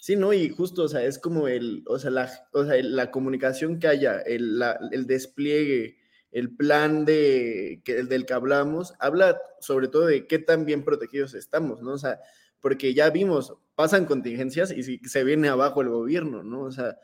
Sí, 0.00 0.16
¿no? 0.16 0.32
Y 0.32 0.48
justo, 0.50 0.84
o 0.84 0.88
sea, 0.88 1.04
es 1.04 1.18
como 1.18 1.48
el, 1.48 1.82
o 1.86 1.98
sea, 1.98 2.10
la, 2.10 2.30
o 2.52 2.64
sea, 2.64 2.80
la 2.82 3.10
comunicación 3.10 3.78
que 3.78 3.88
haya, 3.88 4.20
el, 4.20 4.62
el 4.92 5.06
despliegue, 5.06 5.98
el 6.30 6.54
plan 6.54 7.04
de, 7.04 7.80
que, 7.84 8.04
del 8.04 8.26
que 8.26 8.34
hablamos, 8.34 8.94
habla 9.00 9.40
sobre 9.60 9.88
todo 9.88 10.06
de 10.06 10.26
qué 10.26 10.38
tan 10.38 10.64
bien 10.64 10.84
protegidos 10.84 11.34
estamos, 11.34 11.82
¿no? 11.82 11.92
O 11.92 11.98
sea, 11.98 12.20
porque 12.60 12.94
ya 12.94 13.10
vimos, 13.10 13.54
pasan 13.74 14.04
contingencias 14.04 14.70
y 14.70 14.82
si, 14.82 14.98
se 14.98 15.24
viene 15.24 15.48
abajo 15.48 15.80
el 15.82 15.88
gobierno, 15.88 16.42
¿no? 16.42 16.62
O 16.62 16.72
sea, 16.72 16.96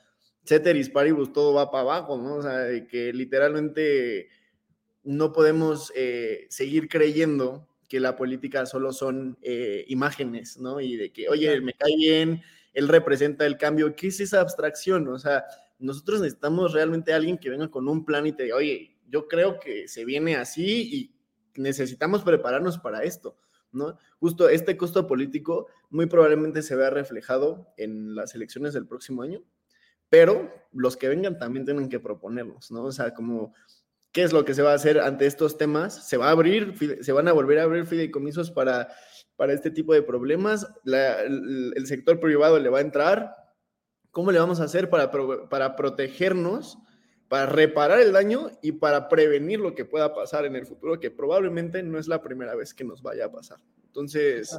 ceteris 0.44 0.90
paribus, 0.90 1.32
todo 1.32 1.54
va 1.54 1.70
para 1.70 1.82
abajo, 1.82 2.18
¿no? 2.18 2.36
O 2.36 2.42
sea, 2.42 2.86
que 2.86 3.12
literalmente 3.12 4.28
no 5.02 5.32
podemos 5.32 5.92
eh, 5.96 6.46
seguir 6.50 6.88
creyendo 6.88 7.68
que 7.88 8.00
la 8.00 8.16
política 8.16 8.66
solo 8.66 8.92
son 8.92 9.38
eh, 9.42 9.84
imágenes, 9.88 10.58
¿no? 10.58 10.80
Y 10.80 10.96
de 10.96 11.12
que, 11.12 11.28
oye, 11.28 11.60
me 11.60 11.74
cae 11.74 11.96
bien, 11.96 12.42
él 12.74 12.88
representa 12.88 13.46
el 13.46 13.56
cambio. 13.56 13.94
¿Qué 13.96 14.08
es 14.08 14.20
esa 14.20 14.40
abstracción? 14.40 15.08
O 15.08 15.18
sea, 15.18 15.44
nosotros 15.78 16.20
necesitamos 16.20 16.72
realmente 16.72 17.12
alguien 17.12 17.38
que 17.38 17.50
venga 17.50 17.70
con 17.70 17.88
un 17.88 18.04
plan 18.04 18.26
y 18.26 18.32
te 18.32 18.44
diga, 18.44 18.56
oye, 18.56 18.96
yo 19.08 19.28
creo 19.28 19.58
que 19.58 19.88
se 19.88 20.04
viene 20.04 20.36
así 20.36 20.94
y 20.94 21.14
necesitamos 21.60 22.22
prepararnos 22.22 22.78
para 22.78 23.04
esto, 23.04 23.36
¿no? 23.72 23.96
Justo 24.18 24.48
este 24.48 24.76
costo 24.76 25.06
político 25.06 25.68
muy 25.90 26.06
probablemente 26.06 26.62
se 26.62 26.74
vea 26.74 26.90
reflejado 26.90 27.72
en 27.76 28.14
las 28.14 28.34
elecciones 28.34 28.74
del 28.74 28.86
próximo 28.86 29.22
año, 29.22 29.42
pero 30.08 30.52
los 30.72 30.96
que 30.96 31.08
vengan 31.08 31.38
también 31.38 31.64
tienen 31.64 31.88
que 31.88 32.00
proponernos, 32.00 32.70
¿no? 32.70 32.84
O 32.84 32.92
sea, 32.92 33.14
como 33.14 33.54
qué 34.14 34.22
es 34.22 34.32
lo 34.32 34.44
que 34.44 34.54
se 34.54 34.62
va 34.62 34.70
a 34.70 34.76
hacer 34.76 35.00
ante 35.00 35.26
estos 35.26 35.58
temas. 35.58 36.08
Se 36.08 36.16
va 36.16 36.28
a 36.28 36.30
abrir, 36.30 36.74
se 37.02 37.12
van 37.12 37.26
a 37.26 37.32
volver 37.32 37.58
a 37.58 37.64
abrir 37.64 37.84
fideicomisos 37.84 38.50
para 38.52 38.88
para 39.36 39.52
este 39.52 39.70
tipo 39.70 39.92
de 39.92 40.02
problemas. 40.02 40.66
el, 40.84 41.86
sector 41.86 42.20
privado 42.20 42.58
le 42.58 42.68
va 42.68 42.78
a 42.78 42.82
entrar. 42.82 43.34
¿Cómo 44.10 44.30
le 44.30 44.38
vamos 44.38 44.60
a 44.60 44.64
hacer 44.64 44.90
para, 44.90 45.10
para 45.48 45.74
protegernos, 45.74 46.78
para 47.28 47.46
reparar 47.46 48.00
el 48.00 48.12
daño 48.12 48.50
y 48.62 48.72
para 48.72 49.08
prevenir 49.08 49.58
lo 49.58 49.74
que 49.74 49.84
pueda 49.84 50.14
pasar 50.14 50.44
en 50.44 50.54
el 50.54 50.66
futuro, 50.66 51.00
que 51.00 51.10
probablemente 51.10 51.82
no 51.82 51.98
es 51.98 52.06
la 52.06 52.22
primera 52.22 52.54
vez 52.54 52.74
que 52.74 52.84
nos 52.84 53.02
vaya 53.02 53.26
a 53.26 53.32
pasar? 53.32 53.58
Entonces, 53.86 54.56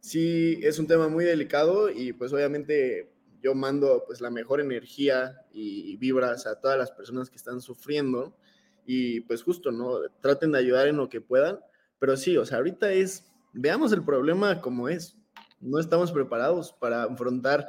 sí, 0.00 0.60
es 0.62 0.78
un 0.78 0.86
tema 0.86 1.08
muy 1.08 1.24
delicado 1.24 1.90
y 1.90 2.12
pues 2.12 2.32
obviamente 2.32 3.10
yo 3.42 3.54
mando 3.54 4.04
pues 4.06 4.20
la 4.20 4.30
mejor 4.30 4.60
energía 4.60 5.40
y 5.50 5.96
vibras 5.96 6.46
a 6.46 6.60
todas 6.60 6.78
las 6.78 6.90
personas 6.90 7.30
que 7.30 7.36
están 7.36 7.60
sufriendo 7.60 8.36
y 8.86 9.20
pues 9.20 9.42
justo, 9.42 9.70
¿no? 9.70 9.98
Traten 10.20 10.52
de 10.52 10.58
ayudar 10.58 10.88
en 10.88 10.96
lo 10.96 11.08
que 11.08 11.20
puedan, 11.20 11.60
pero 11.98 12.16
sí, 12.16 12.36
o 12.36 12.44
sea, 12.44 12.58
ahorita 12.58 12.92
es 12.92 13.33
veamos 13.54 13.92
el 13.92 14.04
problema 14.04 14.60
como 14.60 14.88
es. 14.88 15.16
No 15.60 15.78
estamos 15.78 16.12
preparados 16.12 16.72
para 16.72 17.04
afrontar 17.04 17.68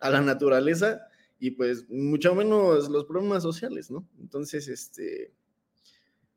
a 0.00 0.10
la 0.10 0.20
naturaleza 0.20 1.06
y 1.38 1.52
pues 1.52 1.88
mucho 1.90 2.34
menos 2.34 2.88
los 2.88 3.04
problemas 3.04 3.42
sociales, 3.42 3.90
¿no? 3.90 4.08
Entonces, 4.18 4.68
este, 4.68 5.34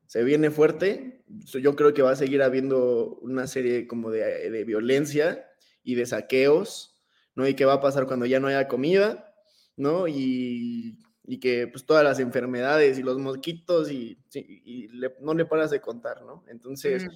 se 0.06 0.24
viene 0.24 0.50
fuerte. 0.50 1.24
Yo 1.28 1.74
creo 1.74 1.94
que 1.94 2.02
va 2.02 2.10
a 2.10 2.16
seguir 2.16 2.42
habiendo 2.42 3.16
una 3.22 3.46
serie 3.46 3.86
como 3.86 4.10
de, 4.10 4.50
de 4.50 4.64
violencia 4.64 5.46
y 5.82 5.94
de 5.94 6.06
saqueos, 6.06 7.00
¿no? 7.34 7.48
Y 7.48 7.54
qué 7.54 7.64
va 7.64 7.74
a 7.74 7.80
pasar 7.80 8.06
cuando 8.06 8.26
ya 8.26 8.38
no 8.38 8.48
haya 8.48 8.68
comida, 8.68 9.34
¿no? 9.76 10.06
Y, 10.08 10.98
y 11.24 11.40
que 11.40 11.66
pues 11.66 11.84
todas 11.86 12.04
las 12.04 12.18
enfermedades 12.18 12.98
y 12.98 13.02
los 13.02 13.18
mosquitos 13.18 13.90
y, 13.90 14.18
y, 14.34 14.88
no 15.20 15.34
le 15.34 15.46
paras 15.46 15.70
de 15.70 15.80
contar, 15.80 16.22
¿no? 16.22 16.44
Entonces, 16.48 17.06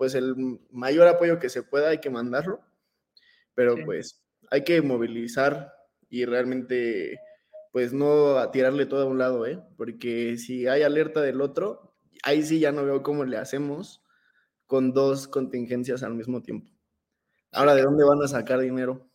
pues 0.00 0.14
el 0.14 0.34
mayor 0.70 1.08
apoyo 1.08 1.38
que 1.38 1.50
se 1.50 1.62
pueda 1.62 1.90
hay 1.90 1.98
que 1.98 2.08
mandarlo, 2.08 2.62
pero 3.54 3.76
pues 3.84 4.24
hay 4.50 4.64
que 4.64 4.80
movilizar 4.80 5.74
y 6.08 6.24
realmente 6.24 7.20
pues 7.70 7.92
no 7.92 8.50
tirarle 8.50 8.86
todo 8.86 9.02
a 9.02 9.10
un 9.10 9.18
lado, 9.18 9.44
¿eh? 9.44 9.60
Porque 9.76 10.38
si 10.38 10.66
hay 10.66 10.84
alerta 10.84 11.20
del 11.20 11.42
otro, 11.42 11.94
ahí 12.22 12.42
sí 12.42 12.60
ya 12.60 12.72
no 12.72 12.86
veo 12.86 13.02
cómo 13.02 13.26
le 13.26 13.36
hacemos 13.36 14.02
con 14.66 14.94
dos 14.94 15.28
contingencias 15.28 16.02
al 16.02 16.14
mismo 16.14 16.40
tiempo. 16.40 16.72
Ahora, 17.52 17.74
¿de 17.74 17.82
dónde 17.82 18.02
van 18.02 18.22
a 18.22 18.28
sacar 18.28 18.60
dinero? 18.60 19.06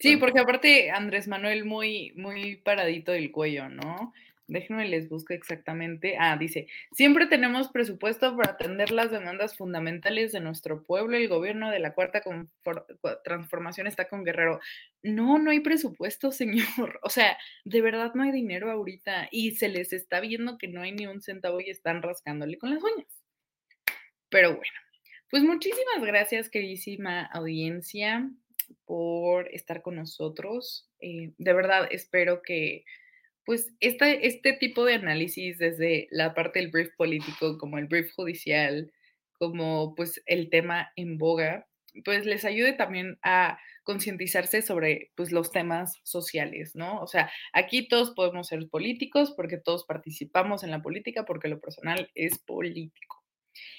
Sí, 0.00 0.18
porque 0.18 0.40
aparte 0.40 0.90
Andrés 0.90 1.28
Manuel 1.28 1.64
muy, 1.64 2.12
muy 2.14 2.56
paradito 2.56 3.10
del 3.10 3.32
cuello, 3.32 3.70
¿no? 3.70 4.12
Déjenme 4.46 4.86
les 4.86 5.08
busco 5.08 5.32
exactamente. 5.32 6.16
Ah, 6.18 6.36
dice, 6.36 6.66
siempre 6.92 7.26
tenemos 7.26 7.68
presupuesto 7.68 8.36
para 8.36 8.52
atender 8.52 8.90
las 8.90 9.10
demandas 9.10 9.56
fundamentales 9.56 10.32
de 10.32 10.40
nuestro 10.40 10.82
pueblo. 10.82 11.16
El 11.16 11.28
gobierno 11.28 11.70
de 11.70 11.78
la 11.78 11.94
cuarta 11.94 12.22
transformación 13.24 13.86
está 13.86 14.06
con 14.06 14.22
Guerrero. 14.22 14.60
No, 15.02 15.38
no 15.38 15.50
hay 15.50 15.60
presupuesto, 15.60 16.30
señor. 16.32 17.00
O 17.02 17.08
sea, 17.08 17.38
de 17.64 17.80
verdad 17.80 18.12
no 18.14 18.22
hay 18.22 18.32
dinero 18.32 18.70
ahorita 18.70 19.28
y 19.30 19.52
se 19.52 19.68
les 19.68 19.94
está 19.94 20.20
viendo 20.20 20.58
que 20.58 20.68
no 20.68 20.82
hay 20.82 20.92
ni 20.92 21.06
un 21.06 21.22
centavo 21.22 21.60
y 21.60 21.70
están 21.70 22.02
rascándole 22.02 22.58
con 22.58 22.70
las 22.74 22.82
uñas. 22.82 23.22
Pero 24.28 24.56
bueno, 24.56 24.78
pues 25.30 25.42
muchísimas 25.42 26.02
gracias, 26.02 26.50
queridísima 26.50 27.22
audiencia, 27.24 28.28
por 28.84 29.48
estar 29.54 29.80
con 29.80 29.96
nosotros. 29.96 30.88
Eh, 31.00 31.32
de 31.38 31.52
verdad, 31.52 31.88
espero 31.90 32.42
que 32.42 32.84
pues 33.44 33.72
este, 33.80 34.26
este 34.26 34.54
tipo 34.54 34.84
de 34.84 34.94
análisis 34.94 35.58
desde 35.58 36.08
la 36.10 36.34
parte 36.34 36.60
del 36.60 36.70
brief 36.70 36.94
político, 36.96 37.58
como 37.58 37.78
el 37.78 37.86
brief 37.86 38.12
judicial, 38.14 38.92
como 39.38 39.94
pues 39.94 40.22
el 40.26 40.50
tema 40.50 40.90
en 40.96 41.18
boga, 41.18 41.66
pues 42.04 42.26
les 42.26 42.44
ayude 42.44 42.72
también 42.72 43.18
a 43.22 43.58
concientizarse 43.84 44.62
sobre 44.62 45.12
pues 45.14 45.30
los 45.30 45.52
temas 45.52 46.00
sociales, 46.02 46.74
¿no? 46.74 47.00
O 47.00 47.06
sea, 47.06 47.30
aquí 47.52 47.86
todos 47.86 48.12
podemos 48.12 48.48
ser 48.48 48.68
políticos 48.68 49.32
porque 49.36 49.58
todos 49.58 49.84
participamos 49.84 50.64
en 50.64 50.70
la 50.70 50.82
política 50.82 51.24
porque 51.24 51.48
lo 51.48 51.60
personal 51.60 52.10
es 52.14 52.38
político. 52.38 53.22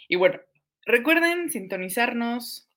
Y 0.08 0.16
bueno, 0.16 0.40
recuerden 0.86 1.50
sintonizarnos 1.50 2.70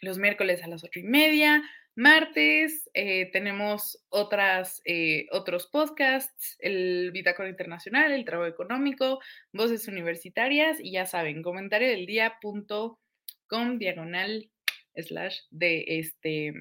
los 0.00 0.18
miércoles 0.18 0.62
a 0.62 0.68
las 0.68 0.84
ocho 0.84 1.00
y 1.00 1.02
media, 1.02 1.62
Martes 1.96 2.88
eh, 2.94 3.30
tenemos 3.32 4.02
otras, 4.08 4.80
eh, 4.84 5.26
otros 5.32 5.66
podcasts, 5.66 6.56
el 6.60 7.10
Bitácora 7.12 7.48
Internacional, 7.48 8.12
el 8.12 8.24
Trabajo 8.24 8.48
Económico, 8.48 9.20
Voces 9.52 9.88
Universitarias 9.88 10.78
y 10.80 10.92
ya 10.92 11.06
saben, 11.06 11.42
comentario 11.42 11.88
del 11.88 12.06
día.com 12.06 13.78
diagonal 13.78 14.50
slash 14.94 15.40
de 15.50 15.84
este, 15.88 16.54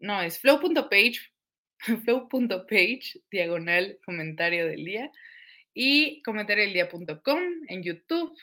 no, 0.00 0.22
es 0.22 0.38
flow.page, 0.40 1.32
flow.page 2.04 3.20
diagonal 3.30 3.98
comentario 4.04 4.66
del 4.66 4.84
día 4.84 5.12
y 5.72 6.20
comentario 6.22 6.64
del 6.64 6.72
día.com 6.72 7.42
en 7.68 7.82
YouTube, 7.82 8.36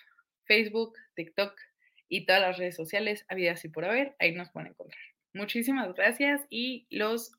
Facebook, 0.45 0.93
TikTok 1.15 1.53
y 2.07 2.25
todas 2.25 2.41
las 2.41 2.57
redes 2.57 2.75
sociales 2.75 3.25
habidas 3.27 3.65
y 3.65 3.69
por 3.69 3.83
haber, 3.83 4.15
ahí 4.19 4.33
nos 4.33 4.49
pueden 4.51 4.69
encontrar. 4.69 5.14
Muchísimas 5.35 5.93
gracias 5.93 6.41
y 6.49 6.87
los 6.89 7.31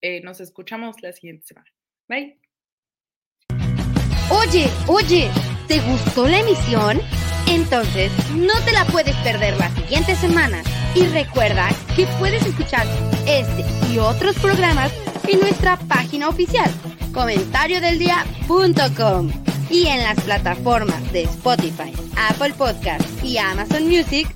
eh, 0.00 0.20
nos 0.22 0.40
escuchamos 0.40 0.96
la 1.02 1.12
siguiente 1.12 1.46
semana. 1.46 1.70
Bye. 2.08 2.40
Oye, 4.30 4.66
oye, 4.88 5.30
¿te 5.68 5.80
gustó 5.80 6.26
la 6.26 6.40
emisión? 6.40 6.98
Entonces 7.46 8.10
no 8.34 8.58
te 8.64 8.72
la 8.72 8.86
puedes 8.86 9.14
perder 9.16 9.54
la 9.58 9.68
siguiente 9.70 10.16
semana. 10.16 10.62
Y 10.94 11.06
recuerda 11.08 11.68
que 11.94 12.06
puedes 12.18 12.42
escuchar 12.46 12.86
este 13.26 13.66
y 13.92 13.98
otros 13.98 14.38
programas 14.38 14.90
y 15.28 15.36
nuestra 15.36 15.76
página 15.76 16.30
oficial, 16.30 16.70
comentariodeldia.com. 17.12 19.30
Y 19.68 19.88
en 19.88 20.02
las 20.02 20.18
plataformas 20.22 21.12
de 21.12 21.24
Spotify, 21.24 21.92
Apple 22.16 22.54
Podcast 22.56 23.04
y 23.22 23.36
Amazon 23.36 23.86
Music. 23.88 24.26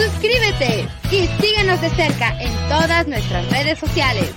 Suscríbete 0.00 0.88
y 1.10 1.26
síguenos 1.42 1.78
de 1.82 1.90
cerca 1.90 2.34
en 2.40 2.54
todas 2.70 3.06
nuestras 3.06 3.46
redes 3.50 3.78
sociales. 3.78 4.30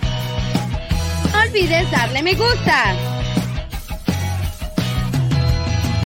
Olvides 1.33 1.89
darle 1.89 2.21
me 2.21 2.33
gusta. 2.33 3.12